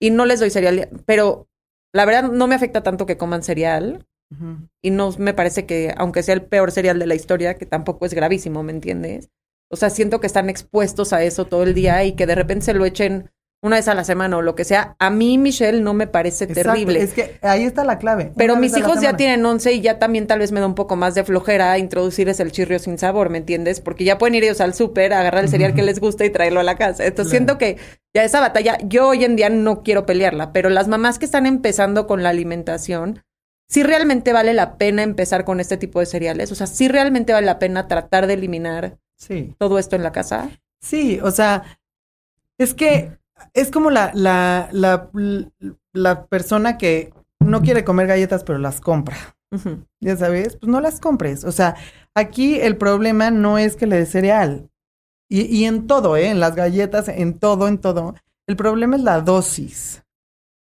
y 0.00 0.10
no 0.10 0.24
les 0.24 0.40
doy 0.40 0.50
cereal, 0.50 0.88
pero 1.04 1.49
la 1.92 2.04
verdad 2.04 2.30
no 2.30 2.46
me 2.46 2.54
afecta 2.54 2.82
tanto 2.82 3.06
que 3.06 3.16
coman 3.16 3.42
cereal 3.42 4.06
y 4.80 4.90
no 4.90 5.10
me 5.18 5.34
parece 5.34 5.66
que, 5.66 5.92
aunque 5.96 6.22
sea 6.22 6.34
el 6.34 6.42
peor 6.42 6.70
cereal 6.70 7.00
de 7.00 7.06
la 7.06 7.16
historia, 7.16 7.54
que 7.54 7.66
tampoco 7.66 8.06
es 8.06 8.14
gravísimo, 8.14 8.62
¿me 8.62 8.70
entiendes? 8.70 9.28
O 9.68 9.76
sea, 9.76 9.90
siento 9.90 10.20
que 10.20 10.28
están 10.28 10.48
expuestos 10.48 11.12
a 11.12 11.24
eso 11.24 11.46
todo 11.46 11.64
el 11.64 11.74
día 11.74 12.04
y 12.04 12.12
que 12.12 12.26
de 12.26 12.36
repente 12.36 12.66
se 12.66 12.74
lo 12.74 12.84
echen 12.84 13.30
una 13.62 13.76
vez 13.76 13.88
a 13.88 13.94
la 13.94 14.04
semana 14.04 14.38
o 14.38 14.42
lo 14.42 14.54
que 14.54 14.64
sea. 14.64 14.96
A 14.98 15.10
mí, 15.10 15.36
Michelle, 15.36 15.82
no 15.82 15.92
me 15.92 16.06
parece 16.06 16.44
Exacto, 16.44 16.70
terrible. 16.72 17.02
Es 17.02 17.12
que 17.12 17.38
ahí 17.42 17.64
está 17.64 17.84
la 17.84 17.98
clave. 17.98 18.32
Pero 18.36 18.56
mis 18.56 18.74
hijos 18.76 19.00
ya 19.02 19.16
tienen 19.16 19.44
11 19.44 19.72
y 19.74 19.80
ya 19.82 19.98
también 19.98 20.26
tal 20.26 20.38
vez 20.38 20.50
me 20.50 20.60
da 20.60 20.66
un 20.66 20.74
poco 20.74 20.96
más 20.96 21.14
de 21.14 21.24
flojera 21.24 21.76
introducirles 21.78 22.40
el 22.40 22.52
chirrio 22.52 22.78
sin 22.78 22.96
sabor, 22.96 23.28
¿me 23.28 23.38
entiendes? 23.38 23.80
Porque 23.80 24.04
ya 24.04 24.16
pueden 24.16 24.34
ir 24.34 24.44
ellos 24.44 24.60
al 24.62 24.72
súper, 24.72 25.12
agarrar 25.12 25.44
el 25.44 25.50
cereal 25.50 25.74
que 25.74 25.82
les 25.82 26.00
gusta 26.00 26.24
y 26.24 26.30
traerlo 26.30 26.60
a 26.60 26.64
la 26.64 26.76
casa. 26.76 27.04
Entonces 27.04 27.30
Claro. 27.32 27.56
siento 27.56 27.58
que 27.58 27.76
ya 28.14 28.24
esa 28.24 28.40
batalla, 28.40 28.78
yo 28.84 29.08
hoy 29.08 29.24
en 29.24 29.36
día 29.36 29.50
no 29.50 29.82
quiero 29.82 30.06
pelearla, 30.06 30.52
pero 30.52 30.70
las 30.70 30.88
mamás 30.88 31.18
que 31.18 31.26
están 31.26 31.44
empezando 31.46 32.06
con 32.06 32.22
la 32.22 32.30
alimentación, 32.30 33.22
sí 33.68 33.82
realmente 33.82 34.32
vale 34.32 34.54
la 34.54 34.78
pena 34.78 35.02
empezar 35.02 35.44
con 35.44 35.60
este 35.60 35.76
tipo 35.76 36.00
de 36.00 36.06
cereales. 36.06 36.50
O 36.50 36.54
sea, 36.54 36.66
sí 36.66 36.88
realmente 36.88 37.32
vale 37.34 37.46
la 37.46 37.58
pena 37.58 37.88
tratar 37.88 38.26
de 38.26 38.34
eliminar 38.34 38.96
Sí. 39.16 39.54
todo 39.58 39.78
esto 39.78 39.96
en 39.96 40.02
la 40.02 40.12
casa. 40.12 40.48
Sí, 40.80 41.20
o 41.22 41.30
sea, 41.30 41.62
es 42.58 42.72
que 42.74 43.12
es 43.54 43.70
como 43.70 43.90
la, 43.90 44.10
la, 44.14 44.68
la, 44.72 45.10
la 45.92 46.26
persona 46.26 46.78
que 46.78 47.12
no 47.40 47.62
quiere 47.62 47.84
comer 47.84 48.06
galletas, 48.06 48.44
pero 48.44 48.58
las 48.58 48.80
compra. 48.80 49.16
Ya 50.00 50.16
sabes, 50.16 50.56
pues 50.56 50.70
no 50.70 50.80
las 50.80 51.00
compres. 51.00 51.44
O 51.44 51.52
sea, 51.52 51.74
aquí 52.14 52.60
el 52.60 52.76
problema 52.76 53.30
no 53.30 53.58
es 53.58 53.76
que 53.76 53.86
le 53.86 53.96
des 53.96 54.10
cereal. 54.10 54.70
Y, 55.28 55.42
y 55.42 55.64
en 55.64 55.86
todo, 55.86 56.16
¿eh? 56.16 56.28
En 56.28 56.40
las 56.40 56.54
galletas, 56.54 57.08
en 57.08 57.38
todo, 57.38 57.68
en 57.68 57.78
todo. 57.78 58.14
El 58.46 58.56
problema 58.56 58.96
es 58.96 59.02
la 59.02 59.20
dosis. 59.20 60.02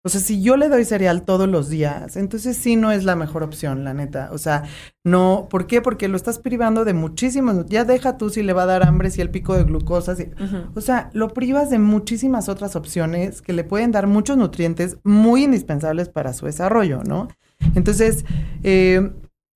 O 0.06 0.10
sea, 0.10 0.20
si 0.20 0.42
yo 0.42 0.58
le 0.58 0.68
doy 0.68 0.84
cereal 0.84 1.22
todos 1.22 1.48
los 1.48 1.70
días, 1.70 2.18
entonces 2.18 2.58
sí 2.58 2.76
no 2.76 2.92
es 2.92 3.04
la 3.04 3.16
mejor 3.16 3.42
opción, 3.42 3.84
la 3.84 3.94
neta. 3.94 4.28
O 4.32 4.38
sea, 4.38 4.64
no, 5.02 5.46
¿por 5.48 5.66
qué? 5.66 5.80
Porque 5.80 6.08
lo 6.08 6.16
estás 6.18 6.38
privando 6.38 6.84
de 6.84 6.92
muchísimos. 6.92 7.64
Ya 7.66 7.84
deja 7.86 8.18
tú 8.18 8.28
si 8.28 8.42
le 8.42 8.52
va 8.52 8.64
a 8.64 8.66
dar 8.66 8.86
hambre, 8.86 9.10
si 9.10 9.22
el 9.22 9.30
pico 9.30 9.56
de 9.56 9.64
glucosa, 9.64 10.14
si, 10.14 10.28
o 10.74 10.80
sea, 10.82 11.08
lo 11.14 11.28
privas 11.28 11.70
de 11.70 11.78
muchísimas 11.78 12.50
otras 12.50 12.76
opciones 12.76 13.40
que 13.40 13.54
le 13.54 13.64
pueden 13.64 13.92
dar 13.92 14.06
muchos 14.06 14.36
nutrientes 14.36 14.98
muy 15.04 15.44
indispensables 15.44 16.10
para 16.10 16.34
su 16.34 16.44
desarrollo, 16.44 17.02
¿no? 17.02 17.28
Entonces, 17.74 18.26
eh, 18.62 19.10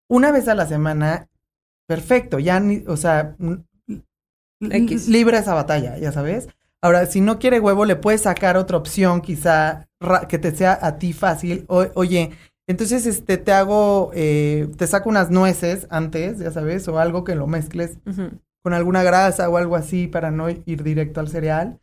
una 0.09 0.33
vez 0.33 0.49
a 0.49 0.55
la 0.55 0.65
semana, 0.65 1.29
perfecto, 1.87 2.39
ya 2.39 2.59
ni, 2.59 2.85
o 2.87 2.97
sea, 2.97 3.37
n- 3.39 3.65
l- 3.87 4.03
X. 4.79 5.09
libra 5.09 5.41
esa 5.41 5.53
batalla, 5.53 5.99
ya 5.99 6.11
sabes. 6.11 6.49
Ahora, 6.83 7.07
si 7.07 7.21
no 7.21 7.39
quiere 7.39 7.61
huevo, 7.61 7.85
le 7.85 7.97
puedes 7.97 8.23
sacar 8.23 8.57
otra 8.57 8.77
opción, 8.77 9.21
quizá 9.21 9.89
que 10.29 10.39
te 10.39 10.55
sea 10.55 10.79
a 10.81 10.99
ti 10.99 11.13
fácil. 11.13 11.65
O- 11.69 11.87
oye, 11.95 12.31
entonces, 12.69 13.07
este, 13.07 13.37
te 13.39 13.53
hago, 13.53 14.11
eh, 14.15 14.69
te 14.77 14.87
saco 14.87 15.09
unas 15.09 15.31
nueces 15.31 15.87
antes, 15.91 16.39
ya 16.39 16.51
sabes, 16.53 16.87
o 16.89 16.99
algo 16.99 17.25
que 17.25 17.35
lo 17.35 17.47
mezcles 17.47 17.99
con 18.63 18.75
alguna 18.75 19.03
grasa 19.03 19.49
o 19.49 19.57
algo 19.57 19.77
así 19.77 20.07
para 20.09 20.31
no 20.31 20.51
ir 20.51 20.83
directo 20.83 21.21
al 21.21 21.29
cereal. 21.29 21.81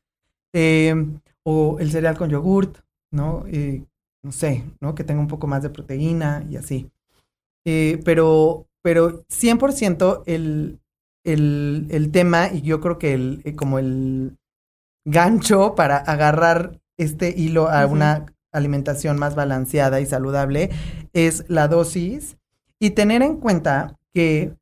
Eh, 0.54 0.96
o 1.44 1.78
el 1.80 1.92
cereal 1.92 2.18
con 2.18 2.30
yogurt, 2.30 2.80
¿no? 3.12 3.46
Eh, 3.48 3.86
no 4.24 4.32
sé, 4.32 4.66
¿no? 4.82 4.96
Que 4.96 5.04
tenga 5.04 5.22
un 5.22 5.28
poco 5.28 5.48
más 5.48 5.64
de 5.64 5.70
proteína 5.72 6.46
y 6.50 6.58
así. 6.58 6.92
Pero, 8.04 8.68
pero 8.82 9.26
100% 9.30 10.24
el, 10.26 10.80
el, 11.24 11.88
el 11.90 12.12
tema, 12.12 12.50
y 12.54 12.62
yo 12.62 12.80
creo 12.82 13.00
que 13.00 13.14
el, 13.14 13.56
como 13.58 13.80
el 13.80 14.38
gancho 15.06 15.76
para 15.76 15.98
agarrar 15.98 16.82
este 16.98 17.34
hilo 17.36 17.70
a 17.70 17.86
una 17.86 18.26
alimentación 18.52 19.18
más 19.18 19.36
balanceada 19.36 20.02
y 20.02 20.06
saludable 20.06 20.70
es 21.14 21.46
la 21.48 21.68
dosis 21.68 22.38
y 22.80 22.92
tener 22.92 23.22
en 23.22 23.38
cuenta 23.38 23.98
que 24.14 24.56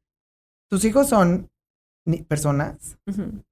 tus 0.70 0.84
hijos 0.86 1.08
son 1.08 1.50
personas 2.28 2.98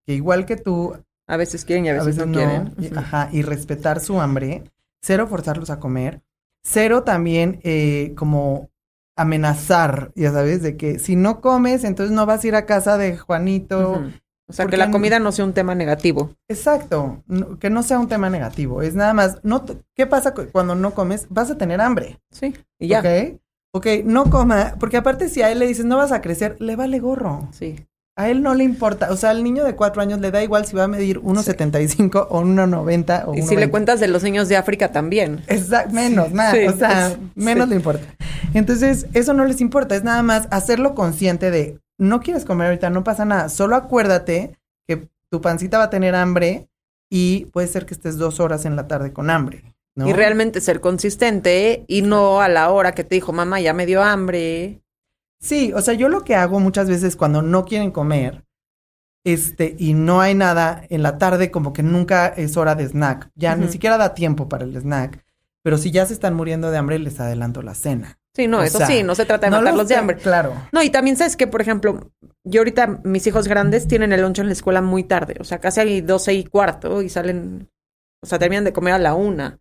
que 0.06 0.14
igual 0.14 0.46
que 0.46 0.58
tú 0.58 0.96
A 1.28 1.38
veces 1.38 1.64
quieren 1.64 1.86
y 1.86 1.90
a 1.90 2.04
veces, 2.04 2.18
no, 2.26 2.34
quieren. 2.34 2.74
Y, 2.78 2.96
ajá, 2.96 3.30
y 3.32 3.44
respetar 3.44 4.00
su 4.02 4.20
hambre. 4.20 4.64
Cero 5.02 5.28
forzarlos 5.28 5.70
a 5.70 5.80
comer. 5.80 6.22
Cero 6.64 7.04
también 7.04 7.60
eh, 7.64 8.14
como 8.18 8.70
amenazar, 9.16 10.12
ya 10.16 10.32
sabes, 10.32 10.62
de 10.62 10.78
que 10.78 11.00
si 11.00 11.16
no 11.16 11.42
comes, 11.42 11.84
entonces 11.84 12.14
no 12.14 12.26
vas 12.26 12.44
a 12.44 12.48
ir 12.48 12.56
a 12.56 12.66
casa 12.66 12.98
de 12.98 13.18
Juanito. 13.18 14.04
O 14.52 14.54
sea, 14.54 14.66
que 14.66 14.76
la 14.76 14.92
comida 14.92 15.18
no 15.18 15.32
sea 15.32 15.46
un 15.46 15.54
tema 15.54 15.76
negativo. 15.76 16.36
Exacto, 16.50 17.24
que 17.62 17.70
no 17.70 17.84
sea 17.84 18.00
un 18.00 18.10
tema 18.10 18.30
negativo. 18.30 18.82
Es 18.82 18.96
nada 18.96 19.14
más, 19.14 19.40
no, 19.44 19.64
¿qué 19.96 20.06
pasa 20.06 20.34
cuando 20.34 20.76
no 20.76 20.94
comes? 20.94 21.28
Vas 21.30 21.50
a 21.50 21.58
tener 21.58 21.80
hambre. 21.80 22.20
Sí, 22.32 22.54
y 22.78 22.90
ya. 22.90 23.00
Ok, 23.00 23.40
ok, 23.72 23.88
no 24.04 24.30
coma, 24.30 24.76
porque 24.78 24.98
aparte 24.98 25.30
si 25.30 25.42
a 25.42 25.50
él 25.50 25.60
le 25.60 25.68
dices 25.68 25.86
no 25.86 25.96
vas 25.96 26.12
a 26.12 26.20
crecer, 26.20 26.58
le 26.60 26.76
vale 26.76 27.00
gorro. 27.00 27.48
Sí. 27.54 27.78
A 28.18 28.30
él 28.30 28.44
no 28.44 28.54
le 28.54 28.66
importa, 28.66 29.10
o 29.12 29.16
sea, 29.16 29.30
al 29.30 29.42
niño 29.42 29.64
de 29.64 29.78
cuatro 29.78 30.02
años 30.02 30.20
le 30.20 30.32
da 30.32 30.44
igual 30.44 30.66
si 30.66 30.76
va 30.76 30.84
a 30.84 30.90
medir 30.90 31.22
1,75 31.22 32.28
o 32.30 32.44
1,90 32.44 33.24
o 33.28 33.36
Y 33.36 33.42
si 33.44 33.56
le 33.56 33.70
cuentas 33.70 34.02
de 34.02 34.10
los 34.10 34.22
niños 34.22 34.50
de 34.50 34.58
África 34.58 34.92
también. 34.92 35.46
Exacto, 35.48 35.94
menos, 35.94 36.34
más, 36.34 36.54
o 36.68 36.78
sea, 36.78 37.16
menos 37.36 37.70
le 37.70 37.78
importa. 37.78 38.06
Entonces, 38.54 39.08
eso 39.14 39.34
no 39.34 39.46
les 39.46 39.62
importa, 39.62 39.96
es 39.96 40.04
nada 40.04 40.24
más 40.24 40.50
hacerlo 40.52 40.94
consciente 40.94 41.52
de, 41.52 41.80
no 42.02 42.20
quieres 42.20 42.46
comer 42.46 42.68
ahorita, 42.68 42.90
no 42.90 43.04
pasa 43.04 43.26
nada, 43.26 43.50
solo 43.50 43.76
acuérdate 43.76 44.58
que 44.88 45.08
tu 45.30 45.42
pancita 45.42 45.78
va 45.78 45.86
a 45.86 45.90
tener 45.90 46.16
hambre 46.16 46.70
y 47.10 47.46
puede 47.46 47.68
ser 47.68 47.86
que 47.86 47.94
estés 47.94 48.18
dos 48.18 48.40
horas 48.40 48.66
en 48.66 48.76
la 48.76 48.88
tarde 48.88 49.14
con 49.14 49.30
hambre. 49.30 49.76
¿no? 49.96 50.08
Y 50.08 50.14
realmente 50.14 50.62
ser 50.62 50.80
consistente 50.80 51.84
y 51.88 52.02
no 52.02 52.42
a 52.42 52.48
la 52.48 52.72
hora 52.72 52.94
que 52.94 53.04
te 53.04 53.16
dijo, 53.16 53.34
mamá, 53.34 53.60
ya 53.60 53.74
me 53.74 53.86
dio 53.86 54.02
hambre 54.02 54.82
Sí, 55.42 55.74
o 55.74 55.82
sea, 55.82 55.96
yo 55.96 56.08
lo 56.08 56.24
que 56.24 56.36
hago 56.36 56.60
muchas 56.60 56.88
veces 56.88 57.16
cuando 57.16 57.42
no 57.42 57.66
quieren 57.66 57.90
comer, 57.90 58.46
este, 59.24 59.76
y 59.78 59.94
no 59.94 60.22
hay 60.22 60.36
nada 60.36 60.84
en 60.90 61.02
la 61.02 61.18
tarde, 61.18 61.50
como 61.50 61.74
que 61.74 61.82
nunca 61.82 62.28
es 62.28 62.58
hora 62.58 62.76
de 62.76 62.88
snack. 62.88 63.32
Ya 63.36 63.56
ni 63.56 63.68
siquiera 63.68 63.98
da 63.98 64.14
tiempo 64.14 64.48
para 64.48 64.66
el 64.66 64.76
snack. 64.76 65.26
Pero 65.64 65.78
si 65.78 65.92
ya 65.92 66.06
se 66.06 66.14
están 66.14 66.36
muriendo 66.36 66.72
de 66.72 66.78
hambre, 66.78 67.00
les 67.00 67.20
adelanto 67.20 67.64
la 67.64 67.76
cena. 67.76 68.20
Sí, 68.34 68.48
no, 68.48 68.64
eso 68.64 68.80
sí, 68.86 69.04
no 69.04 69.14
se 69.14 69.26
trata 69.26 69.48
de 69.48 69.52
matarlos 69.52 69.88
de 69.88 69.96
hambre. 69.96 70.18
Claro. 70.18 70.54
No, 70.72 70.82
y 70.82 70.90
también 70.90 71.18
sabes 71.18 71.36
que, 71.36 71.48
por 71.48 71.62
ejemplo, 71.62 72.12
yo 72.44 72.62
ahorita, 72.62 73.02
mis 73.04 73.28
hijos 73.28 73.48
grandes 73.48 73.88
tienen 73.88 74.14
el 74.14 74.22
loncho 74.22 74.42
en 74.42 74.48
la 74.48 74.54
escuela 74.54 74.82
muy 74.82 75.04
tarde, 75.04 75.36
o 75.40 75.44
sea, 75.44 75.60
casi 75.60 75.82
hay 75.82 76.02
doce 76.02 76.34
y 76.34 76.46
cuarto 76.46 77.02
y 77.02 77.10
salen, 77.10 77.70
o 78.24 78.26
sea, 78.26 78.40
terminan 78.40 78.64
de 78.64 78.74
comer 78.74 78.94
a 78.94 79.00
la 79.00 79.16
una. 79.16 79.60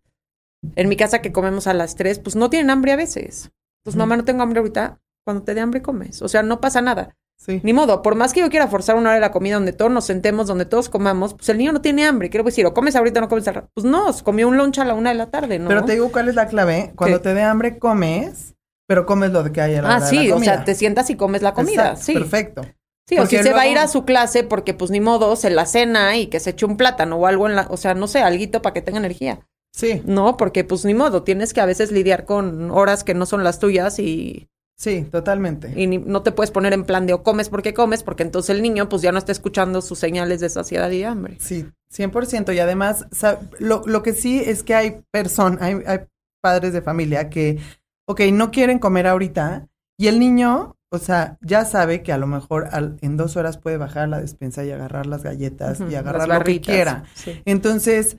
En 0.75 0.87
mi 0.87 0.95
casa 0.95 1.21
que 1.21 1.31
comemos 1.31 1.67
a 1.67 1.73
las 1.73 1.95
tres, 1.95 2.19
pues 2.19 2.35
no 2.35 2.49
tienen 2.49 2.69
hambre 2.69 2.91
a 2.91 2.95
veces. 2.95 3.51
Pues 3.83 3.95
mamá, 3.95 4.15
no 4.15 4.23
tengo 4.23 4.43
hambre 4.43 4.59
ahorita 4.59 4.99
cuando 5.25 5.43
te 5.43 5.53
dé 5.53 5.61
hambre 5.61 5.81
comes. 5.81 6.21
O 6.21 6.27
sea, 6.27 6.43
no 6.43 6.61
pasa 6.61 6.81
nada. 6.81 7.15
Sí. 7.35 7.59
Ni 7.63 7.73
modo, 7.73 8.03
por 8.03 8.13
más 8.13 8.33
que 8.33 8.41
yo 8.41 8.49
quiera 8.51 8.67
forzar 8.67 8.95
una 8.95 9.09
hora 9.09 9.15
de 9.15 9.21
la 9.21 9.31
comida 9.31 9.55
donde 9.55 9.73
todos 9.73 9.91
nos 9.91 10.05
sentemos, 10.05 10.45
donde 10.45 10.65
todos 10.65 10.89
comamos, 10.89 11.33
pues 11.33 11.49
el 11.49 11.57
niño 11.57 11.71
no 11.71 11.81
tiene 11.81 12.05
hambre. 12.05 12.29
Quiero 12.29 12.43
decir, 12.43 12.63
o 12.67 12.73
comes 12.75 12.95
ahorita 12.95 13.19
o 13.19 13.21
no 13.21 13.29
comes 13.29 13.47
al 13.47 13.55
rato. 13.55 13.69
Pues 13.73 13.83
no, 13.83 14.13
comió 14.23 14.47
un 14.47 14.57
lunch 14.57 14.77
a 14.77 14.85
la 14.85 14.93
una 14.93 15.09
de 15.09 15.15
la 15.15 15.31
tarde, 15.31 15.57
¿no? 15.57 15.67
Pero 15.67 15.83
te 15.83 15.93
digo 15.93 16.11
cuál 16.11 16.29
es 16.29 16.35
la 16.35 16.47
clave. 16.47 16.93
Cuando 16.95 17.19
te 17.19 17.33
dé 17.33 17.41
hambre, 17.41 17.79
comes, 17.79 18.53
pero 18.91 19.05
comes 19.05 19.31
lo 19.31 19.49
que 19.53 19.61
hay 19.61 19.75
en 19.75 19.83
la 19.83 19.95
Ah, 19.95 20.01
sí, 20.01 20.29
o 20.31 20.39
sea, 20.39 20.65
te 20.65 20.75
sientas 20.75 21.09
y 21.09 21.15
comes 21.15 21.41
la 21.41 21.53
comida. 21.53 21.95
sí. 21.95 22.11
Perfecto. 22.13 22.61
Sí, 23.07 23.17
o 23.17 23.25
si 23.25 23.37
se 23.37 23.53
va 23.53 23.61
a 23.61 23.67
ir 23.67 23.77
a 23.77 23.87
su 23.87 24.03
clase 24.03 24.43
porque, 24.43 24.73
pues 24.73 24.91
ni 24.91 24.99
modo, 24.99 25.37
se 25.37 25.49
la 25.49 25.65
cena 25.65 26.17
y 26.17 26.27
que 26.27 26.41
se 26.41 26.49
eche 26.49 26.65
un 26.65 26.75
plátano 26.75 27.15
o 27.15 27.25
algo 27.25 27.47
en 27.47 27.55
la, 27.55 27.67
o 27.69 27.77
sea, 27.77 27.93
no 27.93 28.07
sé, 28.07 28.19
alguito 28.19 28.61
para 28.61 28.73
que 28.73 28.81
tenga 28.81 28.99
energía. 28.99 29.47
Sí. 29.73 30.01
No, 30.03 30.35
porque 30.35 30.65
pues 30.65 30.83
ni 30.83 30.93
modo, 30.93 31.23
tienes 31.23 31.53
que 31.53 31.61
a 31.61 31.65
veces 31.65 31.93
lidiar 31.93 32.25
con 32.25 32.69
horas 32.69 33.05
que 33.05 33.13
no 33.13 33.25
son 33.25 33.45
las 33.45 33.59
tuyas 33.59 33.97
y 33.97 34.49
Sí, 34.77 35.03
totalmente. 35.09 35.71
Y 35.73 35.87
no 35.87 36.21
te 36.21 36.33
puedes 36.33 36.51
poner 36.51 36.73
en 36.73 36.83
plan 36.83 37.05
de 37.05 37.13
o 37.13 37.23
comes 37.23 37.47
porque 37.47 37.73
comes, 37.73 38.03
porque 38.03 38.23
entonces 38.23 38.53
el 38.53 38.61
niño 38.61 38.89
pues 38.89 39.01
ya 39.01 39.13
no 39.13 39.19
está 39.19 39.31
escuchando 39.31 39.81
sus 39.81 39.99
señales 39.99 40.41
de 40.41 40.49
saciedad 40.49 40.91
y 40.91 41.03
hambre. 41.05 41.37
Sí, 41.39 41.65
100%. 41.95 42.53
Y 42.53 42.59
además, 42.59 43.05
lo, 43.59 43.83
lo 43.85 44.03
que 44.03 44.11
sí 44.11 44.43
es 44.45 44.63
que 44.63 44.75
hay 44.75 45.01
personas, 45.11 45.61
hay, 45.61 45.81
hay 45.85 45.99
padres 46.41 46.73
de 46.73 46.81
familia 46.81 47.29
que, 47.29 47.59
ok, 48.11 48.21
no 48.33 48.51
quieren 48.51 48.79
comer 48.79 49.07
ahorita 49.07 49.67
y 49.97 50.07
el 50.07 50.19
niño, 50.19 50.75
o 50.89 50.97
sea, 50.97 51.37
ya 51.41 51.65
sabe 51.65 52.03
que 52.03 52.11
a 52.11 52.17
lo 52.17 52.27
mejor 52.27 52.69
al, 52.71 52.97
en 53.01 53.17
dos 53.17 53.37
horas 53.37 53.57
puede 53.57 53.77
bajar 53.77 54.03
a 54.03 54.07
la 54.07 54.19
despensa 54.19 54.63
y 54.63 54.71
agarrar 54.71 55.05
las 55.05 55.23
galletas 55.23 55.81
y 55.89 55.95
agarrar 55.95 56.27
lo 56.27 56.43
que 56.43 56.61
quiera. 56.61 57.03
Sí. 57.13 57.41
Entonces, 57.45 58.17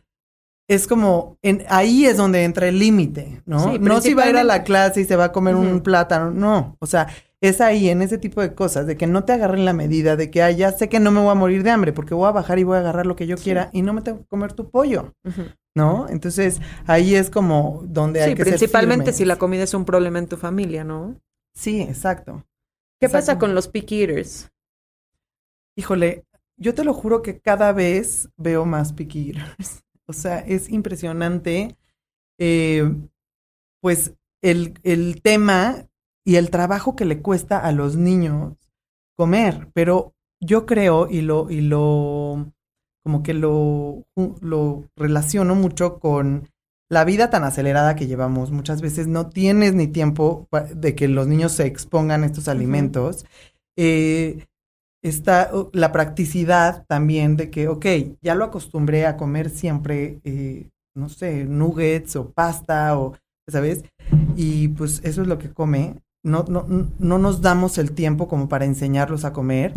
es 0.68 0.86
como, 0.86 1.38
en, 1.43 1.64
ahí 1.68 2.07
es 2.07 2.16
donde 2.16 2.45
entra 2.45 2.68
el 2.68 2.78
límite, 2.78 3.43
¿no? 3.47 3.76
no 3.78 4.01
si 4.01 4.14
va 4.14 4.24
a 4.24 4.30
ir 4.30 4.36
a 4.36 4.45
la 4.45 4.64
clase 4.64 5.01
y 5.01 5.05
se 5.05 5.16
va 5.16 5.24
a 5.24 5.32
comer 5.32 5.55
un 5.57 5.80
plátano, 5.80 6.30
no. 6.30 6.76
O 6.78 6.86
sea, 6.86 7.09
es 7.43 7.61
ahí, 7.61 7.90
en 7.90 8.01
ese 8.03 8.18
tipo 8.18 8.40
de 8.40 8.55
cosas, 8.55 8.86
de 8.86 8.97
que 8.97 9.09
no 9.09 9.24
te 9.24 9.32
agarren 9.32 9.64
la 9.64 9.72
medida, 9.72 10.14
de 10.14 10.30
que, 10.30 10.43
ah, 10.43 10.51
ya 10.53 10.70
sé 10.70 10.88
que 10.88 11.01
no 11.01 11.11
me 11.11 11.20
voy 11.20 11.32
a 11.32 11.34
morir 11.34 11.64
de 11.64 11.70
hambre, 11.70 11.93
porque 11.93 12.14
voy 12.14 12.28
a 12.28 12.32
bajar 12.32 12.61
y 12.61 12.64
voy 12.64 12.76
a 12.76 12.80
agarrar 12.80 13.05
lo 13.05 13.16
que 13.16 13.26
yo 13.26 13.36
quiera 13.36 13.68
y 13.72 13.82
no 13.82 13.93
me 13.93 14.03
tengo 14.03 14.20
que 14.20 14.26
comer 14.26 14.53
tu 14.53 14.70
pollo, 14.70 15.12
¿no? 15.75 16.09
Entonces, 16.09 16.61
ahí 16.87 17.14
es 17.14 17.31
como 17.31 17.83
donde 17.87 18.23
hay 18.23 18.35
que 18.35 18.45
principalmente 18.45 19.12
si 19.12 19.25
la 19.25 19.37
comida 19.37 19.64
es 19.64 19.75
un 19.75 19.85
problema 19.85 20.18
en 20.18 20.29
tu 20.29 20.37
familia, 20.37 20.85
¿no? 20.85 21.20
Sí, 21.55 21.81
exacto. 21.83 22.45
¿Qué 23.01 23.09
pasa 23.09 23.39
con 23.39 23.55
los 23.55 23.68
picky 23.68 24.03
eaters? 24.03 24.51
Híjole, 25.77 26.25
yo 26.57 26.75
te 26.75 26.85
lo 26.85 26.95
juro 26.95 27.23
que 27.23 27.41
cada 27.41 27.73
vez 27.73 28.29
veo 28.37 28.64
más 28.64 28.93
picky 28.93 29.31
eaters. 29.31 29.83
O 30.07 30.12
sea, 30.12 30.41
es 30.41 30.68
impresionante, 30.68 31.79
eh, 32.37 32.93
pues, 33.81 34.14
el, 34.43 34.75
el 34.83 35.23
tema 35.23 35.89
y 36.25 36.37
el 36.37 36.51
trabajo 36.51 36.97
que 36.97 37.05
le 37.05 37.23
cuesta 37.23 37.59
a 37.59 37.70
los 37.70 37.97
niños 37.97 38.57
comer. 39.16 39.68
Pero 39.73 40.12
yo 40.41 40.66
creo 40.66 41.09
y 41.09 41.23
lo, 41.23 41.49
y 41.51 41.61
lo, 41.61 42.53
como 43.05 43.22
que 43.22 43.34
lo, 43.34 44.05
lo 44.40 44.84
relaciono 44.96 45.55
mucho 45.55 45.98
con 45.98 46.48
la 46.90 47.05
vida 47.05 47.30
tan 47.30 47.44
acelerada 47.44 47.96
que 47.96 48.07
llevamos. 48.07 48.50
Muchas 48.50 48.80
veces 48.82 49.07
no 49.07 49.28
tienes 49.30 49.74
ni 49.74 49.86
tiempo 49.88 50.48
de 50.74 50.94
que 50.94 51.09
los 51.09 51.26
niños 51.26 51.53
se 51.53 51.66
expongan 51.66 52.22
a 52.22 52.26
estos 52.26 52.48
alimentos. 52.48 53.24
eh, 53.78 54.44
está 55.03 55.50
la 55.72 55.92
practicidad 55.92 56.84
también 56.88 57.36
de 57.36 57.50
que, 57.50 57.68
ok, 57.68 57.86
ya 58.22 58.34
lo 58.34 58.44
acostumbré 58.44 59.07
a 59.07 59.16
comer 59.16 59.50
siempre, 59.50 60.20
eh, 60.24 60.70
no 60.94 61.09
sé, 61.09 61.44
nuggets 61.44 62.16
o 62.16 62.30
pasta 62.30 62.98
o, 62.98 63.14
¿sabes? 63.48 63.82
Y 64.36 64.68
pues 64.68 65.00
eso 65.05 65.22
es 65.22 65.28
lo 65.28 65.38
que 65.38 65.50
come. 65.53 65.96
No, 66.24 66.44
no, 66.48 66.64
no 66.98 67.18
nos 67.18 67.40
damos 67.42 67.78
el 67.78 67.92
tiempo 67.92 68.28
como 68.28 68.48
para 68.48 68.64
enseñarlos 68.64 69.24
a 69.24 69.32
comer. 69.32 69.74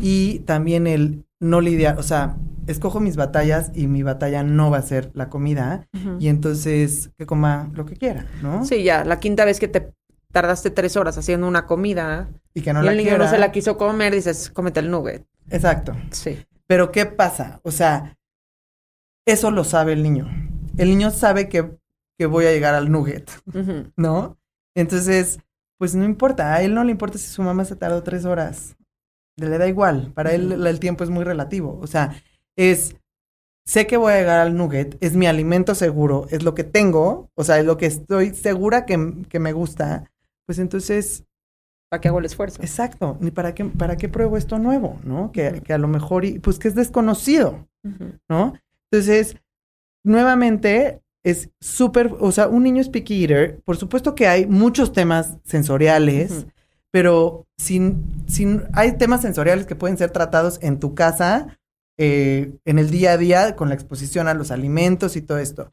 Y 0.00 0.40
también 0.40 0.86
el 0.86 1.24
no 1.40 1.60
lidiar, 1.60 1.98
o 1.98 2.02
sea, 2.02 2.36
escojo 2.66 3.00
mis 3.00 3.16
batallas 3.16 3.70
y 3.74 3.86
mi 3.86 4.02
batalla 4.02 4.42
no 4.42 4.70
va 4.70 4.78
a 4.78 4.82
ser 4.82 5.10
la 5.14 5.28
comida. 5.28 5.86
Uh 5.92 5.98
-huh. 5.98 6.16
Y 6.20 6.28
entonces 6.28 7.10
que 7.18 7.26
coma 7.26 7.70
lo 7.74 7.84
que 7.86 7.96
quiera, 7.96 8.26
¿no? 8.42 8.64
Sí, 8.64 8.82
ya, 8.82 9.04
la 9.04 9.20
quinta 9.20 9.44
vez 9.44 9.60
que 9.60 9.68
te 9.68 9.92
tardaste 10.32 10.70
tres 10.70 10.96
horas 10.96 11.16
haciendo 11.16 11.46
una 11.46 11.66
comida 11.66 12.28
y 12.54 12.62
que 12.62 12.72
no 12.72 12.82
y 12.82 12.86
la 12.86 12.92
el 12.92 12.98
niño 12.98 13.10
quiera. 13.10 13.24
no 13.24 13.30
se 13.30 13.38
la 13.38 13.52
quiso 13.52 13.76
comer, 13.76 14.14
dices, 14.14 14.50
cómete 14.50 14.80
el 14.80 14.90
nugget. 14.90 15.24
Exacto. 15.50 15.94
Sí. 16.10 16.44
Pero 16.66 16.90
¿qué 16.90 17.06
pasa? 17.06 17.60
O 17.62 17.70
sea, 17.70 18.16
eso 19.26 19.50
lo 19.50 19.64
sabe 19.64 19.92
el 19.92 20.02
niño. 20.02 20.26
El 20.76 20.88
niño 20.88 21.10
sabe 21.10 21.48
que, 21.48 21.76
que 22.18 22.26
voy 22.26 22.46
a 22.46 22.52
llegar 22.52 22.74
al 22.74 22.90
nugget, 22.90 23.30
Uh 23.46 23.58
-huh. 23.58 23.92
¿no? 23.96 24.36
Entonces, 24.76 25.38
pues 25.78 25.94
no 25.94 26.04
importa. 26.04 26.54
A 26.54 26.62
él 26.62 26.74
no 26.74 26.82
le 26.84 26.90
importa 26.90 27.18
si 27.18 27.26
su 27.28 27.42
mamá 27.42 27.64
se 27.64 27.76
tardó 27.76 28.02
tres 28.02 28.24
horas. 28.24 28.76
Le 29.36 29.58
da 29.58 29.68
igual. 29.68 30.12
Para 30.14 30.32
él 30.32 30.66
el 30.66 30.80
tiempo 30.80 31.04
es 31.04 31.10
muy 31.10 31.24
relativo. 31.24 31.78
O 31.80 31.86
sea, 31.86 32.14
es 32.56 32.96
sé 33.66 33.86
que 33.86 33.96
voy 33.96 34.12
a 34.12 34.18
llegar 34.18 34.40
al 34.40 34.56
nugget, 34.56 34.96
es 35.00 35.14
mi 35.16 35.26
alimento 35.26 35.74
seguro, 35.74 36.26
es 36.30 36.42
lo 36.42 36.54
que 36.54 36.64
tengo, 36.64 37.30
o 37.34 37.44
sea, 37.44 37.58
es 37.58 37.64
lo 37.64 37.76
que 37.76 37.86
estoy 37.86 38.34
segura 38.34 38.84
que, 38.84 39.14
que 39.28 39.38
me 39.38 39.52
gusta, 39.52 40.10
pues 40.46 40.58
entonces... 40.58 41.24
¿Para 41.90 42.00
qué 42.00 42.08
hago 42.08 42.18
el 42.18 42.24
esfuerzo? 42.24 42.60
Exacto, 42.60 43.16
ni 43.20 43.30
para 43.30 43.54
qué, 43.54 43.64
para 43.64 43.96
qué 43.96 44.08
pruebo 44.08 44.36
esto 44.36 44.58
nuevo, 44.58 44.98
¿no? 45.04 45.30
Que, 45.32 45.48
uh 45.48 45.52
-huh. 45.52 45.62
que 45.62 45.72
a 45.72 45.78
lo 45.78 45.88
mejor, 45.88 46.24
y, 46.24 46.38
pues 46.40 46.58
que 46.58 46.68
es 46.68 46.74
desconocido, 46.74 47.66
uh 47.84 47.88
-huh. 47.88 48.20
¿no? 48.28 48.54
Entonces, 48.90 49.36
nuevamente, 50.04 51.00
es 51.24 51.50
súper, 51.60 52.12
o 52.20 52.32
sea, 52.32 52.48
un 52.48 52.64
niño 52.64 52.80
es 52.80 52.88
picky 52.88 53.22
eater, 53.22 53.60
por 53.64 53.76
supuesto 53.76 54.14
que 54.14 54.26
hay 54.26 54.46
muchos 54.46 54.92
temas 54.92 55.38
sensoriales, 55.44 56.30
uh 56.30 56.34
-huh. 56.34 56.52
pero 56.90 57.46
sin, 57.56 58.24
sin, 58.26 58.64
hay 58.72 58.98
temas 58.98 59.22
sensoriales 59.22 59.64
que 59.64 59.76
pueden 59.76 59.96
ser 59.96 60.10
tratados 60.10 60.58
en 60.62 60.80
tu 60.80 60.94
casa, 60.94 61.58
eh, 61.98 62.52
en 62.64 62.78
el 62.78 62.90
día 62.90 63.12
a 63.12 63.16
día 63.16 63.56
con 63.56 63.68
la 63.68 63.74
exposición 63.74 64.28
a 64.28 64.34
los 64.34 64.50
alimentos 64.50 65.16
y 65.16 65.22
todo 65.22 65.38
esto. 65.38 65.72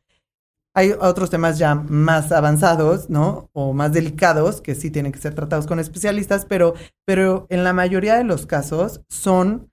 Hay 0.74 0.94
otros 1.00 1.30
temas 1.30 1.58
ya 1.58 1.76
más 1.76 2.32
avanzados, 2.32 3.10
¿no? 3.10 3.50
O 3.52 3.74
más 3.74 3.92
delicados 3.92 4.62
que 4.62 4.74
sí 4.74 4.90
tienen 4.90 5.12
que 5.12 5.20
ser 5.20 5.36
tratados 5.36 5.68
con 5.68 5.80
especialistas, 5.80 6.46
pero, 6.46 6.76
pero 7.06 7.46
en 7.50 7.64
la 7.64 7.74
mayoría 7.74 8.16
de 8.16 8.24
los 8.24 8.46
casos 8.46 9.02
son 9.10 9.70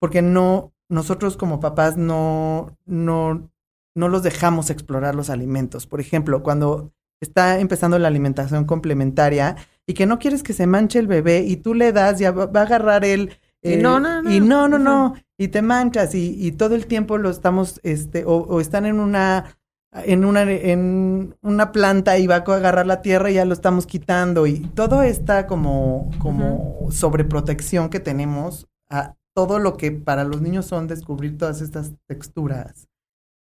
porque 0.00 0.22
no, 0.22 0.72
nosotros 0.88 1.36
como 1.36 1.60
papás 1.60 1.96
no, 1.96 2.76
no, 2.86 3.50
no 3.94 4.08
los 4.08 4.22
dejamos 4.22 4.70
explorar 4.70 5.14
los 5.14 5.28
alimentos. 5.28 5.86
Por 5.86 6.00
ejemplo, 6.00 6.42
cuando 6.42 6.92
está 7.20 7.58
empezando 7.58 7.98
la 7.98 8.08
alimentación 8.08 8.64
complementaria 8.64 9.56
y 9.86 9.94
que 9.94 10.06
no 10.06 10.18
quieres 10.18 10.42
que 10.42 10.52
se 10.52 10.66
manche 10.66 10.98
el 10.98 11.08
bebé 11.08 11.40
y 11.40 11.56
tú 11.56 11.74
le 11.74 11.92
das, 11.92 12.18
ya 12.18 12.30
va, 12.30 12.46
va 12.46 12.60
a 12.60 12.64
agarrar 12.64 13.04
el... 13.04 13.38
Eh, 13.62 13.74
y 13.74 13.76
no, 13.76 13.98
no, 13.98 14.22
no. 14.22 14.32
Y 14.32 14.40
no, 14.40 14.68
no, 14.68 14.78
no. 14.78 15.14
Y 15.38 15.48
te 15.48 15.62
manchas 15.62 16.14
y, 16.14 16.36
y 16.44 16.52
todo 16.52 16.74
el 16.74 16.86
tiempo 16.86 17.16
lo 17.16 17.30
estamos, 17.30 17.80
este, 17.84 18.24
o, 18.24 18.38
o 18.38 18.60
están 18.60 18.86
en 18.86 19.00
una 19.00 19.58
en 19.92 20.24
una, 20.24 20.42
en 20.42 21.36
una 21.40 21.72
planta 21.72 22.18
y 22.18 22.26
va 22.26 22.36
a 22.36 22.38
agarrar 22.38 22.86
la 22.86 23.00
tierra 23.00 23.30
y 23.30 23.34
ya 23.34 23.44
lo 23.44 23.54
estamos 23.54 23.86
quitando 23.86 24.46
y 24.46 24.60
todo 24.60 25.02
esta 25.02 25.46
como, 25.46 26.10
como 26.18 26.88
sobreprotección 26.90 27.88
que 27.88 28.00
tenemos 28.00 28.68
a 28.90 29.16
todo 29.34 29.58
lo 29.58 29.76
que 29.76 29.92
para 29.92 30.24
los 30.24 30.40
niños 30.40 30.66
son 30.66 30.88
descubrir 30.88 31.38
todas 31.38 31.60
estas 31.60 31.92
texturas, 32.06 32.88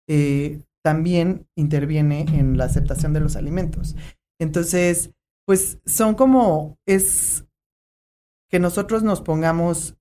eh, 0.08 0.64
también 0.84 1.48
interviene 1.56 2.22
en 2.22 2.58
la 2.58 2.66
aceptación 2.66 3.14
de 3.14 3.20
los 3.20 3.36
alimentos. 3.36 3.96
Entonces, 4.40 5.12
pues 5.46 5.80
son 5.86 6.16
como, 6.16 6.80
es 6.88 7.46
que 8.50 8.60
nosotros 8.60 9.04
nos 9.04 9.22
pongamos 9.22 9.96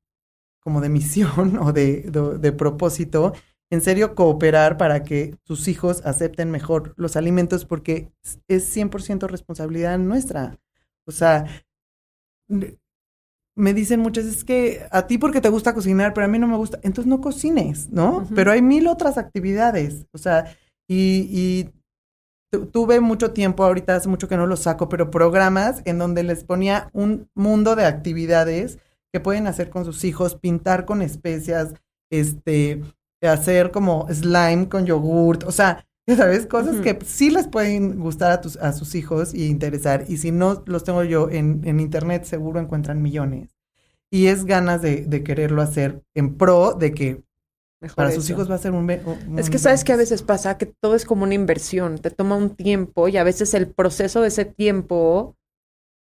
como 0.60 0.80
de 0.80 0.88
misión 0.88 1.58
o 1.62 1.72
de, 1.72 2.02
de, 2.02 2.38
de 2.38 2.52
propósito 2.52 3.32
en 3.70 3.80
serio 3.80 4.14
cooperar 4.14 4.76
para 4.76 5.04
que 5.04 5.36
tus 5.44 5.68
hijos 5.68 6.02
acepten 6.04 6.50
mejor 6.50 6.92
los 6.96 7.16
alimentos 7.16 7.64
porque 7.64 8.12
es 8.48 8.76
100% 8.76 9.28
responsabilidad 9.28 9.96
nuestra. 9.98 10.58
O 11.06 11.12
sea, 11.12 11.46
me 13.56 13.74
dicen 13.74 14.00
muchas 14.00 14.24
veces 14.24 14.44
que 14.44 14.86
a 14.90 15.06
ti 15.06 15.18
porque 15.18 15.40
te 15.40 15.48
gusta 15.48 15.72
cocinar, 15.72 16.14
pero 16.14 16.24
a 16.24 16.28
mí 16.28 16.38
no 16.38 16.48
me 16.48 16.56
gusta, 16.56 16.78
entonces 16.82 17.06
no 17.06 17.20
cocines, 17.20 17.90
¿no? 17.90 18.26
Pero 18.34 18.50
hay 18.50 18.62
mil 18.62 18.88
otras 18.88 19.18
actividades, 19.18 20.06
o 20.12 20.18
sea, 20.18 20.56
y, 20.88 21.28
y 21.30 21.70
tuve 22.72 23.00
mucho 23.00 23.32
tiempo, 23.32 23.64
ahorita 23.64 23.94
hace 23.94 24.08
mucho 24.08 24.28
que 24.28 24.36
no 24.36 24.46
los 24.46 24.60
saco, 24.60 24.88
pero 24.88 25.10
programas 25.10 25.82
en 25.84 25.98
donde 25.98 26.24
les 26.24 26.42
ponía 26.42 26.90
un 26.92 27.28
mundo 27.34 27.76
de 27.76 27.84
actividades 27.84 28.78
que 29.12 29.20
pueden 29.20 29.46
hacer 29.46 29.70
con 29.70 29.84
sus 29.84 30.04
hijos, 30.04 30.36
pintar 30.36 30.84
con 30.84 31.02
especias, 31.02 31.74
este, 32.10 32.82
hacer 33.22 33.70
como 33.70 34.06
slime 34.12 34.68
con 34.68 34.86
yogurt, 34.86 35.44
o 35.44 35.52
sea, 35.52 35.86
ya 36.08 36.16
sabes, 36.16 36.46
cosas 36.46 36.80
que 36.80 36.98
sí 37.04 37.30
les 37.30 37.46
pueden 37.46 38.00
gustar 38.00 38.32
a, 38.32 38.40
tus, 38.40 38.56
a 38.56 38.72
sus 38.72 38.94
hijos 38.94 39.32
y 39.32 39.46
interesar. 39.46 40.04
Y 40.08 40.16
si 40.16 40.32
no 40.32 40.62
los 40.66 40.82
tengo 40.82 41.04
yo 41.04 41.30
en, 41.30 41.60
en 41.64 41.78
internet, 41.78 42.24
seguro 42.24 42.58
encuentran 42.58 43.00
millones. 43.00 43.50
Y 44.10 44.26
es 44.26 44.44
ganas 44.44 44.82
de, 44.82 45.04
de 45.06 45.22
quererlo 45.22 45.62
hacer 45.62 46.02
en 46.14 46.36
pro 46.36 46.72
de 46.74 46.92
que 46.94 47.22
Mejor 47.80 47.96
para 47.96 48.10
eso. 48.10 48.20
sus 48.20 48.30
hijos 48.30 48.50
va 48.50 48.56
a 48.56 48.58
ser 48.58 48.72
un, 48.72 48.90
un 49.26 49.38
Es 49.38 49.48
que 49.50 49.58
sabes 49.58 49.84
que 49.84 49.92
a 49.92 49.96
veces 49.96 50.22
pasa 50.22 50.58
que 50.58 50.66
todo 50.66 50.94
es 50.96 51.04
como 51.04 51.22
una 51.22 51.34
inversión, 51.34 51.98
te 51.98 52.10
toma 52.10 52.36
un 52.36 52.56
tiempo 52.56 53.08
y 53.08 53.16
a 53.16 53.24
veces 53.24 53.54
el 53.54 53.68
proceso 53.72 54.20
de 54.20 54.28
ese 54.28 54.44
tiempo 54.44 55.36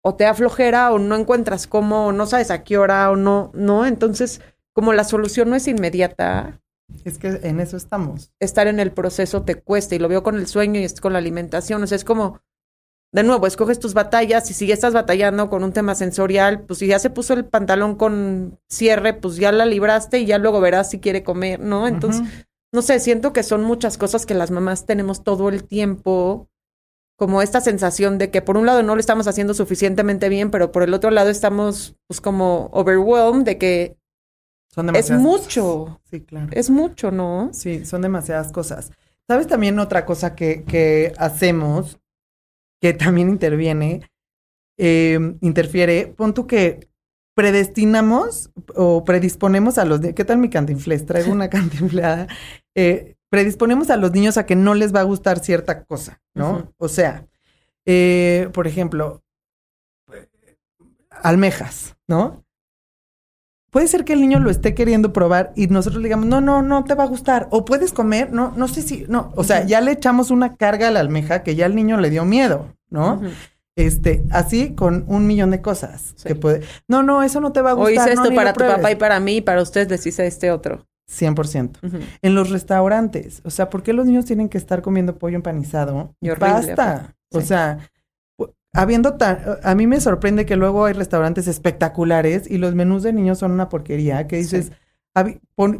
o 0.04 0.16
te 0.16 0.26
aflojera 0.26 0.92
o 0.92 1.00
no 1.00 1.16
encuentras 1.16 1.66
cómo, 1.66 2.08
o 2.08 2.12
no 2.12 2.26
sabes 2.26 2.52
a 2.52 2.64
qué 2.64 2.78
hora 2.78 3.10
o 3.10 3.16
no, 3.16 3.52
no, 3.54 3.86
entonces 3.86 4.42
como 4.74 4.92
la 4.94 5.04
solución 5.04 5.50
no 5.50 5.56
es 5.56 5.68
inmediata, 5.68 6.60
es 7.06 7.18
que 7.18 7.40
en 7.44 7.60
eso 7.60 7.78
estamos. 7.78 8.32
Estar 8.40 8.68
en 8.68 8.80
el 8.80 8.92
proceso 8.92 9.44
te 9.44 9.56
cuesta 9.56 9.96
y 9.96 10.00
lo 10.00 10.08
veo 10.08 10.24
con 10.24 10.36
el 10.36 10.48
sueño 10.48 10.80
y 10.80 10.88
con 11.02 11.14
la 11.14 11.20
alimentación. 11.20 11.82
O 11.84 11.88
sea, 11.88 11.96
es 11.96 12.04
como, 12.04 12.42
de 13.12 13.24
nuevo, 13.24 13.48
escoges 13.48 13.80
tus 13.80 13.94
batallas 13.94 14.50
y 14.50 14.54
si 14.54 14.68
ya 14.68 14.74
estás 14.74 14.94
batallando 14.94 15.50
con 15.50 15.64
un 15.64 15.74
tema 15.74 15.96
sensorial, 15.96 16.62
pues 16.62 16.80
si 16.80 16.88
ya 16.88 17.00
se 17.00 17.10
puso 17.10 17.34
el 17.34 17.46
pantalón 17.46 17.96
con 17.96 18.60
cierre, 18.70 19.14
pues 19.14 19.38
ya 19.38 19.52
la 19.52 19.66
libraste 19.66 20.20
y 20.20 20.26
ya 20.26 20.38
luego 20.38 20.60
verás 20.62 20.90
si 20.90 21.00
quiere 21.00 21.24
comer, 21.24 21.60
¿no? 21.60 21.88
Entonces, 21.88 22.22
uh 22.22 22.26
-huh. 22.26 22.48
no 22.74 22.82
sé, 22.82 23.00
siento 23.00 23.34
que 23.34 23.44
son 23.44 23.64
muchas 23.64 23.98
cosas 23.98 24.26
que 24.26 24.34
las 24.34 24.52
mamás 24.52 24.86
tenemos 24.86 25.24
todo 25.24 25.50
el 25.50 25.64
tiempo 25.64 26.50
como 27.16 27.42
esta 27.42 27.62
sensación 27.62 28.18
de 28.18 28.32
que 28.32 28.42
por 28.42 28.58
un 28.58 28.66
lado 28.66 28.84
no 28.84 28.96
lo 28.96 29.00
estamos 29.00 29.28
haciendo 29.28 29.54
suficientemente 29.54 30.30
bien, 30.30 30.52
pero 30.52 30.72
por 30.72 30.84
el 30.84 30.94
otro 30.94 31.12
lado 31.12 31.30
estamos 31.30 31.96
pues 32.08 32.22
como 32.22 32.70
overwhelmed 32.74 33.46
de 33.46 33.58
que 33.58 33.98
son 34.74 34.96
es 34.96 35.12
mucho. 35.12 35.86
Cosas. 35.86 36.02
Sí, 36.10 36.22
claro. 36.22 36.48
Es 36.52 36.70
mucho, 36.72 37.12
¿no? 37.12 37.50
Sí, 37.54 37.86
son 37.86 38.02
demasiadas 38.02 38.52
cosas. 38.52 38.92
¿Sabes 39.28 39.48
también 39.48 39.78
otra 39.78 40.06
cosa 40.06 40.36
que, 40.36 40.64
que 40.64 41.14
hacemos, 41.18 42.00
que 42.82 42.94
también 42.94 43.30
interviene, 43.30 44.10
eh, 44.78 45.38
interfiere? 45.42 46.08
Pon 46.08 46.34
tú 46.34 46.48
que 46.48 46.90
predestinamos 47.36 48.52
o 48.76 49.04
predisponemos 49.06 49.78
a 49.78 49.86
los... 49.86 50.02
¿Qué 50.02 50.26
tal 50.26 50.40
mi 50.40 50.50
cantinflés? 50.50 51.06
Traigo 51.06 51.32
una 51.32 51.50
cantinfleada. 51.52 52.28
Eh, 52.76 53.16
predisponemos 53.34 53.90
a 53.90 53.98
los 53.98 54.12
niños 54.12 54.38
a 54.38 54.46
que 54.46 54.56
no 54.56 54.76
les 54.76 54.94
va 54.94 55.00
a 55.00 55.10
gustar 55.12 55.40
cierta 55.40 55.86
cosa, 55.86 56.22
¿no? 56.36 56.52
Uh 56.52 56.58
-huh. 56.58 56.74
O 56.78 56.88
sea, 56.88 57.26
eh, 57.84 58.48
por 58.54 58.68
ejemplo, 58.68 59.24
almejas, 61.10 61.96
¿no? 62.08 62.46
puede 63.72 63.88
ser 63.88 64.06
que 64.06 64.14
el 64.14 64.22
niño 64.22 64.40
lo 64.40 64.52
esté 64.52 64.76
queriendo 64.76 65.14
probar 65.14 65.52
y 65.56 65.66
nosotros 65.66 66.00
le 66.04 66.10
digamos, 66.10 66.28
no, 66.28 66.42
no, 66.42 66.62
no 66.62 66.84
te 66.84 66.94
va 66.94 67.06
a 67.06 67.08
gustar. 67.08 67.48
O 67.50 67.66
puedes 67.66 67.92
comer, 67.92 68.32
no, 68.32 68.54
no 68.56 68.68
sé 68.68 68.84
si, 68.84 69.06
no. 69.10 69.34
O 69.36 69.44
sea, 69.44 69.62
uh 69.62 69.64
-huh. 69.64 69.68
ya 69.68 69.82
le 69.82 69.94
echamos 69.94 70.30
una 70.30 70.56
carga 70.56 70.90
a 70.90 70.92
la 70.92 71.00
almeja 71.00 71.42
que 71.42 71.56
ya 71.56 71.66
el 71.66 71.74
niño 71.74 71.98
le 71.98 72.12
dio 72.12 72.24
miedo, 72.26 72.68
¿no? 72.92 73.16
Uh 73.16 73.22
-huh. 73.24 73.32
Este, 73.76 74.24
así 74.30 74.76
con 74.76 75.06
un 75.08 75.26
millón 75.26 75.50
de 75.50 75.60
cosas 75.60 76.14
sí. 76.18 76.28
que 76.28 76.36
puede. 76.36 76.62
No, 76.88 77.02
no, 77.02 77.24
eso 77.24 77.42
no 77.42 77.52
te 77.52 77.64
va 77.64 77.72
a 77.72 77.74
gustar. 77.74 77.98
O 77.98 78.04
hice 78.04 78.14
esto 78.14 78.30
no, 78.30 78.36
para 78.36 78.54
tu 78.54 78.64
papá 78.64 78.92
y 78.92 78.96
para 78.96 79.20
mí, 79.20 79.38
y 79.38 79.42
para 79.42 79.64
ustedes 79.64 79.90
les 79.90 80.06
hice 80.06 80.28
este 80.28 80.52
otro. 80.52 80.86
100%. 81.20 81.80
Uh 81.82 81.88
-huh. 81.88 82.02
En 82.22 82.36
los 82.36 82.50
restaurantes, 82.50 83.42
o 83.46 83.50
sea, 83.50 83.70
¿por 83.70 83.84
qué 83.84 83.94
los 83.94 84.06
niños 84.06 84.26
tienen 84.26 84.50
que 84.50 84.58
estar 84.58 84.82
comiendo 84.82 85.18
pollo 85.18 85.36
empanizado? 85.36 86.16
Y 86.22 86.30
horrible, 86.30 86.52
Basta. 86.52 87.16
Sí. 87.32 87.38
O 87.38 87.42
sea, 87.42 87.80
habiendo 88.74 89.14
tan, 89.16 89.40
a 89.64 89.76
mí 89.76 89.88
me 89.88 90.02
sorprende 90.02 90.46
que 90.46 90.56
luego 90.56 90.86
hay 90.86 90.94
restaurantes 90.94 91.48
espectaculares 91.48 92.50
y 92.50 92.58
los 92.58 92.76
menús 92.76 93.04
de 93.04 93.14
niños 93.14 93.38
son 93.40 93.52
una 93.52 93.70
porquería, 93.70 94.28
que 94.28 94.38
dices, 94.38 94.68
sí. 94.68 94.74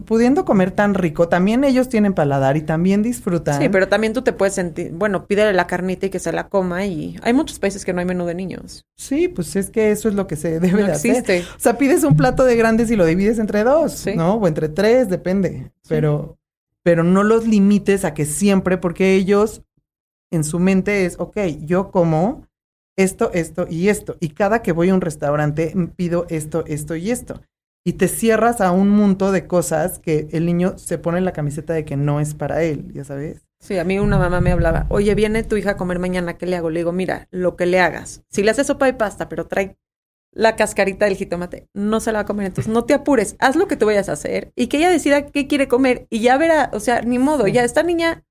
Pudiendo 0.06 0.46
comer 0.46 0.72
tan 0.72 0.94
rico, 0.94 1.28
también 1.28 1.64
ellos 1.64 1.90
tienen 1.90 2.14
paladar 2.14 2.56
y 2.56 2.62
también 2.62 3.02
disfrutan. 3.02 3.60
Sí, 3.60 3.70
pero 3.70 3.88
también 3.88 4.14
tú 4.14 4.22
te 4.22 4.32
puedes 4.32 4.54
sentir, 4.54 4.92
bueno, 4.92 5.26
pídele 5.26 5.54
la 5.54 5.66
carnita 5.66 6.06
y 6.06 6.10
que 6.12 6.20
se 6.20 6.32
la 6.32 6.50
coma 6.50 6.86
y 6.86 7.18
hay 7.24 7.34
muchos 7.34 7.58
países 7.58 7.84
que 7.84 7.94
no 7.94 8.00
hay 8.00 8.06
menú 8.06 8.26
de 8.26 8.36
niños. 8.36 8.86
Sí, 8.96 9.28
pues 9.28 9.56
es 9.56 9.72
que 9.72 9.92
eso 9.92 10.08
es 10.08 10.16
lo 10.16 10.28
que 10.28 10.36
se 10.36 10.60
debe 10.60 10.82
no 10.82 10.88
de 10.88 10.94
existe. 10.94 11.40
hacer. 11.40 11.56
O 11.56 11.60
sea, 11.60 11.78
pides 11.80 12.04
un 12.04 12.16
plato 12.16 12.44
de 12.44 12.56
grandes 12.56 12.92
y 12.92 12.96
lo 12.96 13.06
divides 13.06 13.40
entre 13.40 13.64
dos, 13.64 13.94
sí. 13.94 14.16
¿no? 14.16 14.36
O 14.36 14.48
entre 14.48 14.70
tres, 14.70 15.10
depende. 15.10 15.72
Sí. 15.82 15.90
Pero, 15.90 16.38
pero 16.84 17.04
no 17.04 17.24
los 17.24 17.48
limites 17.48 18.06
a 18.06 18.14
que 18.14 18.26
siempre, 18.26 18.78
porque 18.78 19.16
ellos 19.16 19.64
en 20.32 20.44
su 20.44 20.60
mente 20.60 21.06
es, 21.06 21.20
ok, 21.20 21.38
yo 21.62 21.90
como 21.90 22.48
esto, 22.96 23.32
esto 23.34 23.66
y 23.68 23.90
esto. 23.90 24.16
Y 24.20 24.30
cada 24.30 24.62
que 24.62 24.74
voy 24.74 24.90
a 24.90 24.94
un 24.94 25.02
restaurante 25.02 25.74
pido 25.96 26.28
esto, 26.30 26.64
esto 26.68 26.96
y 26.96 27.10
esto. 27.10 27.42
Y 27.86 27.94
te 27.94 28.08
cierras 28.08 28.62
a 28.62 28.72
un 28.72 28.90
mundo 28.90 29.32
de 29.32 29.46
cosas 29.46 30.00
que 30.00 30.28
el 30.32 30.46
niño 30.46 30.78
se 30.78 30.98
pone 30.98 31.18
en 31.18 31.26
la 31.26 31.34
camiseta 31.34 31.74
de 31.74 31.84
que 31.84 31.98
no 31.98 32.20
es 32.20 32.34
para 32.34 32.64
él, 32.64 32.92
ya 32.94 33.04
sabes. 33.04 33.46
Sí, 33.60 33.78
a 33.78 33.84
mí 33.84 34.00
una 34.00 34.18
mamá 34.18 34.42
me 34.42 34.52
hablaba, 34.52 34.88
oye, 34.90 35.16
viene 35.16 35.44
tu 35.44 35.56
hija 35.58 35.72
a 35.72 35.78
comer 35.78 36.00
mañana, 36.00 36.38
¿qué 36.38 36.46
le 36.46 36.56
hago? 36.56 36.70
Le 36.70 36.82
digo, 36.82 36.92
mira, 36.92 37.28
lo 37.32 37.56
que 37.56 37.66
le 37.66 37.80
hagas. 37.80 38.24
Si 38.30 38.44
le 38.44 38.52
haces 38.52 38.68
sopa 38.68 38.86
de 38.86 38.94
pasta, 38.94 39.30
pero 39.30 39.48
trae 39.48 39.78
la 40.34 40.56
cascarita 40.56 41.06
del 41.06 41.16
jitomate, 41.16 41.68
no 41.74 42.00
se 42.00 42.12
la 42.12 42.20
va 42.20 42.22
a 42.24 42.26
comer. 42.26 42.48
Entonces, 42.48 42.72
no 42.72 42.86
te 42.86 42.94
apures, 42.94 43.36
haz 43.40 43.56
lo 43.56 43.68
que 43.68 43.78
tú 43.78 43.86
vayas 43.86 44.10
a 44.10 44.14
hacer 44.14 44.52
y 44.56 44.68
que 44.68 44.78
ella 44.78 44.90
decida 44.90 45.28
qué 45.28 45.48
quiere 45.48 45.68
comer 45.68 46.08
y 46.10 46.20
ya 46.20 46.38
verá, 46.38 46.72
o 46.74 46.80
sea, 46.80 47.02
ni 47.02 47.20
modo, 47.20 47.46
sí. 47.46 47.52
ya 47.52 47.64
esta 47.64 47.84
niña 47.84 48.24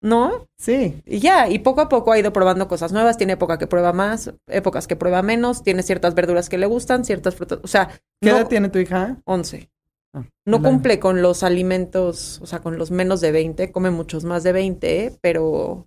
¿no? 0.00 0.48
Sí. 0.56 1.02
Y 1.06 1.18
ya, 1.18 1.48
y 1.48 1.58
poco 1.58 1.80
a 1.80 1.88
poco 1.88 2.12
ha 2.12 2.18
ido 2.18 2.32
probando 2.32 2.68
cosas 2.68 2.92
nuevas, 2.92 3.16
tiene 3.16 3.34
época 3.34 3.58
que 3.58 3.66
prueba 3.66 3.92
más, 3.92 4.32
épocas 4.46 4.86
que 4.86 4.96
prueba 4.96 5.22
menos, 5.22 5.62
tiene 5.62 5.82
ciertas 5.82 6.14
verduras 6.14 6.48
que 6.48 6.58
le 6.58 6.66
gustan, 6.66 7.04
ciertas 7.04 7.34
frutas, 7.34 7.60
o 7.62 7.68
sea... 7.68 7.88
¿Qué 8.20 8.30
no, 8.30 8.38
edad 8.38 8.48
tiene 8.48 8.68
tu 8.68 8.78
hija? 8.78 9.20
11. 9.24 9.70
Ah, 10.14 10.24
no 10.46 10.58
claro. 10.58 10.74
cumple 10.74 10.98
con 10.98 11.22
los 11.22 11.42
alimentos, 11.42 12.40
o 12.42 12.46
sea, 12.46 12.60
con 12.60 12.78
los 12.78 12.90
menos 12.90 13.20
de 13.20 13.32
20, 13.32 13.72
come 13.72 13.90
muchos 13.90 14.24
más 14.24 14.42
de 14.42 14.52
20, 14.52 15.18
pero 15.20 15.86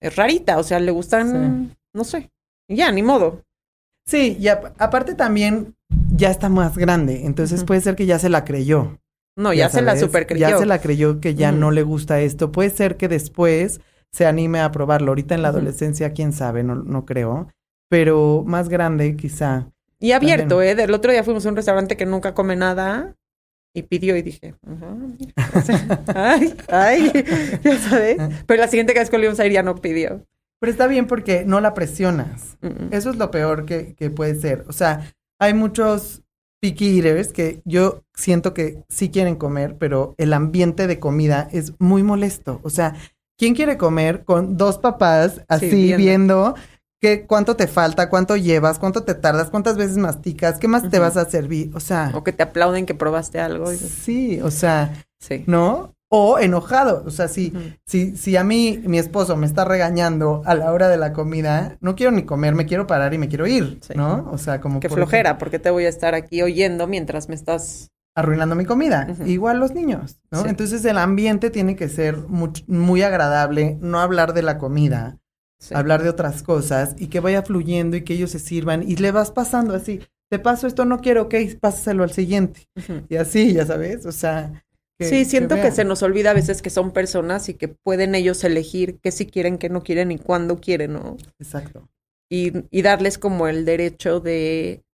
es 0.00 0.16
rarita, 0.16 0.58
o 0.58 0.62
sea, 0.62 0.80
le 0.80 0.90
gustan, 0.90 1.68
sí. 1.68 1.76
no 1.92 2.04
sé, 2.04 2.30
ya, 2.68 2.90
ni 2.90 3.02
modo. 3.02 3.42
Sí, 4.06 4.36
y 4.38 4.48
a, 4.48 4.74
aparte 4.78 5.14
también 5.14 5.74
ya 6.14 6.30
está 6.30 6.48
más 6.48 6.76
grande, 6.76 7.24
entonces 7.26 7.60
uh 7.60 7.62
-huh. 7.64 7.66
puede 7.66 7.80
ser 7.80 7.96
que 7.96 8.06
ya 8.06 8.18
se 8.18 8.28
la 8.28 8.44
creyó. 8.44 8.98
No, 9.36 9.52
ya, 9.52 9.64
ya 9.66 9.70
se 9.70 9.82
la 9.82 9.96
super 9.96 10.26
creyó. 10.26 10.48
Ya 10.48 10.58
se 10.58 10.66
la 10.66 10.80
creyó 10.80 11.20
que 11.20 11.34
ya 11.34 11.52
mm. 11.52 11.58
no 11.58 11.70
le 11.70 11.82
gusta 11.82 12.20
esto. 12.20 12.52
Puede 12.52 12.70
ser 12.70 12.96
que 12.96 13.08
después 13.08 13.80
se 14.12 14.26
anime 14.26 14.60
a 14.60 14.70
probarlo. 14.70 15.10
Ahorita 15.10 15.34
en 15.34 15.42
la 15.42 15.48
adolescencia, 15.48 16.12
quién 16.12 16.32
sabe, 16.32 16.62
no, 16.62 16.76
no 16.76 17.04
creo. 17.04 17.48
Pero 17.88 18.44
más 18.46 18.68
grande, 18.68 19.16
quizá. 19.16 19.70
Y 19.98 20.12
abierto, 20.12 20.56
también. 20.56 20.78
¿eh? 20.78 20.82
Del 20.82 20.94
otro 20.94 21.10
día 21.10 21.24
fuimos 21.24 21.44
a 21.46 21.48
un 21.48 21.56
restaurante 21.56 21.96
que 21.96 22.06
nunca 22.06 22.34
come 22.34 22.56
nada 22.56 23.16
y 23.74 23.82
pidió 23.82 24.16
y 24.16 24.22
dije, 24.22 24.54
uh 24.66 24.70
-huh. 24.74 26.14
ay, 26.14 26.54
ay, 26.68 27.24
ya 27.62 27.78
sabes. 27.78 28.18
Pero 28.46 28.60
la 28.60 28.68
siguiente 28.68 28.94
vez 28.94 29.10
que 29.10 29.18
íbamos 29.18 29.40
a 29.40 29.46
ir 29.46 29.52
ya 29.52 29.62
no 29.62 29.74
pidió. 29.76 30.24
Pero 30.60 30.70
está 30.70 30.86
bien 30.86 31.06
porque 31.06 31.44
no 31.44 31.60
la 31.60 31.74
presionas. 31.74 32.56
Uh 32.62 32.68
-uh. 32.68 32.88
Eso 32.92 33.10
es 33.10 33.16
lo 33.16 33.30
peor 33.30 33.66
que, 33.66 33.94
que 33.94 34.10
puede 34.10 34.36
ser. 34.36 34.64
O 34.68 34.72
sea, 34.72 35.12
hay 35.40 35.54
muchos 35.54 36.23
picky 36.64 36.96
eaters 36.96 37.30
que 37.30 37.60
yo 37.66 38.04
siento 38.14 38.54
que 38.54 38.82
sí 38.88 39.10
quieren 39.10 39.36
comer, 39.36 39.76
pero 39.76 40.14
el 40.16 40.32
ambiente 40.32 40.86
de 40.86 40.98
comida 40.98 41.46
es 41.52 41.74
muy 41.78 42.02
molesto. 42.02 42.60
O 42.62 42.70
sea, 42.70 42.94
¿quién 43.36 43.54
quiere 43.54 43.76
comer 43.76 44.24
con 44.24 44.56
dos 44.56 44.78
papás 44.78 45.42
así 45.46 45.68
sí, 45.68 45.76
viendo? 45.76 45.96
viendo 45.96 46.54
¿Qué, 47.02 47.26
¿Cuánto 47.26 47.54
te 47.54 47.66
falta? 47.66 48.08
¿Cuánto 48.08 48.38
llevas? 48.38 48.78
¿Cuánto 48.78 49.02
te 49.02 49.14
tardas? 49.14 49.50
¿Cuántas 49.50 49.76
veces 49.76 49.98
masticas? 49.98 50.58
¿Qué 50.58 50.66
más 50.66 50.88
te 50.88 50.98
vas 50.98 51.18
a 51.18 51.28
servir? 51.28 51.70
O 51.74 51.80
sea... 51.80 52.12
O 52.14 52.24
que 52.24 52.32
te 52.32 52.42
aplauden 52.42 52.86
que 52.86 52.94
probaste 52.94 53.40
algo. 53.40 53.70
Sí, 53.70 54.40
o 54.40 54.50
sea... 54.50 55.04
Sí. 55.20 55.44
¿No? 55.46 55.93
O 56.16 56.38
enojado. 56.38 57.02
O 57.04 57.10
sea, 57.10 57.26
si, 57.26 57.52
si, 57.84 58.16
si 58.16 58.36
a 58.36 58.44
mí 58.44 58.80
mi 58.86 58.98
esposo 58.98 59.36
me 59.36 59.46
está 59.46 59.64
regañando 59.64 60.42
a 60.44 60.54
la 60.54 60.70
hora 60.70 60.88
de 60.88 60.96
la 60.96 61.12
comida, 61.12 61.76
no 61.80 61.96
quiero 61.96 62.12
ni 62.12 62.22
comer, 62.22 62.54
me 62.54 62.66
quiero 62.66 62.86
parar 62.86 63.14
y 63.14 63.18
me 63.18 63.26
quiero 63.26 63.48
ir, 63.48 63.80
¿no? 63.96 64.30
O 64.30 64.38
sea, 64.38 64.60
como... 64.60 64.78
Qué 64.78 64.88
flojera, 64.88 65.38
porque 65.38 65.58
te 65.58 65.70
voy 65.70 65.86
a 65.86 65.88
estar 65.88 66.14
aquí 66.14 66.40
oyendo 66.40 66.86
mientras 66.86 67.28
me 67.28 67.34
estás 67.34 67.90
arruinando 68.14 68.54
mi 68.54 68.64
comida. 68.64 69.08
Igual 69.26 69.58
los 69.58 69.72
niños, 69.72 70.20
¿no? 70.30 70.46
Entonces 70.46 70.84
el 70.84 70.98
ambiente 70.98 71.50
tiene 71.50 71.74
que 71.74 71.88
ser 71.88 72.16
muy, 72.16 72.52
muy 72.68 73.02
agradable, 73.02 73.76
no 73.80 73.98
hablar 73.98 74.34
de 74.34 74.42
la 74.42 74.56
comida, 74.56 75.18
hablar 75.72 76.04
de 76.04 76.10
otras 76.10 76.44
cosas 76.44 76.94
y 76.96 77.08
que 77.08 77.18
vaya 77.18 77.42
fluyendo 77.42 77.96
y 77.96 78.04
que 78.04 78.14
ellos 78.14 78.30
se 78.30 78.38
sirvan 78.38 78.84
y 78.88 78.94
le 78.94 79.10
vas 79.10 79.32
pasando 79.32 79.74
así. 79.74 80.00
Te 80.30 80.38
paso 80.38 80.68
esto, 80.68 80.84
no 80.84 81.00
quiero, 81.00 81.22
ok, 81.22 81.34
pásaselo 81.60 82.04
al 82.04 82.12
siguiente. 82.12 82.68
Y 83.08 83.16
así, 83.16 83.52
ya 83.52 83.66
sabes, 83.66 84.06
o 84.06 84.12
sea. 84.12 84.63
Sí, 85.00 85.24
siento 85.24 85.56
que, 85.56 85.70
se 85.70 85.84
nos 85.84 86.02
olvida 86.02 86.30
a 86.30 86.34
veces 86.34 86.62
que 86.62 86.70
son 86.70 86.92
personas 86.92 87.48
y 87.48 87.54
que 87.54 87.68
pueden 87.68 88.14
ellos 88.14 88.44
elegir 88.44 88.98
qué 89.00 89.10
si 89.10 89.26
quieren, 89.26 89.58
qué 89.58 89.68
no 89.68 89.82
quieren 89.82 90.12
y 90.12 90.18
cuándo 90.18 90.58
quieren, 90.58 90.94
¿no? 90.94 91.16
Exacto. 91.38 91.88
Y, 92.30 92.52
y 92.70 92.82
darles 92.82 93.18
como 93.18 93.48
el 93.48 93.64
derecho 93.64 94.20
de 94.20 94.84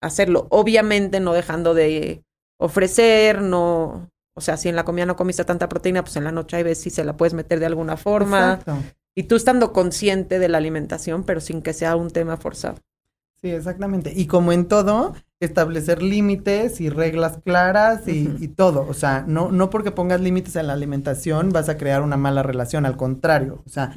hacerlo. 0.00 0.46
Obviamente 0.50 1.20
no 1.20 1.32
dejando 1.32 1.74
de 1.74 2.22
ofrecer, 2.58 3.42
no, 3.42 4.10
o 4.34 4.40
sea, 4.40 4.56
si 4.56 4.68
en 4.68 4.76
la 4.76 4.84
comida 4.84 5.06
no 5.06 5.16
comiste 5.16 5.44
tanta 5.44 5.68
proteína, 5.68 6.02
pues 6.02 6.16
en 6.16 6.24
la 6.24 6.32
noche 6.32 6.56
hay 6.56 6.62
veces 6.62 6.84
si 6.84 6.90
se 6.90 7.04
la 7.04 7.16
puedes 7.16 7.34
meter 7.34 7.58
de 7.60 7.66
alguna 7.66 7.96
forma. 7.96 8.54
Exacto. 8.60 8.76
Y 9.16 9.24
tú 9.24 9.34
estando 9.34 9.72
consciente 9.72 10.38
de 10.38 10.48
la 10.48 10.58
alimentación, 10.58 11.24
pero 11.24 11.40
sin 11.40 11.60
que 11.60 11.72
sea 11.72 11.96
un 11.96 12.10
tema 12.10 12.36
forzado. 12.36 12.78
Sí, 13.42 13.50
exactamente. 13.50 14.12
Y 14.14 14.26
como 14.26 14.52
en 14.52 14.66
todo, 14.66 15.14
establecer 15.40 16.02
límites 16.02 16.80
y 16.80 16.88
reglas 16.88 17.38
claras 17.44 18.08
y, 18.08 18.48
todo. 18.48 18.86
O 18.88 18.94
sea, 18.94 19.24
no, 19.26 19.52
no 19.52 19.70
porque 19.70 19.92
pongas 19.92 20.20
límites 20.20 20.56
en 20.56 20.66
la 20.66 20.72
alimentación 20.72 21.50
vas 21.50 21.68
a 21.68 21.76
crear 21.76 22.02
una 22.02 22.16
mala 22.16 22.42
relación, 22.42 22.84
al 22.84 22.96
contrario. 22.96 23.62
O 23.64 23.68
sea, 23.68 23.94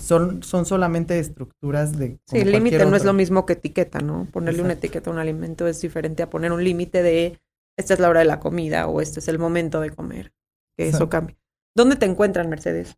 son, 0.00 0.42
son 0.42 0.66
solamente 0.66 1.18
estructuras 1.18 1.96
de... 1.96 2.18
Sí, 2.26 2.38
el 2.38 2.50
límite 2.50 2.84
no 2.86 2.96
es 2.96 3.04
lo 3.04 3.12
mismo 3.12 3.46
que 3.46 3.52
etiqueta, 3.52 4.00
¿no? 4.00 4.26
Ponerle 4.32 4.62
una 4.62 4.72
etiqueta 4.72 5.10
a 5.10 5.12
un 5.12 5.20
alimento 5.20 5.68
es 5.68 5.80
diferente 5.80 6.22
a 6.24 6.30
poner 6.30 6.50
un 6.50 6.64
límite 6.64 7.02
de 7.02 7.38
esta 7.78 7.94
es 7.94 8.00
la 8.00 8.08
hora 8.08 8.20
de 8.20 8.26
la 8.26 8.40
comida 8.40 8.86
o 8.88 9.00
este 9.00 9.20
es 9.20 9.28
el 9.28 9.38
momento 9.38 9.80
de 9.80 9.90
comer. 9.90 10.32
Que 10.76 10.88
eso 10.88 11.08
cambie. 11.08 11.38
¿Dónde 11.74 11.96
te 11.96 12.06
encuentran, 12.06 12.48
Mercedes? 12.48 12.96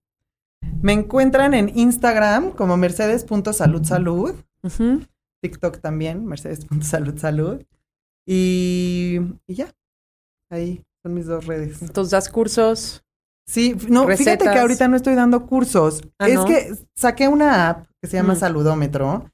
Me 0.81 0.93
encuentran 0.93 1.55
en 1.55 1.77
Instagram 1.77 2.53
como 2.53 2.77
mercedes.saludsalud. 2.77 4.35
TikTok 5.43 5.81
también, 5.81 6.27
mercedes.saludsalud. 6.27 7.63
Y, 8.27 9.19
y 9.47 9.55
ya. 9.55 9.73
Ahí 10.51 10.85
son 11.03 11.15
mis 11.15 11.27
dos 11.27 11.47
redes. 11.47 11.83
Entonces, 11.83 12.11
¿das 12.11 12.29
cursos? 12.29 13.05
Sí, 13.47 13.75
no, 13.89 14.07
fíjate 14.07 14.45
que 14.45 14.59
ahorita 14.59 14.89
no 14.89 14.97
estoy 14.97 15.15
dando 15.15 15.47
cursos. 15.47 16.03
Ah, 16.19 16.29
es 16.29 16.41
que 16.41 16.75
saqué 16.95 17.29
una 17.29 17.71
app 17.71 17.87
que 18.03 18.07
se 18.07 18.19
llama 18.19 18.35
mm. 18.35 18.39
Saludómetro, 18.39 19.31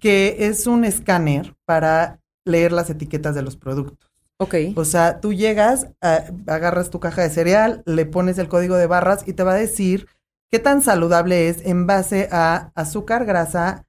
que 0.00 0.36
es 0.38 0.68
un 0.68 0.84
escáner 0.84 1.56
para 1.64 2.20
leer 2.44 2.70
las 2.70 2.90
etiquetas 2.90 3.34
de 3.34 3.42
los 3.42 3.56
productos. 3.56 4.08
Ok. 4.38 4.54
O 4.76 4.84
sea, 4.84 5.20
tú 5.20 5.32
llegas, 5.32 5.88
agarras 6.00 6.90
tu 6.90 7.00
caja 7.00 7.22
de 7.22 7.30
cereal, 7.30 7.82
le 7.86 8.06
pones 8.06 8.38
el 8.38 8.48
código 8.48 8.76
de 8.76 8.86
barras 8.86 9.26
y 9.26 9.32
te 9.32 9.42
va 9.42 9.54
a 9.54 9.56
decir 9.56 10.06
qué 10.50 10.60
tan 10.60 10.80
saludable 10.80 11.48
es 11.48 11.64
en 11.66 11.88
base 11.88 12.28
a 12.30 12.70
azúcar, 12.76 13.24
grasa, 13.24 13.84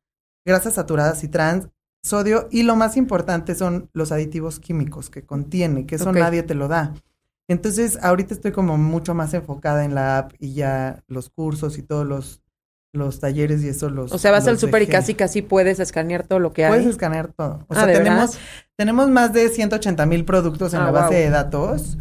grasas 0.47 0.75
saturadas 0.75 1.23
y 1.23 1.27
trans, 1.27 1.67
sodio 2.03 2.47
y 2.49 2.63
lo 2.63 2.75
más 2.75 2.97
importante 2.97 3.53
son 3.53 3.89
los 3.93 4.11
aditivos 4.11 4.59
químicos 4.59 5.09
que 5.09 5.25
contiene, 5.25 5.85
que 5.85 5.95
eso 5.95 6.11
nadie 6.11 6.41
te 6.41 6.55
lo 6.55 6.67
da. 6.67 6.93
Entonces, 7.49 7.99
ahorita 8.01 8.33
estoy 8.33 8.51
como 8.51 8.77
mucho 8.77 9.13
más 9.13 9.33
enfocada 9.33 9.85
en 9.85 9.93
la 9.93 10.17
app 10.17 10.33
y 10.39 10.53
ya 10.53 11.03
los 11.07 11.29
cursos 11.29 11.77
y 11.77 11.83
todos 11.83 12.05
los 12.05 12.41
los 12.93 13.19
talleres 13.19 13.63
y 13.63 13.69
eso 13.69 13.89
los. 13.89 14.11
O 14.11 14.17
sea, 14.17 14.31
vas 14.31 14.47
al 14.47 14.57
súper 14.57 14.81
y 14.81 14.87
casi 14.87 15.13
casi 15.13 15.41
puedes 15.41 15.79
escanear 15.79 16.23
todo 16.23 16.39
lo 16.39 16.53
que 16.53 16.65
hay. 16.65 16.71
Puedes 16.71 16.87
escanear 16.87 17.31
todo. 17.33 17.65
O 17.67 17.75
ah, 17.75 17.85
sea, 17.85 17.93
tenemos, 17.93 18.39
tenemos 18.75 19.09
más 19.09 19.33
de 19.33 19.49
180 19.49 20.05
mil 20.05 20.25
productos 20.25 20.73
en 20.73 20.81
ah, 20.81 20.85
la 20.85 20.91
base 20.91 21.15
de 21.15 21.29
datos. 21.29 21.97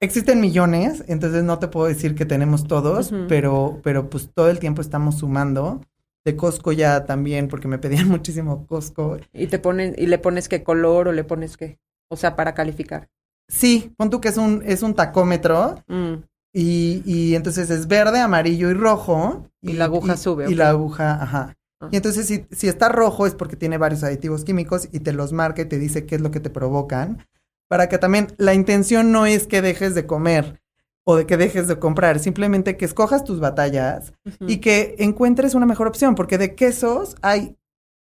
Existen 0.00 0.40
millones, 0.40 1.02
entonces 1.08 1.44
no 1.44 1.58
te 1.58 1.68
puedo 1.68 1.86
decir 1.86 2.14
que 2.14 2.26
tenemos 2.26 2.66
todos, 2.66 3.12
pero, 3.28 3.80
pero 3.82 4.10
pues 4.10 4.30
todo 4.34 4.50
el 4.50 4.58
tiempo 4.58 4.82
estamos 4.82 5.18
sumando. 5.18 5.80
De 6.24 6.36
Costco 6.36 6.72
ya 6.72 7.04
también, 7.04 7.48
porque 7.48 7.68
me 7.68 7.78
pedían 7.78 8.08
muchísimo 8.08 8.66
Costco. 8.66 9.18
Y 9.32 9.46
te 9.46 9.58
ponen, 9.58 9.94
y 9.98 10.06
le 10.06 10.18
pones 10.18 10.48
qué 10.48 10.62
color 10.62 11.08
o 11.08 11.12
le 11.12 11.24
pones 11.24 11.56
qué. 11.56 11.78
O 12.08 12.16
sea, 12.16 12.36
para 12.36 12.54
calificar. 12.54 13.08
Sí, 13.48 13.92
pon 13.96 14.10
tú 14.10 14.20
que 14.20 14.28
es 14.28 14.36
un, 14.36 14.62
es 14.64 14.82
un 14.82 14.94
tacómetro. 14.94 15.82
Mm. 15.86 16.14
Y, 16.54 17.02
y 17.04 17.34
entonces 17.34 17.68
es 17.70 17.88
verde, 17.88 18.20
amarillo 18.20 18.70
y 18.70 18.74
rojo. 18.74 19.50
Y, 19.60 19.72
la 19.72 19.86
aguja 19.86 20.16
sube. 20.16 20.50
Y 20.50 20.54
la 20.54 20.70
aguja, 20.70 21.20
ajá. 21.22 21.56
Ah. 21.80 21.88
Y 21.90 21.96
entonces 21.96 22.26
si, 22.26 22.46
si 22.50 22.68
está 22.68 22.88
rojo 22.88 23.26
es 23.26 23.34
porque 23.34 23.56
tiene 23.56 23.76
varios 23.76 24.04
aditivos 24.04 24.44
químicos 24.44 24.88
y 24.92 25.00
te 25.00 25.12
los 25.12 25.32
marca 25.32 25.62
y 25.62 25.66
te 25.66 25.78
dice 25.78 26.06
qué 26.06 26.14
es 26.14 26.20
lo 26.20 26.30
que 26.30 26.40
te 26.40 26.50
provocan. 26.50 27.26
Para 27.68 27.88
que 27.88 27.98
también 27.98 28.28
la 28.36 28.54
intención 28.54 29.10
no 29.10 29.26
es 29.26 29.46
que 29.46 29.62
dejes 29.62 29.94
de 29.94 30.06
comer 30.06 30.60
o 31.06 31.16
de 31.16 31.26
que 31.26 31.36
dejes 31.36 31.68
de 31.68 31.78
comprar, 31.78 32.18
simplemente 32.18 32.76
que 32.76 32.84
escojas 32.84 33.24
tus 33.24 33.38
batallas 33.38 34.14
y 34.40 34.58
que 34.58 34.96
encuentres 34.98 35.54
una 35.54 35.66
mejor 35.66 35.86
opción, 35.86 36.14
porque 36.14 36.38
de 36.38 36.54
quesos 36.54 37.16
hay 37.20 37.56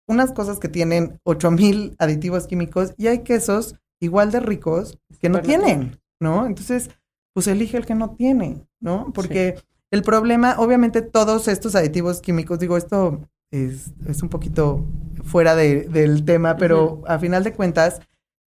unas 0.07 0.31
cosas 0.31 0.59
que 0.59 0.69
tienen 0.69 1.19
8000 1.23 1.95
aditivos 1.99 2.47
químicos 2.47 2.93
y 2.97 3.07
hay 3.07 3.19
quesos 3.19 3.75
igual 3.99 4.31
de 4.31 4.39
ricos 4.39 4.97
que 5.19 5.29
no 5.29 5.41
tienen, 5.41 5.99
¿no? 6.19 6.45
Entonces, 6.47 6.89
pues 7.33 7.47
elige 7.47 7.77
el 7.77 7.85
que 7.85 7.95
no 7.95 8.15
tiene, 8.15 8.65
¿no? 8.79 9.11
Porque 9.13 9.61
el 9.91 10.01
problema, 10.01 10.55
obviamente 10.57 11.01
todos 11.01 11.47
estos 11.47 11.75
aditivos 11.75 12.21
químicos, 12.21 12.59
digo, 12.59 12.77
esto 12.77 13.21
es, 13.51 13.93
es 14.07 14.23
un 14.23 14.29
poquito 14.29 14.85
fuera 15.23 15.55
de, 15.55 15.83
del 15.83 16.25
tema, 16.25 16.57
pero 16.57 17.03
a 17.05 17.19
final 17.19 17.43
de 17.43 17.53
cuentas, 17.53 18.01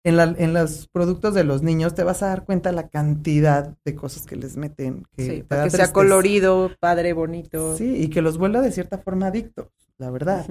en, 0.05 0.17
la, 0.17 0.35
en 0.39 0.55
los 0.55 0.89
productos 0.89 1.35
de 1.35 1.45
los 1.45 1.63
niños 1.63 1.95
te 1.95 2.05
vas 2.05 2.23
a 2.23 2.29
dar 2.29 2.45
cuenta 2.45 2.73
la 2.73 2.89
cantidad 2.89 3.77
de 3.85 3.95
cosas 3.95 4.27
que 4.27 4.37
les 4.37 4.57
meten. 4.57 5.07
Que 5.13 5.27
sí, 5.27 5.43
para 5.43 5.65
que 5.65 5.71
sea 5.71 5.93
colorido, 5.93 6.71
padre, 6.81 7.13
bonito. 7.13 7.77
Sí, 7.77 7.97
y 7.97 8.09
que 8.09 8.23
los 8.23 8.39
vuelva 8.39 8.61
de 8.61 8.73
cierta 8.73 8.99
forma 8.99 9.27
adictos, 9.27 9.69
la 9.99 10.11
verdad. 10.11 10.47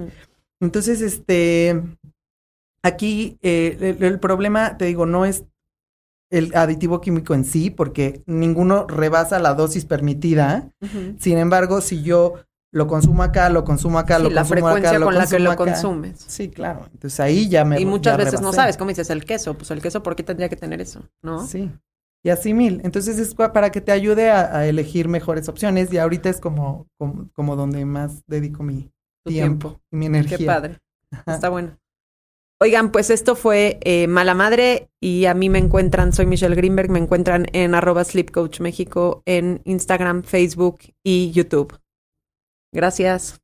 Entonces, 0.60 1.00
este, 1.00 1.82
aquí 2.82 3.38
eh, 3.42 3.96
el, 4.00 4.20
problema, 4.20 4.76
te 4.76 4.86
digo, 4.86 5.06
no 5.06 5.24
es 5.24 5.44
el 6.30 6.54
aditivo 6.54 7.00
químico 7.00 7.34
en 7.34 7.44
sí, 7.44 7.70
porque 7.70 8.22
ninguno 8.26 8.86
rebasa 8.86 9.38
la 9.38 9.54
dosis 9.54 9.86
permitida. 9.86 10.70
Sin 11.18 11.38
embargo, 11.38 11.80
si 11.80 12.02
yo 12.02 12.34
lo 12.78 12.86
consumo 12.86 13.22
acá, 13.22 13.50
lo 13.50 13.64
consumo 13.64 13.98
acá, 13.98 14.18
lo 14.18 14.30
la 14.30 14.42
consumo 14.42 14.60
frecuencia 14.60 14.90
acá, 14.90 15.04
con 15.04 15.14
la 15.14 15.26
que 15.26 15.38
lo 15.38 15.56
consumes. 15.56 16.24
Sí, 16.26 16.48
claro. 16.48 16.86
Entonces 16.92 17.20
ahí 17.20 17.48
ya 17.48 17.64
me 17.64 17.80
Y 17.80 17.84
muchas 17.84 18.16
veces 18.16 18.40
no 18.40 18.52
sabes, 18.52 18.76
como 18.78 18.88
dices, 18.88 19.10
el 19.10 19.24
queso, 19.24 19.54
pues 19.54 19.70
el 19.70 19.82
queso, 19.82 20.02
¿por 20.02 20.16
qué 20.16 20.22
tendría 20.22 20.48
que 20.48 20.56
tener 20.56 20.80
eso? 20.80 21.02
¿No? 21.22 21.46
Sí. 21.46 21.70
Y 22.24 22.30
así 22.30 22.54
mil. 22.54 22.80
Entonces 22.84 23.18
es 23.18 23.34
para 23.34 23.70
que 23.70 23.80
te 23.80 23.92
ayude 23.92 24.30
a, 24.30 24.66
elegir 24.66 25.08
mejores 25.08 25.48
opciones 25.48 25.92
y 25.92 25.98
ahorita 25.98 26.30
es 26.30 26.40
como, 26.40 26.86
como, 27.34 27.56
donde 27.56 27.84
más 27.84 28.22
dedico 28.26 28.62
mi 28.62 28.90
tiempo, 29.24 29.80
y 29.90 29.96
mi 29.96 30.06
energía. 30.06 30.38
Qué 30.38 30.46
padre. 30.46 30.78
Está 31.26 31.48
bueno. 31.48 31.76
Oigan, 32.60 32.90
pues 32.90 33.10
esto 33.10 33.36
fue 33.36 33.78
eh, 33.82 34.08
Mala 34.08 34.34
Madre 34.34 34.90
y 35.00 35.26
a 35.26 35.34
mí 35.34 35.48
me 35.48 35.60
encuentran, 35.60 36.12
soy 36.12 36.26
Michelle 36.26 36.56
Greenberg, 36.56 36.90
me 36.90 36.98
encuentran 36.98 37.46
en 37.52 37.72
arroba 37.76 38.02
Sleep 38.02 38.32
México 38.58 39.22
en 39.26 39.60
Instagram, 39.64 40.24
Facebook 40.24 40.78
y 41.04 41.30
YouTube. 41.30 41.78
Gracias. 42.72 43.40